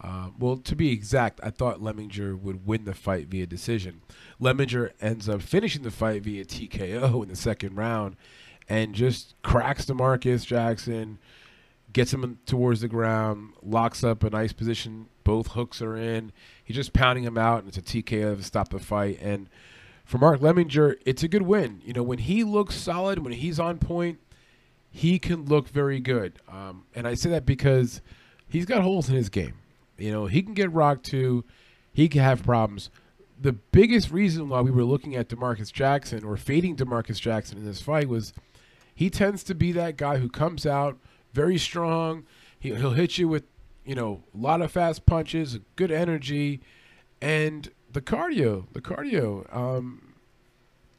Uh, 0.00 0.30
well, 0.38 0.56
to 0.56 0.76
be 0.76 0.92
exact, 0.92 1.40
I 1.42 1.50
thought 1.50 1.80
Lemminger 1.80 2.38
would 2.38 2.66
win 2.66 2.84
the 2.84 2.94
fight 2.94 3.28
via 3.28 3.46
decision. 3.46 4.02
Lemminger 4.40 4.90
ends 5.00 5.28
up 5.28 5.40
finishing 5.40 5.82
the 5.82 5.90
fight 5.90 6.22
via 6.22 6.44
TKO 6.44 7.22
in 7.22 7.28
the 7.28 7.36
second 7.36 7.76
round 7.76 8.16
and 8.68 8.94
just 8.94 9.34
cracks 9.42 9.84
DeMarcus 9.86 10.44
Jackson 10.46 11.18
gets 11.92 12.12
him 12.12 12.38
towards 12.44 12.80
the 12.80 12.88
ground, 12.88 13.52
locks 13.62 14.02
up 14.04 14.24
a 14.24 14.30
nice 14.30 14.52
position. 14.52 15.06
Both 15.22 15.48
hooks 15.48 15.80
are 15.80 15.96
in. 15.96 16.32
He's 16.62 16.76
just 16.76 16.92
pounding 16.92 17.24
him 17.24 17.38
out, 17.38 17.60
and 17.60 17.68
it's 17.68 17.78
a 17.78 17.82
TKO 17.82 18.36
to 18.36 18.42
stop 18.42 18.70
the 18.70 18.78
fight. 18.78 19.18
And 19.22 19.48
for 20.04 20.18
Mark 20.18 20.40
Lemminger, 20.40 20.96
it's 21.06 21.22
a 21.22 21.28
good 21.28 21.42
win. 21.42 21.80
You 21.84 21.94
know, 21.94 22.02
when 22.02 22.18
he 22.18 22.44
looks 22.44 22.74
solid, 22.74 23.20
when 23.20 23.32
he's 23.32 23.60
on 23.60 23.78
point, 23.78 24.18
he 24.90 25.18
can 25.18 25.46
look 25.46 25.68
very 25.68 26.00
good. 26.00 26.40
Um, 26.48 26.84
and 26.94 27.06
I 27.06 27.14
say 27.14 27.30
that 27.30 27.46
because 27.46 28.02
he's 28.48 28.66
got 28.66 28.82
holes 28.82 29.08
in 29.08 29.14
his 29.14 29.28
game. 29.28 29.54
You 29.98 30.12
know, 30.12 30.26
he 30.26 30.42
can 30.42 30.54
get 30.54 30.72
rocked 30.72 31.04
too. 31.04 31.44
He 31.92 32.08
can 32.08 32.22
have 32.22 32.42
problems. 32.42 32.90
The 33.40 33.52
biggest 33.52 34.10
reason 34.10 34.48
why 34.48 34.60
we 34.60 34.70
were 34.70 34.84
looking 34.84 35.16
at 35.16 35.28
DeMarcus 35.28 35.72
Jackson 35.72 36.24
or 36.24 36.36
fading 36.36 36.76
DeMarcus 36.76 37.20
Jackson 37.20 37.58
in 37.58 37.64
this 37.64 37.82
fight 37.82 38.08
was 38.08 38.32
he 38.94 39.10
tends 39.10 39.42
to 39.44 39.54
be 39.54 39.72
that 39.72 39.96
guy 39.96 40.18
who 40.18 40.28
comes 40.28 40.66
out– 40.66 40.98
very 41.34 41.58
strong. 41.58 42.24
He, 42.58 42.74
he'll 42.74 42.92
hit 42.92 43.18
you 43.18 43.28
with, 43.28 43.42
you 43.84 43.94
know, 43.94 44.22
a 44.34 44.38
lot 44.38 44.62
of 44.62 44.72
fast 44.72 45.04
punches, 45.04 45.58
good 45.76 45.90
energy, 45.90 46.60
and 47.20 47.70
the 47.92 48.00
cardio. 48.00 48.66
The 48.72 48.80
cardio. 48.80 49.54
Um, 49.54 50.14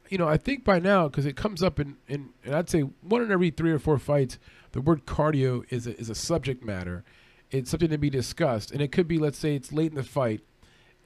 you 0.08 0.18
know, 0.18 0.28
I 0.28 0.36
think 0.36 0.62
by 0.62 0.78
now, 0.78 1.08
because 1.08 1.26
it 1.26 1.34
comes 1.34 1.62
up 1.62 1.80
in, 1.80 1.96
in, 2.06 2.28
and 2.44 2.54
I'd 2.54 2.70
say 2.70 2.82
one 2.82 3.22
in 3.22 3.32
every 3.32 3.50
three 3.50 3.72
or 3.72 3.80
four 3.80 3.98
fights, 3.98 4.38
the 4.72 4.80
word 4.80 5.06
cardio 5.06 5.64
is 5.70 5.86
a, 5.86 5.98
is 5.98 6.10
a 6.10 6.14
subject 6.14 6.62
matter. 6.62 7.02
It's 7.50 7.70
something 7.70 7.90
to 7.90 7.98
be 7.98 8.10
discussed. 8.10 8.70
And 8.70 8.80
it 8.80 8.92
could 8.92 9.08
be, 9.08 9.18
let's 9.18 9.38
say, 9.38 9.54
it's 9.54 9.72
late 9.72 9.92
in 9.92 9.96
the 9.96 10.02
fight, 10.02 10.40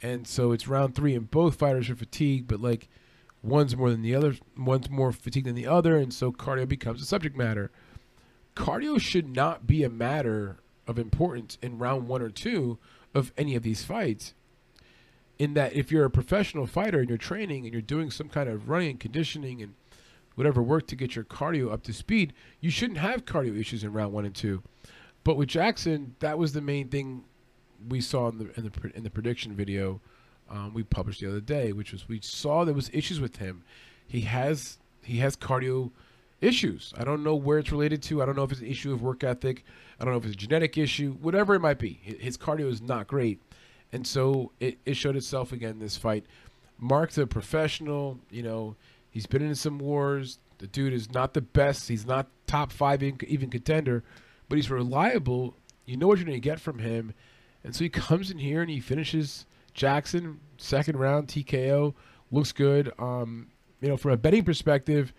and 0.02 0.26
so 0.26 0.52
it's 0.52 0.68
round 0.68 0.94
three, 0.94 1.14
and 1.14 1.30
both 1.30 1.56
fighters 1.56 1.90
are 1.90 1.96
fatigued, 1.96 2.48
but 2.48 2.60
like 2.60 2.88
one's 3.42 3.76
more 3.76 3.90
than 3.90 4.02
the 4.02 4.14
other, 4.14 4.34
one's 4.56 4.90
more 4.90 5.12
fatigued 5.12 5.46
than 5.46 5.54
the 5.54 5.66
other, 5.66 5.96
and 5.96 6.12
so 6.12 6.32
cardio 6.32 6.66
becomes 6.66 7.02
a 7.02 7.06
subject 7.06 7.36
matter 7.36 7.70
cardio 8.56 9.00
should 9.00 9.34
not 9.34 9.66
be 9.66 9.82
a 9.82 9.88
matter 9.88 10.58
of 10.86 10.98
importance 10.98 11.58
in 11.62 11.78
round 11.78 12.08
one 12.08 12.22
or 12.22 12.30
two 12.30 12.78
of 13.14 13.32
any 13.36 13.54
of 13.54 13.62
these 13.62 13.84
fights. 13.84 14.34
In 15.38 15.54
that, 15.54 15.72
if 15.72 15.90
you're 15.90 16.04
a 16.04 16.10
professional 16.10 16.66
fighter 16.66 16.98
and 16.98 17.08
you're 17.08 17.16
training 17.16 17.64
and 17.64 17.72
you're 17.72 17.80
doing 17.80 18.10
some 18.10 18.28
kind 18.28 18.48
of 18.48 18.68
running 18.68 18.90
and 18.90 19.00
conditioning 19.00 19.62
and 19.62 19.74
whatever 20.34 20.62
work 20.62 20.86
to 20.88 20.96
get 20.96 21.16
your 21.16 21.24
cardio 21.24 21.72
up 21.72 21.82
to 21.84 21.92
speed, 21.92 22.34
you 22.60 22.70
shouldn't 22.70 22.98
have 22.98 23.24
cardio 23.24 23.58
issues 23.58 23.82
in 23.82 23.92
round 23.92 24.12
one 24.12 24.26
and 24.26 24.34
two. 24.34 24.62
But 25.24 25.36
with 25.36 25.48
Jackson, 25.48 26.14
that 26.20 26.38
was 26.38 26.52
the 26.52 26.60
main 26.60 26.88
thing 26.88 27.24
we 27.88 28.00
saw 28.00 28.28
in 28.28 28.38
the 28.38 28.50
in 28.56 28.64
the, 28.64 28.90
in 28.94 29.02
the 29.04 29.10
prediction 29.10 29.54
video 29.54 30.00
um, 30.50 30.74
we 30.74 30.82
published 30.82 31.20
the 31.20 31.28
other 31.28 31.40
day, 31.40 31.72
which 31.72 31.92
was 31.92 32.08
we 32.08 32.20
saw 32.20 32.64
there 32.64 32.74
was 32.74 32.90
issues 32.92 33.20
with 33.20 33.36
him. 33.36 33.62
He 34.06 34.22
has 34.22 34.78
he 35.02 35.18
has 35.18 35.36
cardio 35.36 35.92
issues. 36.40 36.92
I 36.96 37.04
don't 37.04 37.22
know 37.22 37.34
where 37.34 37.58
it's 37.58 37.70
related 37.70 38.02
to. 38.04 38.22
I 38.22 38.26
don't 38.26 38.36
know 38.36 38.42
if 38.42 38.52
it's 38.52 38.60
an 38.60 38.66
issue 38.66 38.92
of 38.92 39.02
work 39.02 39.22
ethic. 39.22 39.64
I 39.98 40.04
don't 40.04 40.12
know 40.12 40.18
if 40.18 40.24
it's 40.24 40.34
a 40.34 40.36
genetic 40.36 40.76
issue. 40.76 41.12
Whatever 41.20 41.54
it 41.54 41.60
might 41.60 41.78
be, 41.78 42.00
his 42.02 42.36
cardio 42.36 42.66
is 42.68 42.82
not 42.82 43.06
great, 43.06 43.40
and 43.92 44.06
so 44.06 44.50
it, 44.58 44.78
it 44.84 44.94
showed 44.94 45.16
itself 45.16 45.52
again 45.52 45.70
in 45.72 45.78
this 45.78 45.96
fight. 45.96 46.26
Mark's 46.78 47.18
a 47.18 47.26
professional. 47.26 48.18
You 48.30 48.42
know, 48.42 48.76
he's 49.10 49.26
been 49.26 49.42
in 49.42 49.54
some 49.54 49.78
wars. 49.78 50.38
The 50.58 50.66
dude 50.66 50.92
is 50.92 51.12
not 51.12 51.32
the 51.32 51.40
best. 51.40 51.88
He's 51.88 52.06
not 52.06 52.26
top 52.46 52.72
five 52.72 53.02
even 53.02 53.50
contender, 53.50 54.02
but 54.50 54.56
he's 54.56 54.70
reliable. 54.70 55.56
You 55.86 55.96
know 55.96 56.06
what 56.06 56.18
you're 56.18 56.26
going 56.26 56.36
to 56.36 56.40
get 56.40 56.60
from 56.60 56.80
him, 56.80 57.14
and 57.64 57.74
so 57.74 57.84
he 57.84 57.88
comes 57.88 58.30
in 58.30 58.36
here 58.36 58.60
and 58.60 58.68
he 58.68 58.80
finishes 58.80 59.46
Jackson 59.72 60.40
second 60.58 60.98
round 60.98 61.28
TKO. 61.28 61.94
Looks 62.30 62.52
good. 62.52 62.92
Um, 62.98 63.48
you 63.80 63.88
know, 63.88 63.96
from 63.96 64.10
a 64.10 64.18
betting 64.18 64.44
perspective 64.44 65.14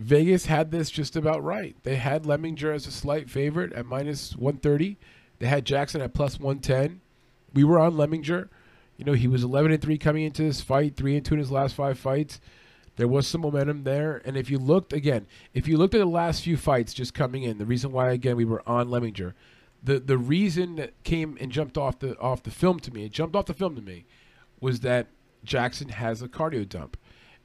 Vegas 0.00 0.46
had 0.46 0.70
this 0.70 0.90
just 0.90 1.14
about 1.14 1.44
right. 1.44 1.76
They 1.82 1.96
had 1.96 2.22
Lemminger 2.22 2.74
as 2.74 2.86
a 2.86 2.90
slight 2.90 3.28
favorite 3.28 3.74
at 3.74 3.84
minus 3.84 4.34
130. 4.34 4.96
They 5.38 5.46
had 5.46 5.66
Jackson 5.66 6.00
at 6.00 6.14
plus 6.14 6.40
110. 6.40 7.02
We 7.52 7.64
were 7.64 7.78
on 7.78 7.92
Lemminger. 7.92 8.48
You 8.96 9.04
know, 9.04 9.12
he 9.12 9.28
was 9.28 9.44
11 9.44 9.72
and 9.72 9.82
3 9.82 9.98
coming 9.98 10.24
into 10.24 10.42
this 10.42 10.62
fight, 10.62 10.96
3 10.96 11.16
and 11.16 11.26
2 11.26 11.34
in 11.34 11.40
his 11.40 11.50
last 11.50 11.74
five 11.74 11.98
fights. 11.98 12.40
There 13.00 13.08
was 13.08 13.26
some 13.26 13.40
momentum 13.40 13.84
there. 13.84 14.20
And 14.26 14.36
if 14.36 14.50
you 14.50 14.58
looked, 14.58 14.92
again, 14.92 15.26
if 15.54 15.66
you 15.66 15.78
looked 15.78 15.94
at 15.94 16.00
the 16.00 16.04
last 16.04 16.42
few 16.42 16.58
fights 16.58 16.92
just 16.92 17.14
coming 17.14 17.44
in, 17.44 17.56
the 17.56 17.64
reason 17.64 17.92
why, 17.92 18.10
again, 18.10 18.36
we 18.36 18.44
were 18.44 18.62
on 18.68 18.88
Lemminger, 18.88 19.32
the, 19.82 19.98
the 19.98 20.18
reason 20.18 20.76
that 20.76 21.02
came 21.02 21.38
and 21.40 21.50
jumped 21.50 21.78
off 21.78 21.98
the, 22.00 22.18
off 22.18 22.42
the 22.42 22.50
film 22.50 22.78
to 22.80 22.92
me, 22.92 23.06
it 23.06 23.12
jumped 23.12 23.34
off 23.34 23.46
the 23.46 23.54
film 23.54 23.74
to 23.76 23.80
me, 23.80 24.04
was 24.60 24.80
that 24.80 25.06
Jackson 25.42 25.88
has 25.88 26.20
a 26.20 26.28
cardio 26.28 26.68
dump 26.68 26.98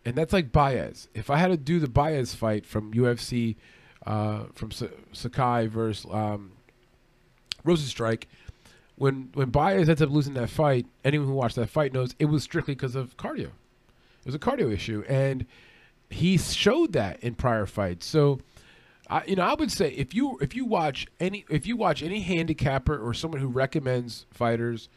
and 0.05 0.15
that's 0.15 0.33
like 0.33 0.51
Baez. 0.51 1.07
If 1.13 1.29
I 1.29 1.37
had 1.37 1.47
to 1.47 1.57
do 1.57 1.79
the 1.79 1.87
Baez 1.87 2.35
fight 2.35 2.65
from 2.65 2.93
UFC, 2.93 3.55
uh, 4.05 4.47
from 4.53 4.71
Sakai 5.13 5.67
versus 5.67 6.05
um, 6.11 6.51
Rozenstruik, 7.65 8.25
when 8.97 9.29
when 9.33 9.51
Baez 9.51 9.87
ends 9.87 10.01
up 10.01 10.09
losing 10.09 10.33
that 10.33 10.49
fight, 10.49 10.85
anyone 11.05 11.27
who 11.27 11.33
watched 11.33 11.55
that 11.55 11.69
fight 11.69 11.93
knows 11.93 12.13
it 12.19 12.25
was 12.25 12.43
strictly 12.43 12.75
because 12.75 12.95
of 12.95 13.15
cardio. 13.17 13.51
It 14.25 14.29
was 14.29 14.35
a 14.35 14.39
cardio 14.39 14.73
issue, 14.73 15.03
and 15.07 15.45
he 16.09 16.37
showed 16.37 16.93
that 16.93 17.21
in 17.21 17.35
prior 17.35 17.65
fights. 17.65 18.05
So, 18.05 18.39
I, 19.07 19.23
you 19.25 19.35
know, 19.35 19.43
I 19.43 19.53
would 19.53 19.71
say 19.71 19.91
if 19.91 20.15
you 20.15 20.37
if 20.41 20.55
you 20.55 20.65
watch 20.65 21.07
any 21.19 21.45
if 21.49 21.67
you 21.67 21.77
watch 21.77 22.01
any 22.01 22.21
handicapper 22.21 22.97
or 22.97 23.13
someone 23.13 23.39
who 23.39 23.47
recommends 23.47 24.25
fighters, 24.31 24.89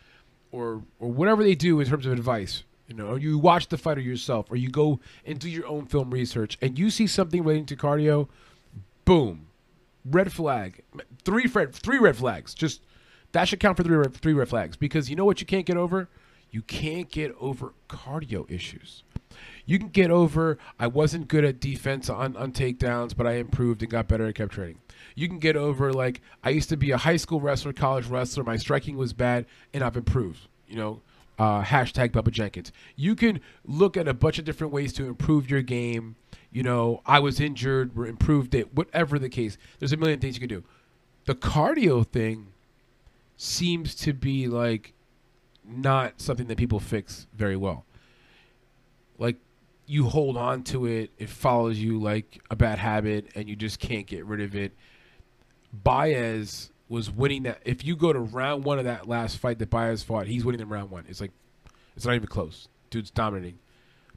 or 0.51 0.83
or 0.99 1.11
whatever 1.12 1.45
they 1.45 1.55
do 1.55 1.79
in 1.79 1.87
terms 1.87 2.07
of 2.07 2.12
advice 2.12 2.64
you 2.88 2.95
know, 2.95 3.07
or 3.09 3.19
you 3.19 3.38
watch 3.38 3.69
the 3.69 3.77
fighter 3.77 4.01
yourself, 4.01 4.51
or 4.51 4.57
you 4.57 4.71
go 4.71 4.99
and 5.27 5.38
do 5.38 5.49
your 5.49 5.67
own 5.67 5.85
film 5.87 6.11
research, 6.11 6.57
and 6.62 6.79
you 6.79 6.91
see 6.91 7.07
something 7.07 7.43
relating 7.43 7.67
to 7.67 7.77
cardio, 7.77 8.29
boom, 9.05 9.47
red 10.07 10.33
flag, 10.33 10.83
three 11.23 11.47
red, 11.47 11.75
three 11.75 11.99
red 11.99 12.17
flags. 12.17 12.55
Just 12.55 12.81
that 13.33 13.47
should 13.47 13.61
count 13.61 13.77
for 13.77 13.83
three 13.83 13.97
red, 13.97 14.14
three 14.14 14.33
red 14.33 14.49
flags 14.49 14.77
because 14.77 15.11
you 15.11 15.17
know 15.17 15.27
what 15.27 15.41
you 15.41 15.47
can't 15.47 15.67
get 15.67 15.77
over, 15.77 16.09
you 16.51 16.62
can't 16.62 17.11
get 17.11 17.35
over 17.38 17.75
cardio 17.91 18.51
issues. 18.51 19.05
You 19.66 19.79
can 19.79 19.88
get 19.88 20.11
over 20.11 20.59
I 20.79 20.87
wasn't 20.87 21.29
good 21.29 21.44
at 21.44 21.61
defense 21.61 22.09
on, 22.09 22.37
on 22.37 22.53
takedowns, 22.53 23.16
but 23.16 23.27
I 23.27 23.33
improved 23.35 23.83
and 23.83 23.90
got 23.90 24.09
better 24.09 24.24
and 24.24 24.35
kept 24.35 24.53
training. 24.53 24.79
You 25.14 25.29
can 25.29 25.38
get 25.38 25.57
over 25.57 25.92
like 25.92 26.20
I 26.42 26.51
used 26.51 26.68
to 26.70 26.77
be 26.77 26.90
a 26.90 26.96
high 26.96 27.16
school 27.16 27.40
wrestler, 27.40 27.72
college 27.72 28.07
wrestler, 28.07 28.44
my 28.44 28.57
striking 28.57 28.96
was 28.96 29.12
bad, 29.12 29.46
and 29.74 29.83
I've 29.83 29.96
improved. 29.96 30.48
You 30.68 30.77
know, 30.77 31.01
uh, 31.38 31.62
hashtag 31.62 32.11
Bubba 32.11 32.31
Jenkins. 32.31 32.72
You 32.96 33.14
can 33.14 33.40
look 33.64 33.96
at 33.96 34.09
a 34.09 34.14
bunch 34.14 34.38
of 34.38 34.44
different 34.44 34.72
ways 34.72 34.92
to 34.94 35.07
improve 35.07 35.51
your 35.51 35.62
game. 35.62 36.16
you 36.51 36.62
know, 36.62 37.03
I 37.05 37.18
was 37.20 37.40
injured, 37.40 37.94
we're 37.94 38.07
improved 38.07 38.55
it, 38.55 38.74
whatever 38.74 39.18
the 39.18 39.29
case. 39.29 39.59
There's 39.79 39.92
a 39.92 39.96
million 39.96 40.18
things 40.18 40.35
you 40.35 40.40
can 40.40 40.48
do. 40.48 40.64
The 41.27 41.35
cardio 41.35 42.07
thing 42.07 42.48
seems 43.37 43.94
to 43.96 44.12
be 44.12 44.48
like 44.48 44.94
not 45.64 46.20
something 46.20 46.46
that 46.46 46.57
people 46.57 46.81
fix 46.81 47.27
very 47.35 47.57
well. 47.57 47.85
Like 49.18 49.37
you 49.87 50.04
hold 50.04 50.37
on 50.37 50.62
to 50.64 50.87
it, 50.87 51.11
it 51.18 51.28
follows 51.28 51.78
you 51.78 52.00
like 52.00 52.40
a 52.50 52.57
bad 52.57 52.78
habit, 52.78 53.28
and 53.35 53.48
you 53.48 53.57
just 53.57 53.81
can't 53.81 54.07
get 54.07 54.24
rid 54.24 54.40
of 54.40 54.54
it. 54.54 54.72
Baez 55.72 56.70
was 56.88 57.11
winning 57.11 57.44
that. 57.44 57.61
If 57.64 57.85
you 57.85 57.96
go 57.96 58.12
to 58.12 58.20
round 58.20 58.64
one 58.64 58.78
of 58.78 58.85
that 58.85 59.09
last 59.09 59.38
fight 59.38 59.59
that 59.59 59.70
Baez 59.70 60.02
fought, 60.02 60.26
he's 60.26 60.44
winning 60.44 60.61
in 60.61 60.68
round 60.68 60.90
one. 60.90 61.04
It's 61.09 61.20
like 61.20 61.33
it's 61.96 62.07
not 62.07 62.14
even 62.14 62.28
close. 62.28 62.68
Dude's 62.90 63.11
dominating. 63.11 63.59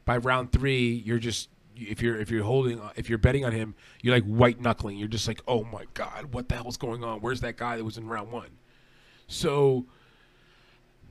By 0.04 0.16
round 0.18 0.52
three, 0.52 1.02
you're 1.04 1.18
just 1.18 1.48
if 1.76 2.02
you're 2.02 2.16
if 2.16 2.30
you're 2.30 2.44
holding 2.44 2.80
if 2.96 3.08
you're 3.08 3.18
betting 3.18 3.44
on 3.44 3.52
him, 3.52 3.74
you're 4.02 4.14
like 4.14 4.24
white 4.24 4.60
knuckling. 4.60 4.98
You're 4.98 5.08
just 5.08 5.28
like, 5.28 5.40
oh 5.48 5.64
my 5.64 5.84
god, 5.94 6.32
what 6.32 6.48
the 6.48 6.56
hell's 6.56 6.76
going 6.76 7.04
on? 7.04 7.20
Where's 7.20 7.40
that 7.40 7.56
guy 7.56 7.76
that 7.76 7.84
was 7.84 7.98
in 7.98 8.06
round 8.08 8.30
one? 8.30 8.50
So 9.26 9.86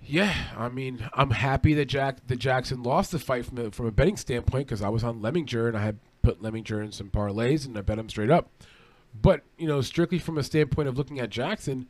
yeah, 0.05 0.33
I 0.57 0.69
mean, 0.69 1.07
I'm 1.13 1.31
happy 1.31 1.73
that 1.75 1.85
Jack 1.85 2.27
that 2.27 2.37
Jackson 2.37 2.83
lost 2.83 3.11
the 3.11 3.19
fight 3.19 3.45
from 3.45 3.57
a, 3.57 3.71
from 3.71 3.85
a 3.85 3.91
betting 3.91 4.17
standpoint 4.17 4.67
because 4.67 4.81
I 4.81 4.89
was 4.89 5.03
on 5.03 5.21
Lemminger 5.21 5.67
and 5.67 5.77
I 5.77 5.83
had 5.83 5.99
put 6.21 6.41
Lemminger 6.41 6.83
in 6.83 6.91
some 6.91 7.09
parlays 7.09 7.65
and 7.65 7.77
I 7.77 7.81
bet 7.81 7.99
him 7.99 8.09
straight 8.09 8.31
up. 8.31 8.49
But 9.19 9.41
you 9.57 9.67
know, 9.67 9.81
strictly 9.81 10.19
from 10.19 10.37
a 10.37 10.43
standpoint 10.43 10.87
of 10.87 10.97
looking 10.97 11.19
at 11.19 11.29
Jackson, 11.29 11.87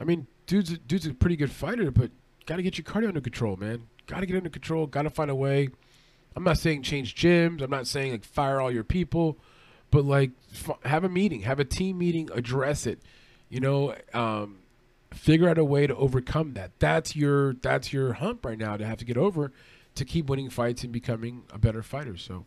I 0.00 0.04
mean, 0.04 0.26
dude's 0.46 0.76
dude's 0.78 1.06
a 1.06 1.14
pretty 1.14 1.36
good 1.36 1.50
fighter, 1.50 1.90
but 1.90 2.10
got 2.46 2.56
to 2.56 2.62
get 2.62 2.78
your 2.78 2.84
cardio 2.84 3.08
under 3.08 3.20
control, 3.20 3.56
man. 3.56 3.86
Got 4.06 4.20
to 4.20 4.26
get 4.26 4.36
under 4.36 4.50
control. 4.50 4.86
Got 4.86 5.02
to 5.02 5.10
find 5.10 5.30
a 5.30 5.34
way. 5.34 5.68
I'm 6.34 6.44
not 6.44 6.58
saying 6.58 6.82
change 6.82 7.14
gyms. 7.14 7.62
I'm 7.62 7.70
not 7.70 7.86
saying 7.86 8.12
like 8.12 8.24
fire 8.24 8.60
all 8.60 8.70
your 8.70 8.84
people, 8.84 9.38
but 9.90 10.04
like 10.04 10.32
f- 10.52 10.78
have 10.84 11.04
a 11.04 11.08
meeting, 11.08 11.40
have 11.42 11.60
a 11.60 11.64
team 11.64 11.98
meeting, 11.98 12.28
address 12.34 12.86
it. 12.86 13.00
You 13.48 13.60
know, 13.60 13.94
um, 14.12 14.58
figure 15.16 15.48
out 15.48 15.58
a 15.58 15.64
way 15.64 15.86
to 15.86 15.96
overcome 15.96 16.54
that. 16.54 16.70
That's 16.78 17.16
your 17.16 17.54
that's 17.54 17.92
your 17.92 18.14
hump 18.14 18.44
right 18.44 18.58
now 18.58 18.76
to 18.76 18.86
have 18.86 18.98
to 18.98 19.04
get 19.04 19.16
over 19.16 19.52
to 19.94 20.04
keep 20.04 20.26
winning 20.26 20.50
fights 20.50 20.84
and 20.84 20.92
becoming 20.92 21.42
a 21.52 21.58
better 21.58 21.82
fighter. 21.82 22.16
So 22.16 22.44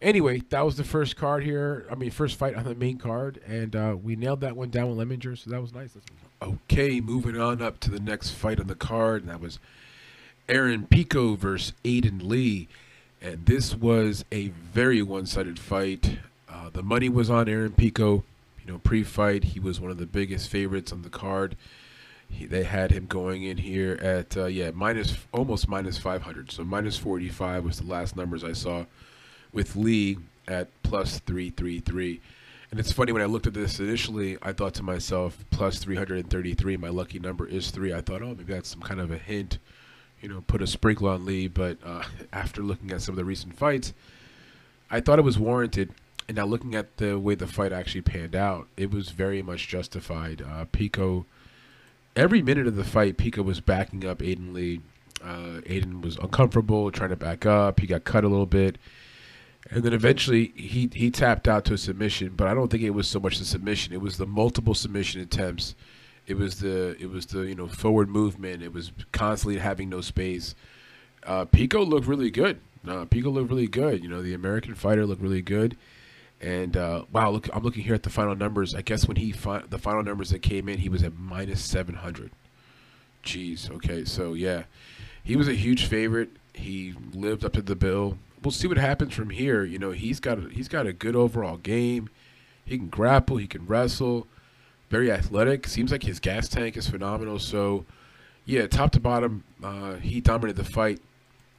anyway, 0.00 0.42
that 0.50 0.64
was 0.64 0.76
the 0.76 0.84
first 0.84 1.16
card 1.16 1.44
here. 1.44 1.86
I 1.90 1.94
mean, 1.94 2.10
first 2.10 2.36
fight 2.36 2.54
on 2.54 2.64
the 2.64 2.74
main 2.74 2.98
card, 2.98 3.40
and 3.46 3.76
uh, 3.76 3.96
we 4.02 4.16
nailed 4.16 4.40
that 4.40 4.56
one 4.56 4.70
down 4.70 4.94
with 4.94 5.06
Lemminger, 5.06 5.38
so 5.38 5.50
that 5.50 5.60
was 5.60 5.74
nice. 5.74 5.96
Okay, 6.42 7.00
moving 7.00 7.38
on 7.40 7.62
up 7.62 7.80
to 7.80 7.90
the 7.90 8.00
next 8.00 8.30
fight 8.30 8.58
on 8.58 8.66
the 8.66 8.74
card, 8.74 9.22
and 9.22 9.30
that 9.30 9.40
was 9.40 9.58
Aaron 10.48 10.86
Pico 10.86 11.36
versus 11.36 11.74
Aiden 11.84 12.26
Lee, 12.26 12.66
and 13.20 13.46
this 13.46 13.74
was 13.74 14.24
a 14.32 14.48
very 14.48 15.02
one-sided 15.02 15.58
fight. 15.58 16.18
Uh, 16.48 16.70
the 16.70 16.82
money 16.82 17.08
was 17.08 17.30
on 17.30 17.48
Aaron 17.48 17.72
Pico. 17.72 18.24
You 18.64 18.72
know, 18.72 18.78
pre-fight, 18.78 19.44
he 19.44 19.60
was 19.60 19.80
one 19.80 19.90
of 19.90 19.98
the 19.98 20.06
biggest 20.06 20.48
favorites 20.48 20.92
on 20.92 21.02
the 21.02 21.08
card. 21.10 21.56
He, 22.30 22.46
they 22.46 22.64
had 22.64 22.90
him 22.90 23.06
going 23.06 23.42
in 23.42 23.58
here 23.58 23.98
at 24.00 24.36
uh, 24.36 24.46
yeah 24.46 24.70
minus 24.72 25.16
almost 25.32 25.68
minus 25.68 25.98
500 25.98 26.50
so 26.50 26.64
minus 26.64 26.96
45 26.96 27.64
was 27.64 27.78
the 27.80 27.86
last 27.86 28.16
numbers 28.16 28.44
i 28.44 28.52
saw 28.52 28.86
with 29.52 29.76
lee 29.76 30.16
at 30.48 30.68
plus 30.82 31.18
333 31.20 32.20
and 32.70 32.80
it's 32.80 32.92
funny 32.92 33.12
when 33.12 33.22
i 33.22 33.26
looked 33.26 33.46
at 33.46 33.54
this 33.54 33.80
initially 33.80 34.38
i 34.42 34.52
thought 34.52 34.74
to 34.74 34.82
myself 34.82 35.44
plus 35.50 35.78
333 35.78 36.76
my 36.76 36.88
lucky 36.88 37.18
number 37.18 37.46
is 37.46 37.70
three. 37.70 37.92
I 37.92 38.00
thought 38.00 38.22
oh 38.22 38.28
maybe 38.28 38.44
that's 38.44 38.68
some 38.70 38.80
kind 38.80 39.00
of 39.00 39.10
a 39.10 39.18
hint 39.18 39.58
you 40.20 40.28
know 40.28 40.42
put 40.46 40.62
a 40.62 40.66
sprinkle 40.66 41.08
on 41.08 41.24
lee. 41.24 41.48
But 41.48 41.78
uh, 41.84 42.04
after 42.32 42.62
looking 42.62 42.90
at 42.92 43.02
some 43.02 43.12
of 43.12 43.16
the 43.16 43.24
recent 43.24 43.56
fights 43.56 43.92
i 44.90 45.00
thought 45.00 45.18
it 45.18 45.22
was 45.22 45.38
warranted. 45.38 45.90
And 46.28 46.36
now 46.36 46.44
looking 46.46 46.76
at 46.76 46.96
the 46.98 47.18
way 47.18 47.34
the 47.34 47.48
fight 47.48 47.72
actually 47.72 48.02
panned 48.02 48.36
out 48.36 48.68
it 48.76 48.90
was 48.90 49.10
very 49.10 49.42
much 49.42 49.66
justified. 49.68 50.42
Uh, 50.42 50.64
pico 50.70 51.26
every 52.16 52.42
minute 52.42 52.66
of 52.66 52.76
the 52.76 52.84
fight, 52.84 53.16
Pico 53.16 53.42
was 53.42 53.60
backing 53.60 54.04
up 54.04 54.18
Aiden 54.18 54.52
Lee. 54.52 54.80
Uh, 55.22 55.60
Aiden 55.66 56.02
was 56.02 56.16
uncomfortable, 56.16 56.90
trying 56.90 57.10
to 57.10 57.16
back 57.16 57.44
up. 57.44 57.80
He 57.80 57.86
got 57.86 58.04
cut 58.04 58.24
a 58.24 58.28
little 58.28 58.46
bit, 58.46 58.78
and 59.70 59.82
then 59.82 59.92
eventually 59.92 60.52
he 60.56 60.88
he 60.92 61.10
tapped 61.10 61.46
out 61.46 61.64
to 61.66 61.74
a 61.74 61.78
submission. 61.78 62.30
But 62.36 62.46
I 62.46 62.54
don't 62.54 62.70
think 62.70 62.82
it 62.82 62.90
was 62.90 63.06
so 63.06 63.20
much 63.20 63.38
the 63.38 63.44
submission; 63.44 63.92
it 63.92 64.00
was 64.00 64.16
the 64.16 64.26
multiple 64.26 64.74
submission 64.74 65.20
attempts. 65.20 65.74
It 66.26 66.38
was 66.38 66.60
the 66.60 66.96
it 66.98 67.10
was 67.10 67.26
the 67.26 67.40
you 67.40 67.54
know 67.54 67.66
forward 67.66 68.08
movement. 68.08 68.62
It 68.62 68.72
was 68.72 68.92
constantly 69.12 69.58
having 69.58 69.90
no 69.90 70.00
space. 70.00 70.54
Uh, 71.22 71.44
Pico 71.44 71.84
looked 71.84 72.06
really 72.06 72.30
good. 72.30 72.60
Uh, 72.86 73.04
Pico 73.04 73.28
looked 73.30 73.50
really 73.50 73.66
good. 73.66 74.02
You 74.02 74.08
know, 74.08 74.22
the 74.22 74.32
American 74.32 74.74
fighter 74.74 75.04
looked 75.04 75.20
really 75.20 75.42
good. 75.42 75.76
And 76.40 76.76
uh, 76.76 77.04
wow, 77.12 77.30
look, 77.30 77.48
I'm 77.54 77.62
looking 77.62 77.82
here 77.82 77.94
at 77.94 78.02
the 78.02 78.10
final 78.10 78.34
numbers. 78.34 78.74
I 78.74 78.82
guess 78.82 79.06
when 79.06 79.18
he 79.18 79.30
fi- 79.30 79.64
the 79.68 79.78
final 79.78 80.02
numbers 80.02 80.30
that 80.30 80.40
came 80.40 80.68
in, 80.68 80.78
he 80.78 80.88
was 80.88 81.02
at 81.02 81.18
minus 81.18 81.62
700. 81.62 82.30
Jeez. 83.22 83.70
Okay, 83.70 84.04
so 84.04 84.32
yeah, 84.32 84.64
he 85.22 85.36
was 85.36 85.48
a 85.48 85.54
huge 85.54 85.84
favorite. 85.86 86.30
He 86.54 86.94
lived 87.12 87.44
up 87.44 87.52
to 87.54 87.62
the 87.62 87.76
bill. 87.76 88.16
We'll 88.42 88.52
see 88.52 88.66
what 88.66 88.78
happens 88.78 89.14
from 89.14 89.30
here. 89.30 89.64
You 89.64 89.78
know, 89.78 89.90
he's 89.90 90.18
got 90.18 90.38
a, 90.38 90.48
he's 90.48 90.68
got 90.68 90.86
a 90.86 90.94
good 90.94 91.14
overall 91.14 91.58
game. 91.58 92.08
He 92.64 92.78
can 92.78 92.88
grapple. 92.88 93.36
He 93.36 93.46
can 93.46 93.66
wrestle. 93.66 94.26
Very 94.88 95.12
athletic. 95.12 95.66
Seems 95.66 95.92
like 95.92 96.02
his 96.02 96.20
gas 96.20 96.48
tank 96.48 96.76
is 96.76 96.88
phenomenal. 96.88 97.38
So, 97.38 97.84
yeah, 98.46 98.66
top 98.66 98.92
to 98.92 99.00
bottom, 99.00 99.44
uh, 99.62 99.94
he 99.96 100.20
dominated 100.20 100.56
the 100.56 100.68
fight. 100.68 101.00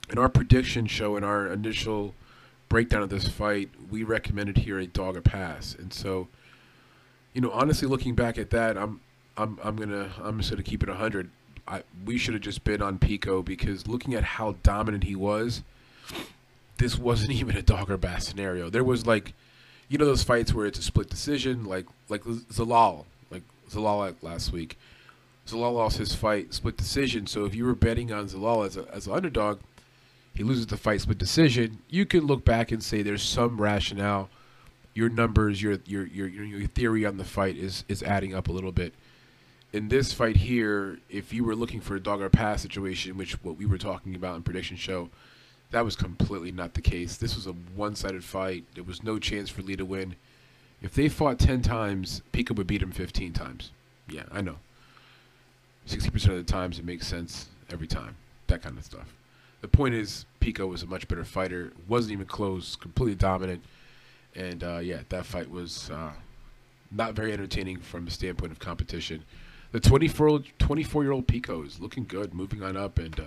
In 0.09 0.17
our 0.17 0.27
prediction 0.27 0.87
show, 0.87 1.15
in 1.15 1.23
our 1.23 1.47
initial 1.47 2.15
breakdown 2.71 3.03
of 3.03 3.09
this 3.09 3.27
fight, 3.27 3.69
we 3.89 4.01
recommended 4.01 4.59
here 4.59 4.79
a 4.79 4.87
dog 4.87 5.17
or 5.17 5.21
pass. 5.21 5.75
And 5.77 5.91
so, 5.91 6.29
you 7.33 7.41
know, 7.41 7.51
honestly, 7.51 7.85
looking 7.85 8.15
back 8.15 8.37
at 8.37 8.49
that, 8.51 8.77
I'm 8.77 9.01
I'm 9.35 9.59
I'm 9.61 9.75
gonna 9.75 10.09
I'm 10.23 10.37
just 10.37 10.51
gonna 10.51 10.63
keep 10.63 10.81
it 10.81 10.87
hundred. 10.87 11.29
I 11.67 11.83
we 12.05 12.17
should 12.17 12.33
have 12.33 12.41
just 12.41 12.63
been 12.63 12.81
on 12.81 12.97
Pico 12.97 13.43
because 13.43 13.87
looking 13.87 14.13
at 14.13 14.23
how 14.23 14.55
dominant 14.63 15.03
he 15.03 15.17
was, 15.17 15.63
this 16.77 16.97
wasn't 16.97 17.31
even 17.41 17.57
a 17.57 17.61
dog 17.61 17.91
or 17.91 17.97
pass 17.97 18.25
scenario. 18.25 18.69
There 18.69 18.85
was 18.85 19.05
like, 19.05 19.33
you 19.89 19.97
know, 19.97 20.05
those 20.05 20.23
fights 20.23 20.53
where 20.53 20.65
it's 20.65 20.79
a 20.79 20.83
split 20.83 21.09
decision, 21.09 21.65
like 21.65 21.87
like 22.07 22.23
Zalal, 22.23 23.03
like 23.29 23.43
Zalal 23.69 24.15
last 24.21 24.53
week. 24.53 24.79
Zalal 25.45 25.73
lost 25.73 25.97
his 25.97 26.15
fight 26.15 26.53
split 26.53 26.77
decision. 26.77 27.27
So 27.27 27.43
if 27.43 27.53
you 27.53 27.65
were 27.65 27.75
betting 27.75 28.13
on 28.13 28.29
Zalal 28.29 28.65
as 28.65 28.77
a, 28.77 28.87
as 28.93 29.07
an 29.07 29.13
underdog, 29.13 29.59
he 30.33 30.43
loses 30.43 30.67
the 30.67 30.77
fight 30.77 31.01
split 31.01 31.17
decision. 31.17 31.79
You 31.89 32.05
can 32.05 32.25
look 32.25 32.45
back 32.45 32.71
and 32.71 32.81
say 32.81 33.01
there's 33.01 33.23
some 33.23 33.59
rationale. 33.59 34.29
Your 34.93 35.09
numbers, 35.09 35.61
your 35.61 35.79
your 35.85 36.05
your 36.05 36.27
your 36.27 36.67
theory 36.67 37.05
on 37.05 37.17
the 37.17 37.23
fight 37.23 37.57
is 37.57 37.83
is 37.87 38.03
adding 38.03 38.33
up 38.33 38.47
a 38.47 38.51
little 38.51 38.71
bit. 38.71 38.93
In 39.73 39.87
this 39.87 40.11
fight 40.11 40.37
here, 40.37 40.99
if 41.09 41.31
you 41.31 41.45
were 41.45 41.55
looking 41.55 41.79
for 41.79 41.95
a 41.95 41.99
dog 41.99 42.21
or 42.21 42.29
pass 42.29 42.61
situation, 42.61 43.17
which 43.17 43.41
what 43.43 43.57
we 43.57 43.65
were 43.65 43.77
talking 43.77 44.15
about 44.15 44.35
in 44.35 44.43
prediction 44.43 44.75
show, 44.75 45.09
that 45.71 45.85
was 45.85 45.95
completely 45.95 46.51
not 46.51 46.73
the 46.73 46.81
case. 46.81 47.15
This 47.15 47.35
was 47.35 47.47
a 47.47 47.53
one-sided 47.53 48.23
fight. 48.23 48.65
There 48.75 48.83
was 48.83 49.01
no 49.01 49.17
chance 49.17 49.49
for 49.49 49.61
Lee 49.61 49.77
to 49.77 49.85
win. 49.85 50.15
If 50.81 50.93
they 50.93 51.07
fought 51.07 51.39
10 51.39 51.61
times, 51.61 52.21
Pico 52.33 52.53
would 52.55 52.67
beat 52.67 52.81
him 52.81 52.91
15 52.91 53.31
times. 53.31 53.71
Yeah, 54.09 54.23
I 54.29 54.41
know. 54.41 54.57
60% 55.87 56.15
of 56.15 56.45
the 56.45 56.51
times 56.51 56.77
it 56.77 56.83
makes 56.83 57.07
sense 57.07 57.47
every 57.69 57.87
time. 57.87 58.17
That 58.47 58.61
kind 58.61 58.77
of 58.77 58.83
stuff 58.83 59.13
the 59.61 59.67
point 59.67 59.93
is, 59.93 60.25
Pico 60.39 60.67
was 60.67 60.83
a 60.83 60.87
much 60.87 61.07
better 61.07 61.23
fighter. 61.23 61.71
wasn't 61.87 62.13
even 62.13 62.25
close. 62.25 62.75
Completely 62.75 63.15
dominant. 63.15 63.63
And 64.35 64.63
uh, 64.63 64.79
yeah, 64.79 65.01
that 65.09 65.25
fight 65.25 65.49
was 65.49 65.89
uh, 65.91 66.11
not 66.91 67.13
very 67.13 67.31
entertaining 67.31 67.79
from 67.79 68.05
the 68.05 68.11
standpoint 68.11 68.51
of 68.51 68.59
competition. 68.59 69.23
The 69.71 69.79
24 69.79 70.41
24 70.59 71.03
year 71.03 71.11
old 71.11 71.27
Pico 71.27 71.63
is 71.63 71.79
looking 71.79 72.05
good, 72.05 72.33
moving 72.33 72.61
on 72.63 72.75
up, 72.75 72.97
and 72.99 73.17
uh, 73.19 73.25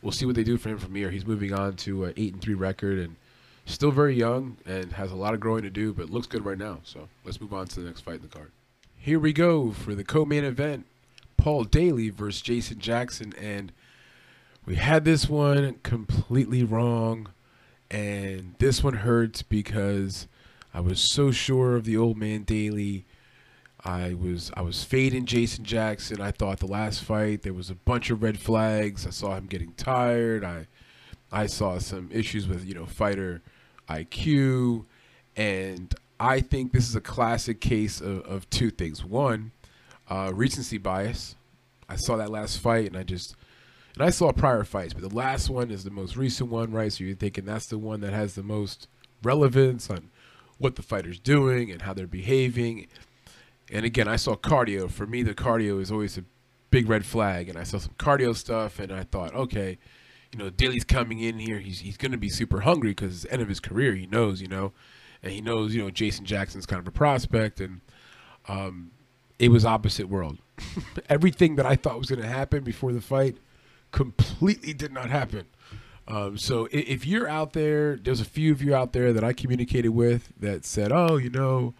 we'll 0.00 0.12
see 0.12 0.24
what 0.24 0.34
they 0.34 0.44
do 0.44 0.56
for 0.56 0.70
him 0.70 0.78
from 0.78 0.94
here. 0.94 1.10
He's 1.10 1.26
moving 1.26 1.52
on 1.52 1.76
to 1.76 2.04
an 2.04 2.14
eight 2.16 2.32
and 2.32 2.40
three 2.40 2.54
record, 2.54 2.98
and 2.98 3.16
still 3.66 3.90
very 3.90 4.14
young, 4.14 4.56
and 4.64 4.92
has 4.92 5.12
a 5.12 5.16
lot 5.16 5.34
of 5.34 5.40
growing 5.40 5.62
to 5.62 5.70
do, 5.70 5.92
but 5.92 6.10
looks 6.10 6.26
good 6.26 6.44
right 6.44 6.56
now. 6.56 6.78
So 6.84 7.08
let's 7.24 7.40
move 7.40 7.52
on 7.52 7.66
to 7.68 7.80
the 7.80 7.86
next 7.86 8.00
fight 8.00 8.16
in 8.16 8.22
the 8.22 8.28
card. 8.28 8.52
Here 8.96 9.18
we 9.18 9.32
go 9.32 9.72
for 9.72 9.94
the 9.94 10.04
co-main 10.04 10.44
event: 10.44 10.86
Paul 11.36 11.64
Daley 11.64 12.08
versus 12.08 12.40
Jason 12.40 12.78
Jackson, 12.78 13.34
and 13.38 13.72
we 14.64 14.76
had 14.76 15.04
this 15.04 15.28
one 15.28 15.74
completely 15.82 16.62
wrong, 16.62 17.28
and 17.90 18.54
this 18.58 18.82
one 18.82 18.94
hurts 18.94 19.42
because 19.42 20.28
I 20.72 20.80
was 20.80 21.00
so 21.00 21.30
sure 21.30 21.76
of 21.76 21.84
the 21.84 21.96
old 21.96 22.16
man 22.16 22.44
Daley. 22.44 23.04
I 23.84 24.14
was 24.14 24.52
I 24.54 24.62
was 24.62 24.84
fading 24.84 25.26
Jason 25.26 25.64
Jackson. 25.64 26.20
I 26.20 26.30
thought 26.30 26.60
the 26.60 26.66
last 26.66 27.02
fight 27.02 27.42
there 27.42 27.52
was 27.52 27.70
a 27.70 27.74
bunch 27.74 28.10
of 28.10 28.22
red 28.22 28.38
flags. 28.38 29.06
I 29.06 29.10
saw 29.10 29.34
him 29.34 29.46
getting 29.46 29.72
tired. 29.72 30.44
I 30.44 30.68
I 31.32 31.46
saw 31.46 31.78
some 31.78 32.08
issues 32.12 32.46
with 32.46 32.64
you 32.64 32.74
know 32.74 32.86
fighter 32.86 33.42
IQ, 33.88 34.84
and 35.36 35.92
I 36.20 36.40
think 36.40 36.72
this 36.72 36.88
is 36.88 36.94
a 36.94 37.00
classic 37.00 37.60
case 37.60 38.00
of, 38.00 38.20
of 38.20 38.48
two 38.50 38.70
things. 38.70 39.04
One, 39.04 39.50
uh, 40.08 40.30
recency 40.32 40.78
bias. 40.78 41.34
I 41.88 41.96
saw 41.96 42.16
that 42.16 42.30
last 42.30 42.58
fight 42.58 42.86
and 42.86 42.96
I 42.96 43.02
just 43.02 43.34
and 43.94 44.02
I 44.06 44.10
saw 44.10 44.32
prior 44.32 44.64
fights, 44.64 44.94
but 44.94 45.08
the 45.08 45.14
last 45.14 45.50
one 45.50 45.70
is 45.70 45.84
the 45.84 45.90
most 45.90 46.16
recent 46.16 46.50
one, 46.50 46.72
right? 46.72 46.92
So 46.92 47.04
you're 47.04 47.14
thinking 47.14 47.44
that's 47.44 47.66
the 47.66 47.78
one 47.78 48.00
that 48.00 48.12
has 48.12 48.34
the 48.34 48.42
most 48.42 48.88
relevance, 49.22 49.90
on 49.90 50.10
what 50.58 50.76
the 50.76 50.82
fighter's 50.82 51.18
doing 51.18 51.70
and 51.70 51.82
how 51.82 51.92
they're 51.92 52.06
behaving. 52.06 52.86
And 53.70 53.84
again, 53.84 54.08
I 54.08 54.16
saw 54.16 54.34
cardio. 54.34 54.90
For 54.90 55.06
me, 55.06 55.22
the 55.22 55.34
cardio 55.34 55.80
is 55.80 55.90
always 55.90 56.16
a 56.16 56.24
big 56.70 56.88
red 56.88 57.04
flag. 57.04 57.48
And 57.48 57.58
I 57.58 57.64
saw 57.64 57.78
some 57.78 57.94
cardio 57.98 58.34
stuff, 58.34 58.78
and 58.78 58.92
I 58.92 59.04
thought, 59.04 59.34
okay, 59.34 59.78
you 60.32 60.38
know, 60.38 60.50
Daley's 60.50 60.84
coming 60.84 61.20
in 61.20 61.38
here. 61.38 61.58
He's 61.58 61.80
he's 61.80 61.96
going 61.96 62.12
to 62.12 62.18
be 62.18 62.30
super 62.30 62.60
hungry 62.60 62.90
because 62.90 63.12
it's 63.12 63.22
the 63.24 63.32
end 63.32 63.42
of 63.42 63.48
his 63.48 63.60
career. 63.60 63.94
He 63.94 64.06
knows, 64.06 64.40
you 64.40 64.48
know, 64.48 64.72
and 65.22 65.32
he 65.32 65.40
knows, 65.40 65.74
you 65.74 65.82
know, 65.82 65.90
Jason 65.90 66.24
Jackson's 66.24 66.66
kind 66.66 66.80
of 66.80 66.88
a 66.88 66.92
prospect, 66.92 67.60
and 67.60 67.80
um, 68.48 68.90
it 69.38 69.50
was 69.50 69.64
opposite 69.64 70.08
world. 70.08 70.38
Everything 71.08 71.56
that 71.56 71.66
I 71.66 71.76
thought 71.76 71.98
was 71.98 72.08
going 72.08 72.22
to 72.22 72.28
happen 72.28 72.64
before 72.64 72.92
the 72.92 73.00
fight 73.00 73.36
completely 73.92 74.72
did 74.72 74.92
not 74.92 75.10
happen. 75.10 75.46
Um, 76.08 76.36
so 76.36 76.66
if, 76.72 76.88
if 76.88 77.06
you're 77.06 77.28
out 77.28 77.52
there, 77.52 77.96
there's 77.96 78.20
a 78.20 78.24
few 78.24 78.52
of 78.52 78.62
you 78.62 78.74
out 78.74 78.92
there 78.92 79.12
that 79.12 79.22
I 79.22 79.32
communicated 79.32 79.90
with 79.90 80.32
that 80.40 80.64
said, 80.64 80.90
"Oh, 80.92 81.16
you 81.16 81.30
know, 81.30 81.74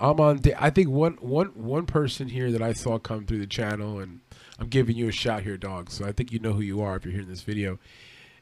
I'm 0.00 0.18
on." 0.18 0.38
Da-. 0.38 0.54
I 0.58 0.70
think 0.70 0.88
one 0.88 1.14
one 1.20 1.48
one 1.48 1.86
person 1.86 2.28
here 2.28 2.50
that 2.50 2.62
I 2.62 2.72
saw 2.72 2.98
come 2.98 3.26
through 3.26 3.40
the 3.40 3.46
channel, 3.46 3.98
and 3.98 4.20
I'm 4.58 4.68
giving 4.68 4.96
you 4.96 5.08
a 5.08 5.12
shout 5.12 5.42
here, 5.42 5.58
dog. 5.58 5.90
So 5.90 6.06
I 6.06 6.12
think 6.12 6.32
you 6.32 6.38
know 6.38 6.54
who 6.54 6.62
you 6.62 6.80
are 6.80 6.96
if 6.96 7.04
you're 7.04 7.12
hearing 7.12 7.28
this 7.28 7.42
video. 7.42 7.78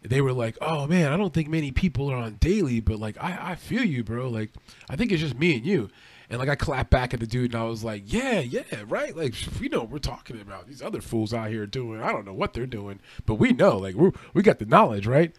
They 0.03 0.21
were 0.21 0.33
like, 0.33 0.57
"Oh 0.61 0.87
man, 0.87 1.13
I 1.13 1.17
don't 1.17 1.35
think 1.35 1.49
many 1.49 1.73
people 1.73 2.11
are 2.11 2.17
on 2.17 2.37
Daley, 2.37 2.81
but 2.81 2.99
like 2.99 3.17
I 3.21 3.53
I 3.53 3.55
feel 3.57 3.85
you, 3.85 4.05
bro. 4.05 4.29
Like 4.29 4.51
I 4.89 4.97
think 4.97 5.11
it's 5.11 5.21
just 5.21 5.39
me 5.39 5.57
and 5.57 5.67
you." 5.67 5.91
And 6.33 6.39
like 6.39 6.49
I 6.49 6.55
clapped 6.55 6.89
back 6.89 7.13
at 7.13 7.21
the 7.21 7.27
dude 7.27 7.53
and 7.53 7.63
I 7.63 7.67
was 7.67 7.85
like, 7.85 8.05
yeah, 8.07 8.41
yeah, 8.41 8.63
right. 8.89 9.15
Like 9.15 9.35
we 9.61 9.69
know 9.69 9.81
what 9.81 9.91
we're 9.91 9.99
talking 9.99 10.41
about. 10.41 10.67
These 10.67 10.81
other 10.81 11.03
fools 11.03 11.35
out 11.35 11.51
here 11.51 11.67
doing, 11.67 12.01
I 12.01 12.11
don't 12.11 12.25
know 12.25 12.33
what 12.33 12.55
they're 12.55 12.65
doing, 12.65 13.01
but 13.27 13.35
we 13.35 13.53
know, 13.53 13.77
like 13.77 13.97
we 13.97 14.13
we 14.33 14.43
got 14.43 14.59
the 14.59 14.65
knowledge, 14.65 15.07
right? 15.07 15.37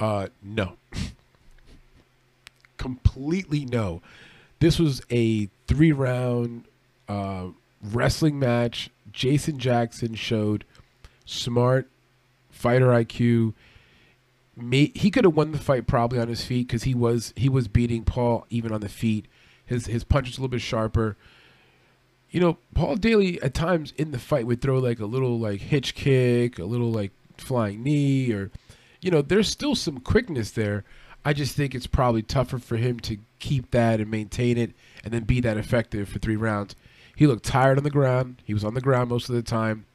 Uh, 0.00 0.26
no, 0.42 0.78
completely 2.76 3.64
no. 3.64 4.02
This 4.58 4.80
was 4.80 5.00
a 5.12 5.48
three 5.68 5.92
round 5.92 6.64
uh, 7.08 7.46
wrestling 7.80 8.40
match. 8.40 8.90
Jason 9.12 9.60
Jackson 9.60 10.16
showed 10.16 10.64
smart 11.24 11.88
fighter 12.50 12.88
IQ. 12.88 13.54
he 14.60 15.10
could 15.12 15.24
have 15.24 15.36
won 15.36 15.52
the 15.52 15.58
fight 15.58 15.86
probably 15.86 16.18
on 16.18 16.26
his 16.26 16.44
feet 16.44 16.66
because 16.66 16.82
he 16.82 16.96
was 16.96 17.32
he 17.36 17.48
was 17.48 17.68
beating 17.68 18.02
Paul 18.02 18.44
even 18.50 18.72
on 18.72 18.80
the 18.80 18.88
feet. 18.88 19.26
His 19.66 19.86
his 19.86 20.04
punch 20.04 20.28
is 20.28 20.38
a 20.38 20.40
little 20.40 20.48
bit 20.48 20.60
sharper. 20.60 21.16
You 22.30 22.40
know, 22.40 22.58
Paul 22.74 22.96
Daley 22.96 23.40
at 23.42 23.54
times 23.54 23.92
in 23.98 24.10
the 24.10 24.18
fight 24.18 24.46
would 24.46 24.62
throw 24.62 24.78
like 24.78 25.00
a 25.00 25.06
little 25.06 25.38
like 25.38 25.60
hitch 25.60 25.94
kick, 25.94 26.58
a 26.58 26.64
little 26.64 26.90
like 26.90 27.12
flying 27.36 27.82
knee, 27.82 28.32
or 28.32 28.50
you 29.00 29.10
know, 29.10 29.22
there's 29.22 29.48
still 29.48 29.74
some 29.74 30.00
quickness 30.00 30.50
there. 30.52 30.84
I 31.24 31.32
just 31.32 31.54
think 31.56 31.74
it's 31.74 31.86
probably 31.86 32.22
tougher 32.22 32.58
for 32.58 32.76
him 32.76 32.98
to 33.00 33.18
keep 33.38 33.70
that 33.70 34.00
and 34.00 34.10
maintain 34.10 34.58
it 34.58 34.72
and 35.04 35.12
then 35.12 35.24
be 35.24 35.40
that 35.40 35.56
effective 35.56 36.08
for 36.08 36.18
three 36.18 36.36
rounds. 36.36 36.74
He 37.14 37.26
looked 37.26 37.44
tired 37.44 37.78
on 37.78 37.84
the 37.84 37.90
ground. 37.90 38.36
He 38.44 38.54
was 38.54 38.64
on 38.64 38.74
the 38.74 38.80
ground 38.80 39.10
most 39.10 39.28
of 39.28 39.34
the 39.34 39.42
time. 39.42 39.86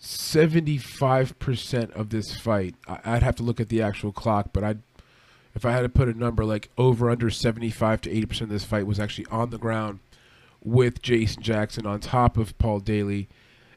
75% 0.00 1.90
of 1.92 2.10
this 2.10 2.36
fight, 2.36 2.74
I'd 2.86 3.22
have 3.22 3.36
to 3.36 3.42
look 3.42 3.60
at 3.60 3.70
the 3.70 3.80
actual 3.82 4.12
clock, 4.12 4.50
but 4.52 4.62
I'd 4.62 4.82
if 5.54 5.64
I 5.64 5.72
had 5.72 5.82
to 5.82 5.88
put 5.88 6.08
a 6.08 6.14
number 6.14 6.44
like 6.44 6.70
over 6.76 7.10
under 7.10 7.30
75 7.30 8.02
to 8.02 8.10
80% 8.10 8.40
of 8.42 8.48
this 8.48 8.64
fight 8.64 8.86
was 8.86 8.98
actually 8.98 9.26
on 9.30 9.50
the 9.50 9.58
ground 9.58 10.00
with 10.62 11.02
Jason 11.02 11.42
Jackson 11.42 11.86
on 11.86 12.00
top 12.00 12.36
of 12.36 12.56
Paul 12.58 12.80
Daley 12.80 13.28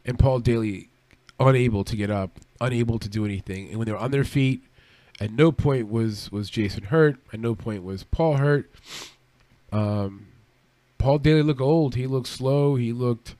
and 0.05 0.17
Paul 0.17 0.39
Daley 0.39 0.89
unable 1.39 1.83
to 1.83 1.95
get 1.95 2.09
up, 2.09 2.39
unable 2.59 2.97
to 2.97 3.09
do 3.09 3.25
anything. 3.25 3.67
And 3.69 3.77
when 3.77 3.85
they 3.85 3.91
were 3.91 3.97
on 3.97 4.11
their 4.11 4.23
feet, 4.23 4.63
at 5.19 5.31
no 5.31 5.51
point 5.51 5.89
was 5.89 6.31
was 6.31 6.49
Jason 6.49 6.85
hurt, 6.85 7.17
at 7.33 7.39
no 7.39 7.55
point 7.55 7.83
was 7.83 8.03
Paul 8.03 8.37
hurt. 8.37 8.71
Um, 9.71 10.27
Paul 10.97 11.19
Daley 11.19 11.43
looked 11.43 11.61
old, 11.61 11.95
he 11.95 12.07
looked 12.07 12.27
slow, 12.27 12.75
he 12.75 12.93
looked 12.93 13.35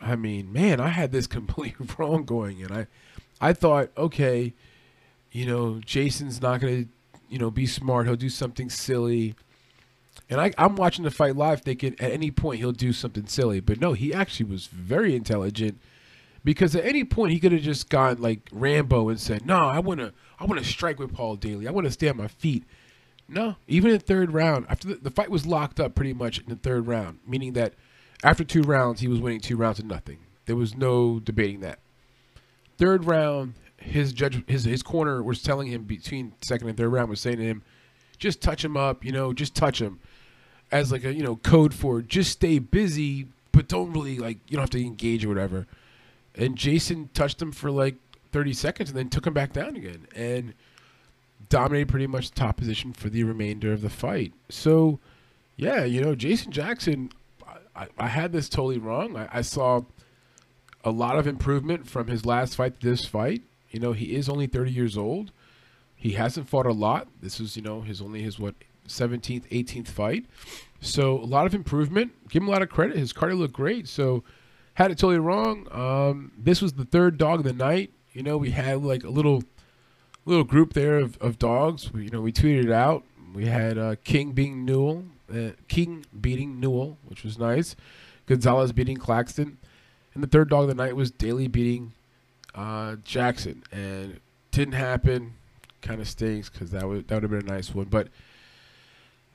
I 0.00 0.14
mean, 0.14 0.52
man, 0.52 0.80
I 0.80 0.88
had 0.88 1.10
this 1.10 1.26
completely 1.38 1.86
wrong 1.98 2.24
going 2.24 2.62
and 2.62 2.72
I 2.72 2.86
I 3.40 3.52
thought, 3.52 3.90
okay, 3.96 4.52
you 5.30 5.46
know, 5.46 5.80
Jason's 5.84 6.40
not 6.40 6.60
going 6.60 6.84
to 6.84 6.90
you 7.28 7.38
know, 7.38 7.50
be 7.50 7.66
smart. 7.66 8.06
He'll 8.06 8.16
do 8.16 8.28
something 8.28 8.70
silly. 8.70 9.34
And 10.30 10.40
I, 10.40 10.52
I'm 10.58 10.76
watching 10.76 11.04
the 11.04 11.10
fight 11.10 11.36
live 11.36 11.62
thinking 11.62 11.94
at 11.98 12.12
any 12.12 12.30
point 12.30 12.58
he'll 12.58 12.72
do 12.72 12.92
something 12.92 13.26
silly. 13.26 13.60
But 13.60 13.80
no, 13.80 13.92
he 13.92 14.12
actually 14.12 14.50
was 14.50 14.66
very 14.66 15.14
intelligent 15.16 15.78
because 16.44 16.74
at 16.74 16.84
any 16.84 17.04
point 17.04 17.32
he 17.32 17.40
could 17.40 17.52
have 17.52 17.62
just 17.62 17.88
gone 17.88 18.20
like 18.20 18.48
Rambo 18.52 19.08
and 19.08 19.20
said, 19.20 19.46
"No, 19.46 19.56
I 19.56 19.78
want 19.78 20.00
to, 20.00 20.12
I 20.38 20.44
want 20.44 20.62
to 20.62 20.66
strike 20.66 20.98
with 20.98 21.14
Paul 21.14 21.36
Daley. 21.36 21.66
I 21.66 21.70
want 21.70 21.86
to 21.86 21.92
stay 21.92 22.08
on 22.08 22.16
my 22.16 22.28
feet." 22.28 22.64
No, 23.28 23.56
even 23.66 23.90
in 23.90 23.98
third 24.00 24.32
round, 24.32 24.64
after 24.70 24.88
the, 24.88 24.94
the, 24.94 25.10
fight 25.10 25.30
was 25.30 25.46
locked 25.46 25.78
up 25.78 25.94
pretty 25.94 26.14
much 26.14 26.38
in 26.38 26.46
the 26.48 26.56
third 26.56 26.86
round, 26.86 27.18
meaning 27.26 27.52
that 27.52 27.74
after 28.24 28.42
two 28.42 28.62
rounds 28.62 29.00
he 29.00 29.08
was 29.08 29.20
winning 29.20 29.40
two 29.40 29.56
rounds 29.56 29.78
to 29.78 29.86
nothing. 29.86 30.20
There 30.46 30.56
was 30.56 30.74
no 30.74 31.20
debating 31.20 31.60
that. 31.60 31.78
Third 32.78 33.04
round, 33.04 33.52
his 33.78 34.12
judge 34.12 34.42
his 34.48 34.64
his 34.64 34.82
corner 34.82 35.22
was 35.22 35.42
telling 35.42 35.68
him 35.68 35.84
between 35.84 36.32
second 36.42 36.68
and 36.68 36.76
third 36.76 36.90
round 36.90 37.08
was 37.08 37.20
saying 37.20 37.38
to 37.38 37.44
him, 37.44 37.62
just 38.18 38.42
touch 38.42 38.64
him 38.64 38.76
up, 38.76 39.04
you 39.04 39.12
know, 39.12 39.32
just 39.32 39.54
touch 39.54 39.80
him, 39.80 40.00
as 40.70 40.92
like 40.92 41.04
a 41.04 41.14
you 41.14 41.22
know 41.22 41.36
code 41.36 41.72
for 41.72 42.02
just 42.02 42.32
stay 42.32 42.58
busy, 42.58 43.28
but 43.52 43.68
don't 43.68 43.92
really 43.92 44.18
like 44.18 44.38
you 44.48 44.56
don't 44.56 44.62
have 44.62 44.70
to 44.70 44.84
engage 44.84 45.24
or 45.24 45.28
whatever. 45.28 45.66
And 46.34 46.56
Jason 46.56 47.10
touched 47.14 47.42
him 47.42 47.50
for 47.52 47.70
like 47.70 47.96
30 48.32 48.52
seconds 48.52 48.90
and 48.90 48.98
then 48.98 49.08
took 49.08 49.26
him 49.26 49.34
back 49.34 49.52
down 49.52 49.74
again 49.74 50.06
and 50.14 50.54
dominated 51.48 51.88
pretty 51.88 52.06
much 52.06 52.30
top 52.30 52.56
position 52.56 52.92
for 52.92 53.08
the 53.08 53.24
remainder 53.24 53.72
of 53.72 53.80
the 53.80 53.90
fight. 53.90 54.32
So, 54.48 55.00
yeah, 55.56 55.84
you 55.84 56.00
know, 56.00 56.14
Jason 56.14 56.52
Jackson, 56.52 57.10
I, 57.74 57.88
I 57.98 58.08
had 58.08 58.32
this 58.32 58.48
totally 58.48 58.78
wrong. 58.78 59.16
I, 59.16 59.28
I 59.32 59.40
saw 59.40 59.82
a 60.84 60.90
lot 60.90 61.18
of 61.18 61.26
improvement 61.26 61.88
from 61.88 62.06
his 62.06 62.24
last 62.24 62.54
fight 62.54 62.78
to 62.80 62.88
this 62.88 63.04
fight. 63.04 63.42
You 63.70 63.80
know, 63.80 63.92
he 63.92 64.14
is 64.14 64.28
only 64.28 64.46
30 64.46 64.70
years 64.72 64.96
old. 64.96 65.30
He 65.94 66.12
hasn't 66.12 66.48
fought 66.48 66.66
a 66.66 66.72
lot. 66.72 67.08
This 67.20 67.40
is, 67.40 67.56
you 67.56 67.62
know, 67.62 67.80
his 67.80 68.00
only 68.00 68.22
his 68.22 68.38
what 68.38 68.54
17th, 68.88 69.48
18th 69.50 69.88
fight. 69.88 70.26
So 70.80 71.18
a 71.18 71.24
lot 71.24 71.46
of 71.46 71.54
improvement. 71.54 72.12
Give 72.28 72.42
him 72.42 72.48
a 72.48 72.52
lot 72.52 72.62
of 72.62 72.68
credit. 72.68 72.96
His 72.96 73.12
cardio 73.12 73.38
looked 73.38 73.54
great. 73.54 73.88
So 73.88 74.22
had 74.74 74.90
it 74.90 74.98
totally 74.98 75.18
wrong. 75.18 75.66
Um, 75.72 76.32
this 76.38 76.62
was 76.62 76.74
the 76.74 76.84
third 76.84 77.18
dog 77.18 77.40
of 77.40 77.44
the 77.44 77.52
night. 77.52 77.92
You 78.12 78.22
know, 78.22 78.36
we 78.36 78.52
had 78.52 78.82
like 78.82 79.04
a 79.04 79.10
little 79.10 79.42
little 80.24 80.44
group 80.44 80.74
there 80.74 80.98
of, 80.98 81.16
of 81.18 81.38
dogs. 81.38 81.92
We, 81.92 82.04
you 82.04 82.10
know, 82.10 82.20
we 82.20 82.32
tweeted 82.32 82.64
it 82.64 82.72
out. 82.72 83.04
We 83.34 83.46
had 83.46 83.76
uh, 83.76 83.96
King 84.04 84.32
being 84.32 84.64
Newell, 84.64 85.04
uh, 85.32 85.50
King 85.68 86.04
beating 86.18 86.60
Newell, 86.60 86.98
which 87.06 87.24
was 87.24 87.38
nice. 87.38 87.76
Gonzalez 88.26 88.72
beating 88.72 88.98
Claxton, 88.98 89.58
and 90.14 90.22
the 90.22 90.26
third 90.26 90.50
dog 90.50 90.62
of 90.62 90.68
the 90.68 90.74
night 90.74 90.94
was 90.94 91.10
Daley 91.10 91.48
beating 91.48 91.92
uh, 92.54 92.96
Jackson, 93.04 93.62
and 93.72 94.20
didn't 94.50 94.74
happen. 94.74 95.34
Kind 95.80 96.00
of 96.00 96.08
stinks 96.08 96.50
because 96.50 96.72
that 96.72 96.86
would 96.88 97.08
that 97.08 97.14
would 97.14 97.22
have 97.22 97.30
been 97.30 97.48
a 97.48 97.54
nice 97.54 97.74
one, 97.74 97.86
but 97.86 98.08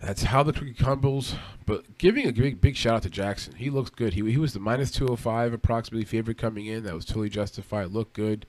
that's 0.02 0.23
how 0.23 0.43
the 0.43 0.52
cookie 0.52 0.73
crumbles. 0.73 1.36
But 1.65 1.97
giving 1.97 2.28
a 2.28 2.34
big 2.34 2.60
big 2.60 2.76
shout 2.76 2.95
out 2.95 3.04
to 3.04 3.10
Jackson, 3.10 3.56
he 3.56 3.69
looks 3.69 3.89
good. 3.89 4.13
He 4.13 4.30
he 4.30 4.38
was 4.38 4.54
the 4.54 4.60
minus 4.60 4.91
two 4.91 5.06
hundred 5.06 5.17
five 5.17 5.54
approximately 5.54 6.06
favorite 6.06 6.38
coming 6.38 6.65
in. 6.65 6.84
That 6.84 6.93
was 6.93 7.06
totally 7.06 7.30
justified. 7.30 7.91
Looked 7.91 8.13
good. 8.13 8.45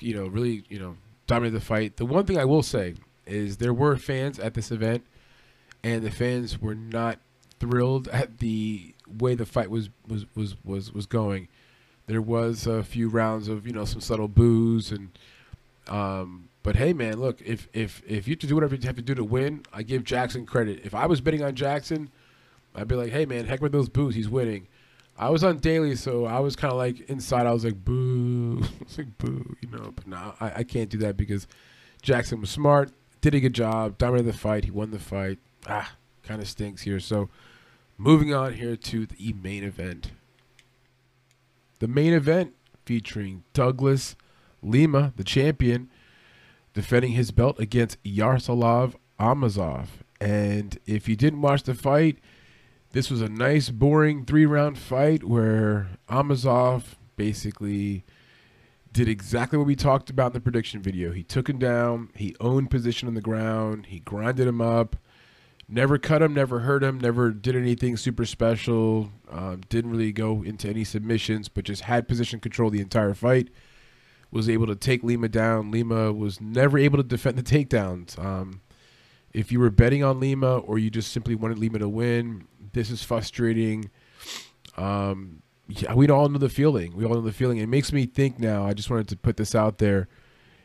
You 0.00 0.14
know, 0.14 0.28
really 0.28 0.64
you 0.68 0.78
know 0.78 0.96
dominated 1.26 1.56
the 1.56 1.64
fight. 1.64 1.96
The 1.96 2.06
one 2.06 2.24
thing 2.24 2.38
I 2.38 2.44
will 2.44 2.62
say 2.62 2.94
is 3.26 3.56
there 3.56 3.74
were 3.74 3.96
fans 3.96 4.38
at 4.38 4.54
this 4.54 4.70
event, 4.70 5.04
and 5.82 6.02
the 6.02 6.10
fans 6.10 6.60
were 6.60 6.76
not 6.76 7.18
thrilled 7.58 8.06
at 8.08 8.38
the 8.38 8.94
way 9.18 9.34
the 9.34 9.46
fight 9.46 9.70
was 9.70 9.90
was 10.06 10.26
was 10.36 10.54
was 10.64 10.92
was 10.92 11.06
going 11.06 11.48
there 12.08 12.20
was 12.20 12.66
a 12.66 12.82
few 12.82 13.08
rounds 13.08 13.48
of 13.48 13.66
you 13.66 13.72
know 13.72 13.84
some 13.84 14.00
subtle 14.00 14.28
boos 14.28 14.90
and 14.90 15.10
um, 15.88 16.48
but 16.62 16.76
hey 16.76 16.92
man 16.92 17.18
look 17.18 17.40
if 17.42 17.68
if 17.72 18.02
if 18.06 18.26
you 18.26 18.32
have 18.32 18.40
to 18.40 18.46
do 18.46 18.54
whatever 18.54 18.74
you 18.74 18.86
have 18.86 18.96
to 18.96 19.02
do 19.02 19.14
to 19.14 19.24
win 19.24 19.62
i 19.72 19.82
give 19.82 20.04
jackson 20.04 20.44
credit. 20.44 20.80
If 20.84 20.94
i 20.94 21.06
was 21.06 21.20
betting 21.20 21.42
on 21.42 21.54
jackson 21.54 22.10
i'd 22.74 22.88
be 22.88 22.94
like 22.94 23.12
hey 23.12 23.24
man 23.24 23.46
heck 23.46 23.62
with 23.62 23.72
those 23.72 23.88
boos. 23.88 24.14
He's 24.14 24.28
winning. 24.28 24.66
I 25.16 25.30
was 25.30 25.42
on 25.44 25.58
Daley 25.58 25.96
so 25.96 26.24
i 26.24 26.40
was 26.40 26.56
kind 26.56 26.72
of 26.72 26.78
like 26.78 27.00
inside 27.08 27.46
i 27.46 27.52
was 27.52 27.64
like 27.64 27.84
boo. 27.84 28.62
It's 28.80 28.98
like 28.98 29.16
boo 29.18 29.56
you 29.60 29.70
know 29.70 29.92
but 29.94 30.06
no 30.06 30.34
I, 30.40 30.52
I 30.56 30.62
can't 30.64 30.90
do 30.90 30.98
that 30.98 31.16
because 31.16 31.46
jackson 32.02 32.40
was 32.40 32.50
smart 32.50 32.90
did 33.20 33.34
a 33.34 33.40
good 33.40 33.54
job 33.54 33.98
dominated 33.98 34.32
the 34.32 34.38
fight 34.38 34.64
he 34.64 34.70
won 34.70 34.90
the 34.90 34.98
fight. 34.98 35.38
Ah 35.66 35.92
kind 36.28 36.42
of 36.42 36.48
stinks 36.48 36.82
here. 36.82 37.00
So 37.00 37.30
moving 37.96 38.34
on 38.34 38.54
here 38.54 38.76
to 38.76 39.06
the 39.06 39.32
main 39.32 39.64
event 39.64 40.12
the 41.78 41.88
main 41.88 42.12
event 42.12 42.54
featuring 42.84 43.44
Douglas 43.52 44.16
Lima, 44.62 45.12
the 45.16 45.24
champion, 45.24 45.90
defending 46.74 47.12
his 47.12 47.30
belt 47.30 47.58
against 47.60 47.98
Yaroslav 48.02 48.96
Amosov. 49.18 49.86
And 50.20 50.78
if 50.86 51.08
you 51.08 51.16
didn't 51.16 51.42
watch 51.42 51.62
the 51.62 51.74
fight, 51.74 52.18
this 52.92 53.10
was 53.10 53.20
a 53.20 53.28
nice, 53.28 53.70
boring 53.70 54.24
three 54.24 54.46
round 54.46 54.78
fight 54.78 55.24
where 55.24 55.88
Amosov 56.08 56.96
basically 57.16 58.04
did 58.92 59.08
exactly 59.08 59.58
what 59.58 59.66
we 59.66 59.76
talked 59.76 60.10
about 60.10 60.28
in 60.28 60.32
the 60.32 60.40
prediction 60.40 60.80
video. 60.80 61.12
He 61.12 61.22
took 61.22 61.48
him 61.48 61.58
down. 61.58 62.10
He 62.14 62.34
owned 62.40 62.70
position 62.70 63.06
on 63.06 63.14
the 63.14 63.20
ground. 63.20 63.86
He 63.86 64.00
grinded 64.00 64.48
him 64.48 64.60
up. 64.60 64.96
Never 65.68 65.98
cut 65.98 66.22
him, 66.22 66.32
never 66.32 66.60
hurt 66.60 66.82
him, 66.82 66.98
never 66.98 67.30
did 67.30 67.54
anything 67.54 67.98
super 67.98 68.24
special. 68.24 69.10
Um, 69.30 69.60
didn't 69.68 69.90
really 69.90 70.12
go 70.12 70.42
into 70.42 70.66
any 70.66 70.82
submissions, 70.82 71.48
but 71.48 71.64
just 71.64 71.82
had 71.82 72.08
position 72.08 72.40
control 72.40 72.70
the 72.70 72.80
entire 72.80 73.12
fight. 73.12 73.50
Was 74.30 74.48
able 74.48 74.66
to 74.66 74.74
take 74.74 75.02
Lima 75.02 75.28
down. 75.28 75.70
Lima 75.70 76.12
was 76.12 76.40
never 76.40 76.78
able 76.78 76.96
to 76.96 77.02
defend 77.02 77.36
the 77.36 77.42
takedowns. 77.42 78.18
Um, 78.18 78.62
if 79.32 79.52
you 79.52 79.60
were 79.60 79.70
betting 79.70 80.02
on 80.02 80.20
Lima 80.20 80.58
or 80.58 80.78
you 80.78 80.90
just 80.90 81.12
simply 81.12 81.34
wanted 81.34 81.58
Lima 81.58 81.78
to 81.78 81.88
win, 81.88 82.46
this 82.72 82.90
is 82.90 83.02
frustrating. 83.02 83.90
Um, 84.76 85.42
yeah, 85.68 85.92
we 85.92 86.08
all 86.08 86.28
know 86.30 86.38
the 86.38 86.48
feeling. 86.48 86.96
We 86.96 87.04
all 87.04 87.14
know 87.14 87.20
the 87.20 87.32
feeling. 87.32 87.58
It 87.58 87.68
makes 87.68 87.92
me 87.92 88.06
think 88.06 88.38
now. 88.38 88.64
I 88.64 88.72
just 88.72 88.88
wanted 88.88 89.08
to 89.08 89.16
put 89.16 89.36
this 89.36 89.54
out 89.54 89.78
there. 89.78 90.08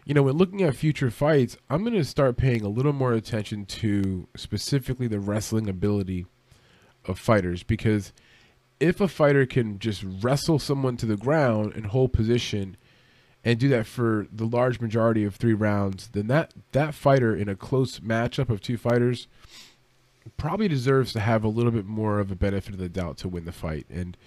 You 0.06 0.14
know, 0.14 0.24
when 0.24 0.36
looking 0.36 0.62
at 0.62 0.76
future 0.76 1.10
fights, 1.10 1.56
I'm 1.70 1.84
going 1.84 1.94
to 1.94 2.04
start 2.04 2.36
paying 2.36 2.62
a 2.62 2.70
little 2.70 2.94
more 2.94 3.14
attention 3.14 3.66
to 3.66 4.28
specifically 4.36 5.08
the 5.08 5.20
wrestling 5.20 5.70
ability 5.70 6.26
of 7.06 7.20
fighters 7.20 7.64
because 7.64 8.12
if 8.80 9.00
a 9.00 9.08
fighter 9.08 9.46
can 9.46 9.80
just 9.80 10.04
wrestle 10.22 10.60
someone 10.60 10.98
to 10.98 11.06
the 11.06 11.16
ground 11.16 11.74
and 11.76 11.88
hold 11.88 12.12
position 12.12 12.76
and 13.46 13.60
do 13.60 13.70
that 13.70 13.86
for 13.86 14.28
the 14.32 14.46
large 14.46 14.82
majority 14.82 15.24
of 15.24 15.36
three 15.36 15.54
rounds, 15.54 16.10
then 16.10 16.28
that 16.28 16.54
that 16.74 16.94
fighter 16.94 17.36
in 17.36 17.48
a 17.48 17.56
close 17.56 18.00
matchup 18.00 18.50
of 18.50 18.62
two 18.62 18.78
fighters 18.78 19.28
probably 20.38 20.68
deserves 20.68 21.14
to 21.14 21.20
have 21.20 21.44
a 21.44 21.50
little 21.50 21.72
bit 21.72 21.86
more 21.86 22.20
of 22.20 22.32
a 22.32 22.36
benefit 22.36 22.74
of 22.74 22.80
the 22.80 22.90
doubt 22.90 23.18
to 23.18 23.28
win 23.28 23.46
the 23.46 23.52
fight. 23.52 23.86
And 23.90 24.18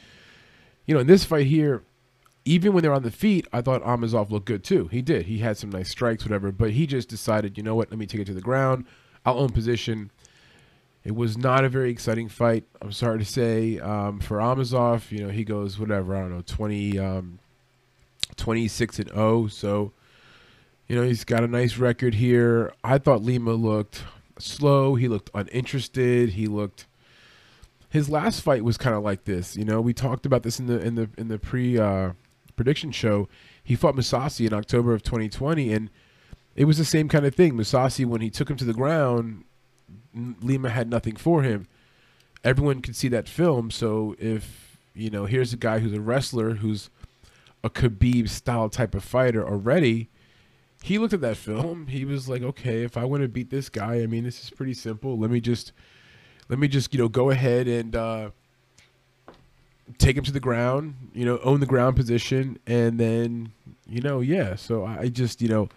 you 0.87 0.95
know, 0.95 1.01
in 1.01 1.07
this 1.07 1.25
fight 1.25 1.47
here, 1.47 1.83
even 2.47 2.73
when 2.73 2.83
they're 2.83 2.95
on 2.95 3.03
the 3.03 3.11
feet, 3.11 3.47
I 3.53 3.61
thought 3.61 3.83
Amosov 3.83 4.31
looked 4.31 4.47
good 4.47 4.63
too. 4.63 4.87
He 4.87 5.03
did. 5.03 5.27
He 5.27 5.39
had 5.39 5.59
some 5.59 5.69
nice 5.69 5.91
strikes, 5.91 6.25
whatever. 6.25 6.53
But 6.53 6.71
he 6.71 6.87
just 6.87 7.09
decided, 7.09 7.59
you 7.59 7.65
know 7.65 7.75
what? 7.75 7.91
Let 7.91 7.99
me 7.99 8.07
take 8.07 8.21
it 8.21 8.27
to 8.27 8.35
the 8.35 8.41
ground. 8.41 8.87
I'll 9.27 9.41
own 9.41 9.51
position. 9.51 10.13
It 11.03 11.17
was 11.17 11.37
not 11.37 11.65
a 11.65 11.69
very 11.69 11.91
exciting 11.91 12.29
fight. 12.29 12.65
I'm 12.81 12.93
sorry 12.93 13.19
to 13.19 13.25
say. 13.25 13.81
Um, 13.81 14.21
for 14.21 14.39
Amosov, 14.39 15.11
you 15.11 15.25
know, 15.25 15.29
he 15.29 15.43
goes 15.43 15.79
whatever. 15.79 16.17
I 16.17 16.21
don't 16.21 16.31
know, 16.31 16.43
20, 16.47 16.99
um, 17.01 17.39
26 18.37 19.01
and 19.01 19.09
0. 19.09 19.49
So, 19.49 19.93
you 20.87 20.95
know, 20.95 21.03
he's 21.03 21.25
got 21.25 21.43
a 21.43 21.49
nice 21.49 21.79
record 21.79 22.15
here. 22.15 22.73
I 22.85 22.99
thought 22.99 23.23
Lima 23.23 23.55
looked 23.55 24.05
slow. 24.39 24.95
He 24.95 25.09
looked 25.09 25.31
uninterested. 25.35 26.31
He 26.31 26.47
looked 26.47 26.87
his 27.89 28.11
last 28.11 28.41
fight 28.43 28.63
was 28.63 28.77
kind 28.77 28.95
of 28.95 29.03
like 29.03 29.25
this. 29.25 29.57
You 29.57 29.65
know, 29.65 29.81
we 29.81 29.95
talked 29.95 30.27
about 30.27 30.43
this 30.43 30.61
in 30.61 30.67
the 30.67 30.81
in 30.81 30.95
the 30.97 31.09
in 31.17 31.29
the 31.29 31.39
pre 31.39 31.79
uh, 31.79 32.11
prediction 32.57 32.91
show. 32.91 33.29
He 33.63 33.77
fought 33.77 33.97
Mousasi 33.97 34.47
in 34.47 34.53
October 34.53 34.95
of 34.95 35.03
2020, 35.03 35.73
and 35.73 35.91
it 36.55 36.65
was 36.65 36.79
the 36.79 36.85
same 36.85 37.09
kind 37.09 37.27
of 37.27 37.35
thing. 37.35 37.55
Mousasi, 37.55 38.05
when 38.07 38.21
he 38.21 38.31
took 38.31 38.51
him 38.51 38.57
to 38.57 38.65
the 38.65 38.73
ground, 38.73 39.45
Lima 40.15 40.71
had 40.71 40.89
nothing 40.89 41.17
for 41.17 41.43
him. 41.43 41.67
Everyone 42.43 42.81
could 42.81 42.97
see 42.97 43.09
that 43.09 43.29
film. 43.29 43.71
So 43.71 44.17
if 44.19 44.79
you 44.97 45.11
know, 45.11 45.27
here's 45.27 45.53
a 45.53 45.59
guy 45.59 45.81
who's 45.81 45.93
a 45.93 46.01
wrestler, 46.01 46.55
who's 46.55 46.89
a 47.63 47.69
Khabib 47.69 48.29
style 48.29 48.71
type 48.71 48.95
of 48.95 49.05
fighter 49.05 49.47
already. 49.47 50.09
He 50.83 50.99
looked 50.99 51.13
at 51.13 51.21
that 51.21 51.37
film. 51.37 51.89
He 51.89 52.05
was 52.05 52.29
like, 52.29 52.43
okay, 52.43 52.83
if 52.83 52.97
I 52.97 53.05
want 53.05 53.23
to 53.23 53.29
beat 53.29 53.51
this 53.51 53.69
guy, 53.69 53.97
I 54.03 54.07
mean, 54.07 54.25
this 54.25 54.43
is 54.43 54.51
pretty 54.51 54.75
simple. 54.75 55.19
Let 55.19 55.31
me 55.31 55.41
just 55.41 55.73
let 56.49 56.59
me 56.59 56.69
just 56.69 56.95
you 56.95 57.01
know 57.01 57.09
go 57.09 57.31
ahead 57.31 57.69
and 57.69 57.95
uh, 57.95 58.31
take 59.99 60.17
him 60.17 60.25
to 60.25 60.33
the 60.33 60.41
ground, 60.41 60.95
you 61.15 61.25
know, 61.25 61.39
own 61.43 61.61
the 61.61 61.67
ground 61.67 61.97
position, 61.97 62.59
and 62.67 62.99
then 62.99 63.53
you 63.89 64.01
know, 64.01 64.21
yeah. 64.21 64.57
So 64.57 64.85
I 64.85 65.09
just 65.09 65.41
you 65.43 65.49
know. 65.49 65.69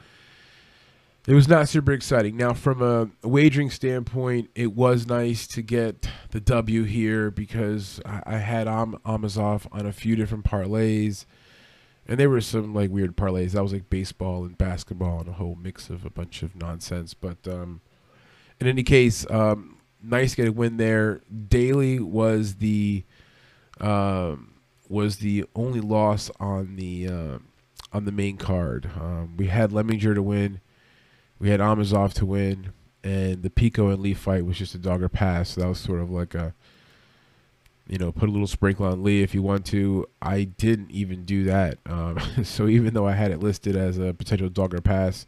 It 1.27 1.35
was 1.35 1.47
not 1.47 1.69
super 1.69 1.91
exciting. 1.91 2.37
Now, 2.37 2.53
from 2.53 2.81
a 2.81 3.27
wagering 3.27 3.69
standpoint, 3.69 4.49
it 4.55 4.73
was 4.73 5.05
nice 5.05 5.45
to 5.47 5.61
get 5.61 6.09
the 6.31 6.39
W 6.39 6.83
here 6.83 7.29
because 7.29 7.99
I, 8.03 8.23
I 8.25 8.37
had 8.37 8.67
Am- 8.67 8.97
Amosov 9.05 9.67
on 9.71 9.85
a 9.85 9.91
few 9.91 10.15
different 10.15 10.45
parlays, 10.45 11.25
and 12.07 12.19
there 12.19 12.31
were 12.31 12.41
some 12.41 12.73
like 12.73 12.89
weird 12.89 13.15
parlays. 13.15 13.51
That 13.51 13.61
was 13.61 13.73
like 13.73 13.91
baseball 13.91 14.43
and 14.43 14.57
basketball 14.57 15.19
and 15.19 15.29
a 15.29 15.33
whole 15.33 15.55
mix 15.55 15.91
of 15.91 16.03
a 16.03 16.09
bunch 16.09 16.41
of 16.41 16.55
nonsense. 16.55 17.13
But 17.13 17.47
um, 17.47 17.81
in 18.59 18.65
any 18.65 18.81
case, 18.81 19.29
um, 19.29 19.77
nice 20.01 20.33
get 20.33 20.47
a 20.47 20.51
win 20.51 20.77
there. 20.77 21.21
Daley 21.47 21.99
was 21.99 22.55
the 22.55 23.03
um, 23.79 24.53
was 24.87 25.17
the 25.17 25.45
only 25.55 25.81
loss 25.81 26.31
on 26.39 26.75
the 26.75 27.07
uh, 27.07 27.37
on 27.93 28.05
the 28.05 28.11
main 28.11 28.37
card. 28.37 28.89
Um, 28.99 29.35
we 29.37 29.47
had 29.47 29.71
Lemminger 29.71 30.13
to 30.15 30.23
win, 30.23 30.61
we 31.39 31.49
had 31.49 31.59
Amosov 31.59 32.13
to 32.13 32.25
win, 32.25 32.73
and 33.03 33.43
the 33.43 33.49
Pico 33.49 33.89
and 33.89 34.01
Lee 34.01 34.13
fight 34.13 34.45
was 34.45 34.57
just 34.57 34.75
a 34.75 34.79
dogger 34.79 35.09
pass. 35.09 35.49
So 35.51 35.61
that 35.61 35.67
was 35.67 35.79
sort 35.79 36.01
of 36.01 36.09
like 36.09 36.35
a 36.35 36.53
you 37.87 37.97
know 37.97 38.11
put 38.11 38.29
a 38.29 38.31
little 38.31 38.47
sprinkle 38.47 38.85
on 38.85 39.03
Lee 39.03 39.23
if 39.23 39.33
you 39.33 39.41
want 39.41 39.65
to. 39.67 40.07
I 40.21 40.43
didn't 40.43 40.91
even 40.91 41.25
do 41.25 41.43
that. 41.45 41.77
Um, 41.85 42.19
so 42.43 42.67
even 42.67 42.93
though 42.93 43.07
I 43.07 43.13
had 43.13 43.31
it 43.31 43.39
listed 43.39 43.75
as 43.75 43.97
a 43.97 44.13
potential 44.13 44.49
dogger 44.49 44.81
pass 44.81 45.25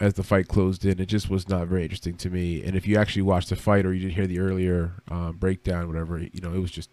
as 0.00 0.14
the 0.14 0.22
fight 0.22 0.48
closed 0.48 0.84
in. 0.84 1.00
It 1.00 1.06
just 1.06 1.30
was 1.30 1.48
not 1.48 1.68
very 1.68 1.82
interesting 1.82 2.16
to 2.18 2.30
me. 2.30 2.62
And 2.62 2.76
if 2.76 2.86
you 2.86 2.96
actually 2.96 3.22
watched 3.22 3.48
the 3.48 3.56
fight 3.56 3.86
or 3.86 3.92
you 3.92 4.00
didn't 4.00 4.14
hear 4.14 4.26
the 4.26 4.40
earlier 4.40 4.92
um, 5.10 5.36
breakdown, 5.38 5.88
whatever, 5.88 6.18
you 6.18 6.40
know, 6.42 6.52
it 6.52 6.58
was 6.58 6.70
just 6.70 6.90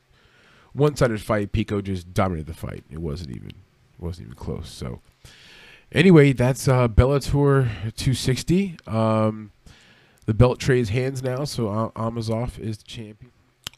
one-sided 0.73 1.21
fight. 1.21 1.51
Pico 1.51 1.81
just 1.81 2.13
dominated 2.13 2.47
the 2.47 2.53
fight. 2.53 2.83
It 2.89 2.99
wasn't 2.99 3.31
even 3.31 3.51
wasn't 3.99 4.27
even 4.27 4.35
close. 4.35 4.69
So 4.69 5.01
anyway, 5.91 6.33
that's 6.33 6.67
uh, 6.67 6.87
Bellator 6.87 7.69
260. 7.95 8.77
Um, 8.87 9.51
the 10.25 10.33
belt 10.33 10.59
trades 10.59 10.89
hands 10.89 11.21
now, 11.21 11.43
so 11.43 11.91
Amosov 11.95 12.57
is 12.59 12.77
the 12.77 12.85
champion. 12.85 13.31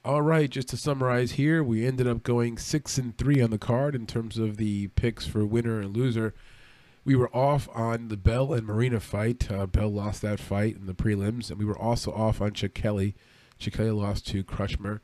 All 0.04 0.22
right, 0.22 0.48
just 0.48 0.68
to 0.70 0.78
summarize 0.78 1.34
here, 1.34 1.64
we 1.64 1.88
ended 1.88 2.08
up 2.08 2.22
going 2.22 2.60
six 2.60 3.00
and 3.00 3.18
three 3.18 3.42
on 3.42 3.50
the 3.50 3.58
card 3.58 3.96
in 3.96 4.06
terms 4.06 4.38
of 4.38 4.58
the 4.58 4.88
picks 4.90 5.26
for 5.26 5.44
winner 5.46 5.80
and 5.80 5.98
loser 5.98 6.36
we 7.06 7.16
were 7.16 7.34
off 7.34 7.70
on 7.74 8.08
the 8.08 8.18
Bell 8.18 8.52
and 8.52 8.66
Marina 8.66 9.00
fight. 9.00 9.50
Uh, 9.50 9.68
Bell 9.68 9.90
lost 9.90 10.24
that 10.24 10.40
fight 10.40 10.76
in 10.76 10.88
the 10.88 10.96
prelims, 10.96 11.52
and 11.52 11.60
we 11.60 11.66
were 11.66 11.78
also 11.78 12.12
off 12.12 12.42
on 12.42 12.52
Chokheli. 12.52 13.14
Kelly 13.60 13.92
lost 13.92 14.28
to 14.28 14.44
Crutchmer. 14.44 15.00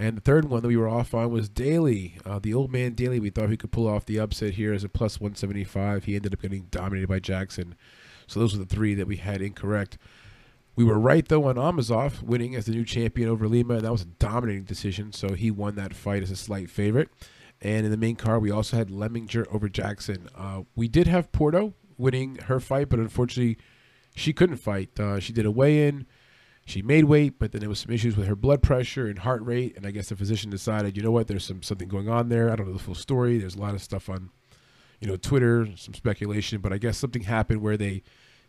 And 0.00 0.16
the 0.16 0.22
third 0.22 0.46
one 0.46 0.62
that 0.62 0.68
we 0.68 0.78
were 0.78 0.88
off 0.88 1.12
on 1.12 1.30
was 1.30 1.50
Daley, 1.50 2.16
Uh, 2.24 2.38
the 2.38 2.54
old 2.54 2.72
man 2.72 2.94
Daley. 2.94 3.20
we 3.20 3.28
thought 3.28 3.50
he 3.50 3.58
could 3.58 3.70
pull 3.70 3.86
off 3.86 4.06
the 4.06 4.18
upset 4.18 4.54
here 4.54 4.72
as 4.72 4.82
a 4.82 4.88
plus 4.88 5.20
175. 5.20 6.04
He 6.04 6.16
ended 6.16 6.32
up 6.32 6.40
getting 6.40 6.68
dominated 6.70 7.06
by 7.06 7.18
Jackson. 7.18 7.74
So 8.26 8.40
those 8.40 8.54
are 8.54 8.58
the 8.58 8.64
three 8.64 8.94
that 8.94 9.06
we 9.06 9.16
had 9.16 9.42
incorrect. 9.42 9.98
We 10.74 10.84
were 10.84 10.98
right, 10.98 11.28
though, 11.28 11.44
on 11.44 11.56
Amosov 11.56 12.22
winning 12.22 12.54
as 12.54 12.64
the 12.64 12.72
new 12.72 12.84
champion 12.86 13.28
over 13.28 13.46
Lima. 13.46 13.74
And 13.74 13.84
that 13.84 13.92
was 13.92 14.00
a 14.02 14.06
dominating 14.06 14.64
decision. 14.64 15.12
So 15.12 15.34
he 15.34 15.50
won 15.50 15.74
that 15.74 15.92
fight 15.94 16.22
as 16.22 16.30
a 16.30 16.36
slight 16.36 16.70
favorite. 16.70 17.10
And 17.60 17.84
in 17.84 17.90
the 17.90 17.98
main 17.98 18.16
card, 18.16 18.40
we 18.40 18.50
also 18.50 18.78
had 18.78 18.88
Lemminger 18.88 19.46
over 19.52 19.68
Jackson. 19.68 20.30
Uh, 20.34 20.62
we 20.74 20.88
did 20.88 21.08
have 21.08 21.30
Porto 21.30 21.74
winning 21.98 22.36
her 22.46 22.58
fight, 22.58 22.88
but 22.88 23.00
unfortunately, 23.00 23.58
she 24.16 24.32
couldn't 24.32 24.56
fight. 24.56 24.98
Uh, 24.98 25.20
she 25.20 25.34
did 25.34 25.44
a 25.44 25.50
weigh 25.50 25.86
in. 25.86 26.06
She 26.70 26.82
made 26.82 27.04
weight, 27.04 27.40
but 27.40 27.50
then 27.50 27.60
there 27.60 27.68
was 27.68 27.80
some 27.80 27.92
issues 27.92 28.16
with 28.16 28.28
her 28.28 28.36
blood 28.36 28.62
pressure 28.62 29.08
and 29.08 29.18
heart 29.18 29.42
rate. 29.42 29.76
And 29.76 29.84
I 29.84 29.90
guess 29.90 30.08
the 30.08 30.16
physician 30.16 30.50
decided, 30.50 30.96
you 30.96 31.02
know 31.02 31.10
what, 31.10 31.26
there's 31.26 31.44
some 31.44 31.64
something 31.64 31.88
going 31.88 32.08
on 32.08 32.28
there. 32.28 32.48
I 32.48 32.54
don't 32.54 32.68
know 32.68 32.72
the 32.72 32.78
full 32.78 32.94
story. 32.94 33.38
There's 33.38 33.56
a 33.56 33.60
lot 33.60 33.74
of 33.74 33.82
stuff 33.82 34.08
on, 34.08 34.30
you 35.00 35.08
know, 35.08 35.16
Twitter, 35.16 35.66
some 35.76 35.94
speculation. 35.94 36.60
But 36.60 36.72
I 36.72 36.78
guess 36.78 36.96
something 36.96 37.22
happened 37.22 37.60
where 37.60 37.76
they 37.76 38.04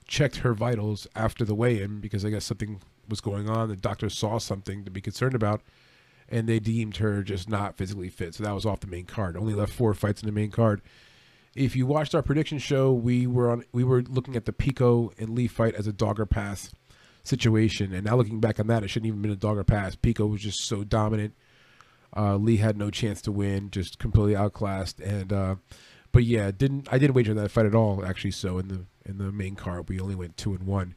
checked 0.07 0.37
her 0.37 0.53
vitals 0.53 1.07
after 1.15 1.43
the 1.43 1.55
weigh-in 1.55 1.99
because 1.99 2.23
I 2.23 2.29
guess 2.29 2.45
something 2.45 2.79
was 3.09 3.21
going 3.21 3.49
on. 3.49 3.69
The 3.69 3.75
doctor 3.75 4.07
saw 4.07 4.37
something 4.37 4.85
to 4.85 4.91
be 4.91 5.01
concerned 5.01 5.33
about 5.33 5.61
and 6.29 6.47
they 6.47 6.59
deemed 6.59 6.97
her 6.97 7.23
just 7.23 7.49
not 7.49 7.75
physically 7.75 8.09
fit. 8.09 8.35
So 8.35 8.43
that 8.43 8.53
was 8.53 8.67
off 8.67 8.81
the 8.81 8.87
main 8.87 9.05
card. 9.05 9.35
Only 9.35 9.55
left 9.55 9.73
four 9.73 9.95
fights 9.95 10.21
in 10.21 10.27
the 10.27 10.31
main 10.31 10.51
card. 10.51 10.81
If 11.55 11.75
you 11.75 11.87
watched 11.87 12.13
our 12.13 12.21
prediction 12.21 12.59
show, 12.59 12.93
we 12.93 13.25
were 13.25 13.49
on 13.49 13.65
we 13.73 13.83
were 13.83 14.03
looking 14.03 14.35
at 14.35 14.45
the 14.45 14.53
Pico 14.53 15.11
and 15.17 15.29
Lee 15.29 15.47
fight 15.47 15.73
as 15.73 15.87
a 15.87 15.91
dogger 15.91 16.27
pass 16.27 16.71
situation, 17.23 17.93
and 17.93 18.05
now 18.05 18.15
looking 18.15 18.39
back 18.39 18.59
on 18.59 18.67
that, 18.67 18.83
it 18.83 18.89
shouldn't 18.89 19.07
even 19.07 19.21
been 19.21 19.31
a 19.31 19.35
dogger 19.35 19.63
pass. 19.63 19.95
Pico 19.95 20.25
was 20.25 20.41
just 20.41 20.65
so 20.65 20.83
dominant. 20.83 21.33
Uh, 22.15 22.35
Lee 22.35 22.57
had 22.57 22.77
no 22.77 22.89
chance 22.89 23.21
to 23.21 23.31
win, 23.31 23.69
just 23.69 23.99
completely 23.99 24.35
outclassed. 24.35 24.99
And 24.99 25.31
uh, 25.31 25.55
but 26.11 26.23
yeah, 26.23 26.51
didn't 26.51 26.87
I 26.91 26.97
didn't 26.97 27.15
wager 27.15 27.33
that 27.33 27.51
fight 27.51 27.65
at 27.65 27.75
all 27.75 28.05
actually. 28.05 28.31
So 28.31 28.57
in 28.57 28.67
the 28.67 28.85
in 29.05 29.17
the 29.17 29.31
main 29.31 29.55
card, 29.55 29.89
we 29.89 29.99
only 29.99 30.15
went 30.15 30.37
two 30.37 30.53
and 30.53 30.67
one. 30.67 30.95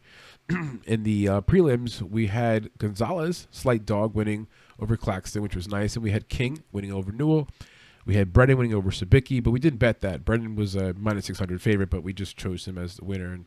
in 0.87 1.05
the 1.05 1.29
uh, 1.29 1.41
prelims, 1.41 2.03
we 2.03 2.27
had 2.27 2.70
Gonzalez, 2.79 3.49
slight 3.51 3.87
dog, 3.87 4.14
winning 4.14 4.47
over 4.79 4.97
Claxton, 4.97 5.43
which 5.43 5.57
was 5.57 5.68
nice. 5.68 5.95
And 5.95 6.03
we 6.03 6.11
had 6.11 6.29
King 6.29 6.62
winning 6.72 6.93
over 6.93 7.12
Newell. 7.12 7.49
We 8.05 8.16
had 8.16 8.35
Brennan 8.35 8.59
winning 8.59 8.75
over 8.75 8.91
Sabicki, 8.91 9.43
but 9.43 9.53
we 9.53 9.61
didn't 9.61 9.79
bet 9.79 10.03
that. 10.03 10.27
Brennan 10.27 10.57
was 10.57 10.75
a 10.75 10.93
minus 10.95 11.25
600 11.27 11.62
favorite, 11.62 11.89
but 11.89 12.03
we 12.03 12.12
just 12.12 12.37
chose 12.37 12.66
him 12.66 12.77
as 12.77 12.97
the 12.97 13.05
winner, 13.05 13.33
and 13.33 13.47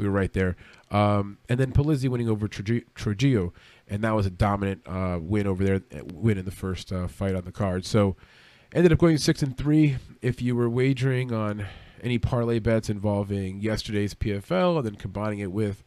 we 0.00 0.08
were 0.08 0.14
right 0.14 0.32
there. 0.32 0.56
Um, 0.90 1.38
and 1.48 1.60
then 1.60 1.72
Polizzi 1.72 2.08
winning 2.08 2.28
over 2.28 2.48
Trujillo, 2.48 3.52
and 3.88 4.02
that 4.02 4.12
was 4.12 4.26
a 4.26 4.30
dominant 4.30 4.82
uh, 4.86 5.18
win 5.20 5.46
over 5.46 5.62
there, 5.62 5.80
win 6.12 6.38
in 6.38 6.44
the 6.44 6.50
first 6.50 6.92
uh, 6.92 7.06
fight 7.06 7.34
on 7.34 7.44
the 7.44 7.52
card. 7.52 7.84
So 7.84 8.16
Ended 8.72 8.92
up 8.92 8.98
going 8.98 9.18
six 9.18 9.42
and 9.42 9.56
three. 9.56 9.96
If 10.22 10.40
you 10.40 10.54
were 10.54 10.70
wagering 10.70 11.32
on 11.32 11.66
any 12.02 12.18
parlay 12.18 12.60
bets 12.60 12.88
involving 12.88 13.60
yesterday's 13.60 14.14
PFL 14.14 14.76
and 14.76 14.86
then 14.86 14.94
combining 14.94 15.40
it 15.40 15.50
with, 15.50 15.82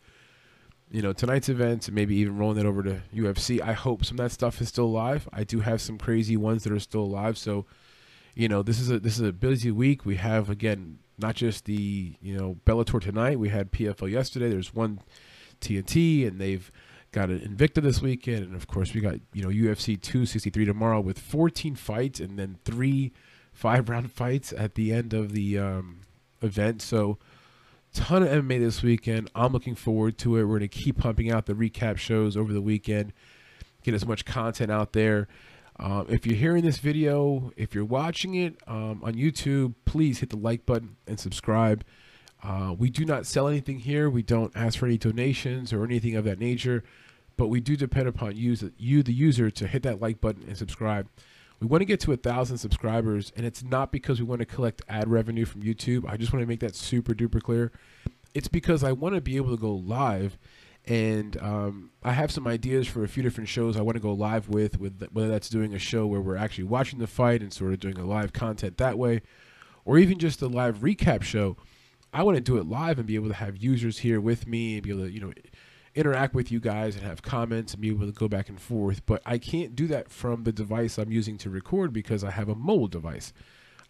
you 0.91 1.01
know, 1.01 1.13
tonight's 1.13 1.47
events 1.47 1.87
and 1.87 1.95
maybe 1.95 2.17
even 2.17 2.37
rolling 2.37 2.57
it 2.57 2.65
over 2.65 2.83
to 2.83 3.01
UFC, 3.15 3.61
I 3.61 3.71
hope 3.71 4.03
some 4.03 4.19
of 4.19 4.25
that 4.25 4.31
stuff 4.31 4.59
is 4.59 4.67
still 4.67 4.83
alive. 4.83 5.29
I 5.31 5.45
do 5.45 5.61
have 5.61 5.79
some 5.79 5.97
crazy 5.97 6.35
ones 6.35 6.65
that 6.65 6.73
are 6.73 6.79
still 6.79 7.03
alive. 7.03 7.37
So, 7.37 7.65
you 8.35 8.49
know, 8.49 8.63
this 8.63 8.81
is 8.81 8.89
a 8.89 8.99
this 8.99 9.17
is 9.17 9.25
a 9.25 9.31
busy 9.31 9.71
week. 9.71 10.05
We 10.05 10.17
have 10.17 10.49
again 10.49 10.99
not 11.17 11.35
just 11.35 11.65
the 11.65 12.15
you 12.21 12.37
know 12.37 12.57
Bellator 12.65 13.01
tonight. 13.01 13.39
We 13.39 13.49
had 13.49 13.71
PFL 13.71 14.11
yesterday. 14.11 14.49
There's 14.49 14.73
one 14.73 14.99
TNT, 15.61 16.27
and 16.27 16.39
they've 16.39 16.71
got 17.11 17.29
an 17.29 17.39
Invicta 17.39 17.81
this 17.81 18.01
weekend, 18.01 18.43
and 18.43 18.55
of 18.55 18.67
course 18.67 18.93
we 18.93 19.01
got 19.01 19.15
you 19.33 19.43
know 19.43 19.49
UFC 19.49 19.99
263 20.01 20.65
tomorrow 20.65 20.99
with 20.99 21.19
14 21.19 21.75
fights 21.75 22.19
and 22.19 22.37
then 22.37 22.57
three 22.65 23.13
five 23.53 23.89
round 23.89 24.11
fights 24.13 24.51
at 24.51 24.75
the 24.75 24.91
end 24.91 25.13
of 25.13 25.31
the 25.31 25.57
um, 25.57 26.01
event. 26.41 26.81
So 26.81 27.17
ton 27.93 28.23
of 28.23 28.29
MMA 28.29 28.59
this 28.59 28.81
weekend. 28.81 29.29
I'm 29.35 29.53
looking 29.53 29.75
forward 29.75 30.17
to 30.19 30.37
it. 30.37 30.45
We're 30.45 30.59
to 30.59 30.67
keep 30.67 30.97
pumping 30.97 31.31
out 31.31 31.45
the 31.45 31.53
recap 31.53 31.97
shows 31.97 32.35
over 32.35 32.51
the 32.51 32.61
weekend, 32.61 33.13
get 33.83 33.93
as 33.93 34.05
much 34.05 34.25
content 34.25 34.71
out 34.71 34.93
there. 34.93 35.27
Um, 35.79 36.05
if 36.07 36.25
you're 36.25 36.35
hearing 36.35 36.63
this 36.63 36.77
video, 36.77 37.51
if 37.57 37.73
you're 37.73 37.85
watching 37.85 38.35
it 38.35 38.57
um, 38.67 39.01
on 39.03 39.13
YouTube, 39.13 39.73
please 39.85 40.19
hit 40.19 40.29
the 40.29 40.37
like 40.37 40.65
button 40.65 40.97
and 41.07 41.19
subscribe. 41.19 41.83
Uh, 42.43 42.75
we 42.77 42.89
do 42.89 43.05
not 43.05 43.25
sell 43.25 43.47
anything 43.47 43.79
here. 43.79 44.09
We 44.09 44.21
don't 44.21 44.51
ask 44.55 44.77
for 44.77 44.85
any 44.85 44.97
donations 44.97 45.73
or 45.73 45.83
anything 45.83 46.15
of 46.15 46.25
that 46.25 46.39
nature, 46.39 46.83
but 47.37 47.47
we 47.47 47.59
do 47.59 47.75
depend 47.75 48.07
upon 48.07 48.35
you, 48.35 48.55
you 48.77 49.01
the 49.01 49.13
user, 49.13 49.49
to 49.49 49.67
hit 49.67 49.83
that 49.83 50.01
like 50.01 50.21
button 50.21 50.43
and 50.47 50.57
subscribe. 50.57 51.07
We 51.59 51.67
want 51.67 51.81
to 51.81 51.85
get 51.85 52.01
to 52.01 52.11
a 52.11 52.17
thousand 52.17 52.57
subscribers, 52.57 53.31
and 53.37 53.45
it's 53.45 53.63
not 53.63 53.91
because 53.91 54.19
we 54.19 54.25
want 54.25 54.39
to 54.39 54.45
collect 54.45 54.81
ad 54.89 55.07
revenue 55.07 55.45
from 55.45 55.63
YouTube. 55.63 56.03
I 56.07 56.17
just 56.17 56.33
want 56.33 56.43
to 56.43 56.47
make 56.47 56.59
that 56.59 56.75
super 56.75 57.13
duper 57.13 57.41
clear. 57.41 57.71
It's 58.33 58.49
because 58.49 58.83
I 58.83 58.91
want 58.91 59.15
to 59.15 59.21
be 59.21 59.37
able 59.37 59.51
to 59.51 59.61
go 59.61 59.71
live 59.71 60.37
and 60.85 61.41
um, 61.41 61.91
I 62.03 62.11
have 62.11 62.31
some 62.31 62.45
ideas 62.45 62.87
for 62.87 63.03
a 63.03 63.07
few 63.07 63.23
different 63.23 63.47
shows 63.47 63.77
I 63.77 63.81
want 63.81 63.95
to 63.95 64.01
go 64.01 64.11
live 64.11 64.49
with, 64.49 64.79
with 64.79 65.01
whether 65.13 65.29
that's 65.29 65.49
doing 65.49 65.73
a 65.73 65.79
show 65.79 66.05
where 66.05 66.19
we're 66.19 66.35
actually 66.35 66.65
watching 66.65 66.99
the 66.99 67.07
fight 67.07 67.41
and 67.41 67.53
sort 67.53 67.71
of 67.71 67.79
doing 67.79 67.97
a 67.97 68.05
live 68.05 68.33
content 68.33 68.77
that 68.77 68.97
way, 68.97 69.21
or 69.85 69.97
even 69.97 70.19
just 70.19 70.41
a 70.41 70.47
live 70.47 70.79
recap 70.79 71.23
show. 71.23 71.55
I 72.13 72.23
want 72.23 72.35
to 72.35 72.41
do 72.41 72.57
it 72.57 72.67
live 72.67 72.97
and 72.97 73.07
be 73.07 73.15
able 73.15 73.29
to 73.29 73.33
have 73.33 73.57
users 73.57 73.99
here 73.99 74.19
with 74.19 74.45
me 74.45 74.75
and 74.75 74.83
be 74.83 74.91
able 74.91 75.05
to, 75.05 75.11
you 75.11 75.21
know, 75.21 75.33
interact 75.95 76.33
with 76.33 76.51
you 76.51 76.59
guys 76.59 76.95
and 76.95 77.05
have 77.05 77.21
comments 77.21 77.73
and 77.73 77.81
be 77.81 77.89
able 77.89 78.05
to 78.05 78.11
go 78.11 78.27
back 78.27 78.49
and 78.49 78.59
forth. 78.59 79.05
But 79.05 79.21
I 79.25 79.37
can't 79.37 79.75
do 79.75 79.87
that 79.87 80.09
from 80.09 80.43
the 80.43 80.51
device 80.51 80.97
I'm 80.97 81.11
using 81.11 81.37
to 81.39 81.49
record 81.49 81.93
because 81.93 82.23
I 82.23 82.31
have 82.31 82.49
a 82.49 82.55
mobile 82.55 82.87
device. 82.87 83.31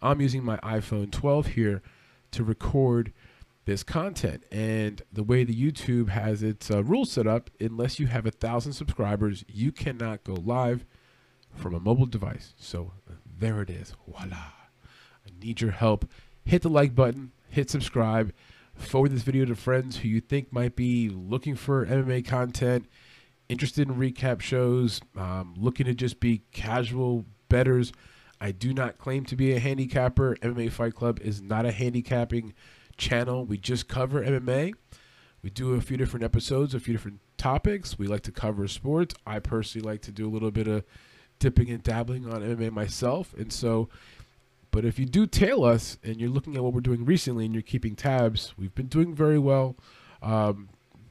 I'm 0.00 0.20
using 0.20 0.44
my 0.44 0.58
iPhone 0.58 1.10
12 1.10 1.48
here 1.48 1.82
to 2.32 2.44
record 2.44 3.12
this 3.64 3.82
content. 3.82 4.44
And 4.50 5.02
the 5.12 5.22
way 5.22 5.44
the 5.44 5.54
YouTube 5.54 6.08
has 6.10 6.42
its 6.42 6.70
uh, 6.70 6.82
rules 6.84 7.12
set 7.12 7.26
up, 7.26 7.50
unless 7.60 7.98
you 7.98 8.06
have 8.06 8.26
a 8.26 8.30
thousand 8.30 8.72
subscribers, 8.72 9.44
you 9.48 9.72
cannot 9.72 10.24
go 10.24 10.34
live 10.34 10.84
from 11.54 11.74
a 11.74 11.80
mobile 11.80 12.06
device. 12.06 12.54
So 12.56 12.92
there 13.38 13.62
it 13.62 13.70
is. 13.70 13.94
Voila. 14.06 14.36
I 15.26 15.30
need 15.40 15.60
your 15.60 15.70
help. 15.70 16.10
Hit 16.44 16.62
the 16.62 16.68
like 16.68 16.94
button, 16.94 17.32
hit 17.48 17.70
subscribe, 17.70 18.32
forward 18.74 19.12
this 19.12 19.22
video 19.22 19.44
to 19.46 19.54
friends 19.54 19.98
who 19.98 20.08
you 20.08 20.20
think 20.20 20.52
might 20.52 20.76
be 20.76 21.08
looking 21.08 21.54
for 21.54 21.86
MMA 21.86 22.26
content, 22.26 22.86
interested 23.48 23.88
in 23.88 23.94
recap 23.94 24.40
shows, 24.40 25.00
um, 25.16 25.54
looking 25.56 25.86
to 25.86 25.94
just 25.94 26.20
be 26.20 26.42
casual 26.52 27.24
betters. 27.48 27.92
I 28.40 28.52
do 28.52 28.74
not 28.74 28.98
claim 28.98 29.24
to 29.26 29.36
be 29.36 29.52
a 29.52 29.60
handicapper. 29.60 30.36
MMA 30.42 30.70
Fight 30.70 30.94
Club 30.94 31.20
is 31.20 31.40
not 31.40 31.64
a 31.64 31.72
handicapping 31.72 32.52
channel. 32.96 33.44
We 33.44 33.58
just 33.58 33.88
cover 33.88 34.22
MMA. 34.22 34.74
We 35.42 35.50
do 35.50 35.74
a 35.74 35.80
few 35.80 35.96
different 35.96 36.24
episodes, 36.24 36.74
a 36.74 36.80
few 36.80 36.94
different 36.94 37.20
topics. 37.36 37.98
We 37.98 38.06
like 38.06 38.22
to 38.22 38.32
cover 38.32 38.66
sports. 38.66 39.14
I 39.26 39.38
personally 39.38 39.86
like 39.86 40.00
to 40.02 40.12
do 40.12 40.26
a 40.26 40.32
little 40.32 40.50
bit 40.50 40.66
of 40.66 40.84
dipping 41.38 41.68
and 41.70 41.82
dabbling 41.82 42.26
on 42.26 42.40
MMA 42.40 42.72
myself. 42.72 43.34
And 43.34 43.52
so, 43.52 43.88
but 44.70 44.84
if 44.84 44.98
you 44.98 45.04
do 45.06 45.26
tail 45.26 45.64
us 45.64 45.98
and 46.02 46.20
you're 46.20 46.30
looking 46.30 46.56
at 46.56 46.62
what 46.64 46.72
we're 46.72 46.80
doing 46.80 47.04
recently 47.04 47.44
and 47.44 47.54
you're 47.54 47.62
keeping 47.62 47.94
tabs, 47.94 48.54
we've 48.56 48.74
been 48.74 48.86
doing 48.86 49.14
very 49.14 49.38
well. 49.38 49.76
Um, 50.22 50.70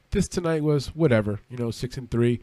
this 0.09 0.27
tonight 0.27 0.63
was 0.63 0.87
whatever, 0.95 1.39
you 1.49 1.57
know, 1.57 1.71
six 1.71 1.97
and 1.97 2.09
three. 2.09 2.41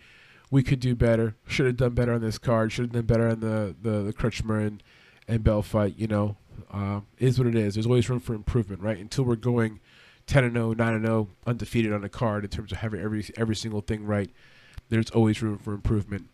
We 0.50 0.62
could 0.62 0.80
do 0.80 0.94
better. 0.94 1.36
Should 1.46 1.66
have 1.66 1.76
done 1.76 1.94
better 1.94 2.12
on 2.12 2.20
this 2.20 2.38
card. 2.38 2.72
Should 2.72 2.86
have 2.86 2.92
done 2.92 3.06
better 3.06 3.28
on 3.28 3.40
the 3.40 3.74
the, 3.80 4.02
the 4.02 4.12
Crutchmer 4.12 4.64
and, 4.64 4.82
and 5.28 5.44
Bell 5.44 5.62
fight. 5.62 5.94
You 5.96 6.06
know, 6.06 6.36
uh, 6.72 7.00
is 7.18 7.38
what 7.38 7.46
it 7.46 7.54
is. 7.54 7.74
There's 7.74 7.86
always 7.86 8.08
room 8.08 8.20
for 8.20 8.34
improvement, 8.34 8.82
right? 8.82 8.98
Until 8.98 9.24
we're 9.24 9.36
going 9.36 9.80
10 10.26 10.44
and 10.44 10.54
0, 10.54 10.74
9 10.74 10.94
and 10.94 11.04
0, 11.04 11.28
undefeated 11.46 11.92
on 11.92 12.02
the 12.02 12.08
card 12.08 12.44
in 12.44 12.50
terms 12.50 12.72
of 12.72 12.78
having 12.78 13.00
every 13.00 13.24
every 13.36 13.56
single 13.56 13.80
thing 13.80 14.04
right. 14.04 14.30
There's 14.88 15.10
always 15.10 15.42
room 15.42 15.58
for 15.58 15.72
improvement. 15.72 16.28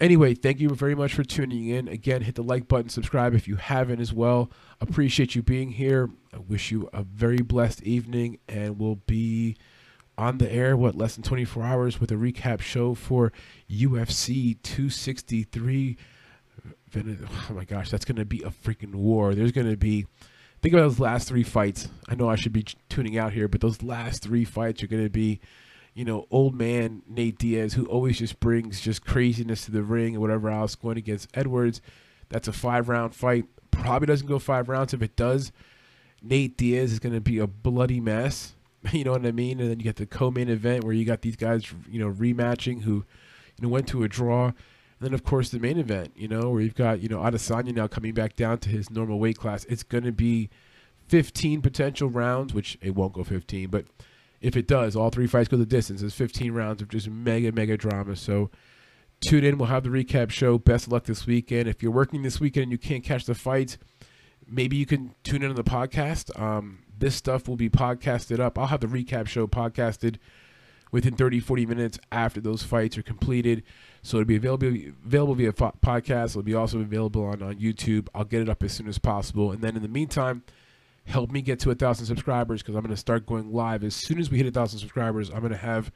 Anyway, 0.00 0.34
thank 0.34 0.58
you 0.58 0.70
very 0.70 0.94
much 0.94 1.14
for 1.14 1.22
tuning 1.22 1.68
in. 1.68 1.86
Again, 1.86 2.22
hit 2.22 2.34
the 2.34 2.42
like 2.42 2.66
button, 2.66 2.88
subscribe 2.88 3.32
if 3.32 3.46
you 3.46 3.56
haven't 3.56 4.00
as 4.00 4.12
well. 4.12 4.50
Appreciate 4.80 5.36
you 5.36 5.42
being 5.42 5.70
here. 5.70 6.10
I 6.32 6.38
wish 6.38 6.72
you 6.72 6.88
a 6.92 7.04
very 7.04 7.38
blessed 7.38 7.82
evening, 7.82 8.38
and 8.48 8.78
we'll 8.78 8.96
be 9.06 9.56
on 10.18 10.38
the 10.38 10.50
air, 10.50 10.76
what, 10.76 10.96
less 10.96 11.14
than 11.14 11.22
24 11.22 11.62
hours 11.62 12.00
with 12.00 12.10
a 12.10 12.16
recap 12.16 12.60
show 12.60 12.94
for 12.94 13.32
UFC 13.70 14.60
263 14.62 15.96
oh 17.50 17.54
my 17.54 17.64
gosh, 17.64 17.90
that's 17.90 18.04
going 18.04 18.16
to 18.16 18.24
be 18.24 18.42
a 18.42 18.50
freaking 18.50 18.94
war. 18.94 19.34
There's 19.34 19.52
going 19.52 19.70
to 19.70 19.76
be, 19.76 20.06
think 20.62 20.74
about 20.74 20.84
those 20.84 21.00
last 21.00 21.28
three 21.28 21.42
fights. 21.42 21.88
I 22.08 22.14
know 22.14 22.28
I 22.28 22.36
should 22.36 22.52
be 22.52 22.64
tuning 22.88 23.18
out 23.18 23.32
here, 23.32 23.48
but 23.48 23.60
those 23.60 23.82
last 23.82 24.22
three 24.22 24.44
fights 24.44 24.82
are 24.82 24.86
going 24.86 25.04
to 25.04 25.10
be, 25.10 25.40
you 25.94 26.04
know, 26.04 26.26
old 26.30 26.54
man 26.54 27.02
Nate 27.08 27.38
Diaz, 27.38 27.74
who 27.74 27.86
always 27.86 28.18
just 28.18 28.40
brings 28.40 28.80
just 28.80 29.04
craziness 29.04 29.64
to 29.64 29.70
the 29.70 29.82
ring 29.82 30.14
and 30.14 30.20
whatever 30.20 30.50
else, 30.50 30.74
going 30.74 30.98
against 30.98 31.28
Edwards. 31.34 31.80
That's 32.28 32.48
a 32.48 32.52
five 32.52 32.88
round 32.88 33.14
fight. 33.14 33.46
Probably 33.70 34.06
doesn't 34.06 34.26
go 34.26 34.38
five 34.38 34.68
rounds. 34.68 34.94
If 34.94 35.02
it 35.02 35.16
does, 35.16 35.52
Nate 36.22 36.56
Diaz 36.56 36.92
is 36.92 36.98
going 36.98 37.14
to 37.14 37.20
be 37.20 37.38
a 37.38 37.46
bloody 37.46 38.00
mess. 38.00 38.54
You 38.92 39.02
know 39.02 39.12
what 39.12 39.24
I 39.24 39.32
mean? 39.32 39.60
And 39.60 39.70
then 39.70 39.78
you 39.78 39.84
get 39.84 39.96
the 39.96 40.04
co 40.04 40.30
main 40.30 40.50
event 40.50 40.84
where 40.84 40.92
you 40.92 41.06
got 41.06 41.22
these 41.22 41.36
guys, 41.36 41.64
you 41.90 41.98
know, 41.98 42.12
rematching 42.12 42.82
who, 42.82 42.96
you 42.96 43.62
know, 43.62 43.68
went 43.70 43.88
to 43.88 44.02
a 44.02 44.08
draw. 44.10 44.52
And 45.04 45.10
then, 45.10 45.14
of 45.14 45.22
course, 45.22 45.50
the 45.50 45.58
main 45.58 45.76
event, 45.76 46.12
you 46.16 46.28
know, 46.28 46.48
where 46.48 46.62
you've 46.62 46.74
got, 46.74 47.02
you 47.02 47.10
know, 47.10 47.18
Adesanya 47.18 47.74
now 47.74 47.86
coming 47.86 48.14
back 48.14 48.36
down 48.36 48.56
to 48.60 48.70
his 48.70 48.88
normal 48.88 49.18
weight 49.18 49.36
class. 49.36 49.66
It's 49.66 49.82
going 49.82 50.04
to 50.04 50.12
be 50.12 50.48
15 51.08 51.60
potential 51.60 52.08
rounds, 52.08 52.54
which 52.54 52.78
it 52.80 52.94
won't 52.94 53.12
go 53.12 53.22
15, 53.22 53.68
but 53.68 53.84
if 54.40 54.56
it 54.56 54.66
does, 54.66 54.96
all 54.96 55.10
three 55.10 55.26
fights 55.26 55.50
go 55.50 55.58
the 55.58 55.66
distance. 55.66 56.00
It's 56.00 56.14
15 56.14 56.52
rounds 56.52 56.80
of 56.80 56.88
just 56.88 57.10
mega, 57.10 57.52
mega 57.52 57.76
drama. 57.76 58.16
So 58.16 58.48
tune 59.20 59.44
in. 59.44 59.58
We'll 59.58 59.68
have 59.68 59.82
the 59.82 59.90
recap 59.90 60.30
show. 60.30 60.56
Best 60.56 60.88
luck 60.88 61.04
this 61.04 61.26
weekend. 61.26 61.68
If 61.68 61.82
you're 61.82 61.92
working 61.92 62.22
this 62.22 62.40
weekend 62.40 62.62
and 62.62 62.72
you 62.72 62.78
can't 62.78 63.04
catch 63.04 63.26
the 63.26 63.34
fights, 63.34 63.76
maybe 64.48 64.78
you 64.78 64.86
can 64.86 65.14
tune 65.22 65.42
in 65.42 65.50
on 65.50 65.56
the 65.56 65.64
podcast. 65.64 66.40
Um, 66.40 66.78
this 66.98 67.14
stuff 67.14 67.46
will 67.46 67.56
be 67.56 67.68
podcasted 67.68 68.40
up. 68.40 68.58
I'll 68.58 68.68
have 68.68 68.80
the 68.80 68.86
recap 68.86 69.26
show 69.26 69.46
podcasted 69.46 70.16
within 70.92 71.14
30, 71.14 71.40
40 71.40 71.66
minutes 71.66 71.98
after 72.10 72.40
those 72.40 72.62
fights 72.62 72.96
are 72.96 73.02
completed. 73.02 73.62
So 74.04 74.18
it'll 74.18 74.26
be 74.26 74.36
available 74.36 74.66
available 75.06 75.34
via 75.34 75.52
podcast. 75.54 76.30
It'll 76.30 76.42
be 76.42 76.54
also 76.54 76.78
available 76.78 77.24
on, 77.24 77.42
on 77.42 77.54
YouTube. 77.56 78.08
I'll 78.14 78.24
get 78.24 78.42
it 78.42 78.50
up 78.50 78.62
as 78.62 78.72
soon 78.72 78.86
as 78.86 78.98
possible. 78.98 79.50
And 79.50 79.62
then 79.62 79.76
in 79.76 79.82
the 79.82 79.88
meantime, 79.88 80.44
help 81.06 81.32
me 81.32 81.40
get 81.40 81.58
to 81.60 81.70
a 81.70 81.74
thousand 81.74 82.04
subscribers 82.04 82.62
because 82.62 82.74
I'm 82.74 82.82
going 82.82 82.94
to 82.94 83.00
start 83.00 83.24
going 83.24 83.50
live 83.50 83.82
as 83.82 83.94
soon 83.94 84.18
as 84.18 84.30
we 84.30 84.36
hit 84.36 84.46
a 84.46 84.50
thousand 84.50 84.78
subscribers. 84.78 85.30
I'm 85.30 85.40
going 85.40 85.52
to 85.52 85.56
have 85.56 85.90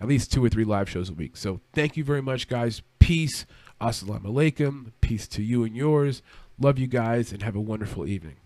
at 0.00 0.08
least 0.08 0.32
two 0.32 0.42
or 0.42 0.48
three 0.48 0.64
live 0.64 0.88
shows 0.88 1.10
a 1.10 1.14
week. 1.14 1.36
So 1.36 1.60
thank 1.74 1.94
you 1.98 2.04
very 2.04 2.22
much, 2.22 2.48
guys. 2.48 2.80
Peace. 2.98 3.44
Assalamu 3.82 4.24
alaikum. 4.24 4.92
Peace 5.02 5.28
to 5.28 5.42
you 5.42 5.62
and 5.62 5.76
yours. 5.76 6.22
Love 6.58 6.78
you 6.78 6.86
guys 6.86 7.32
and 7.32 7.42
have 7.42 7.54
a 7.54 7.60
wonderful 7.60 8.06
evening. 8.06 8.36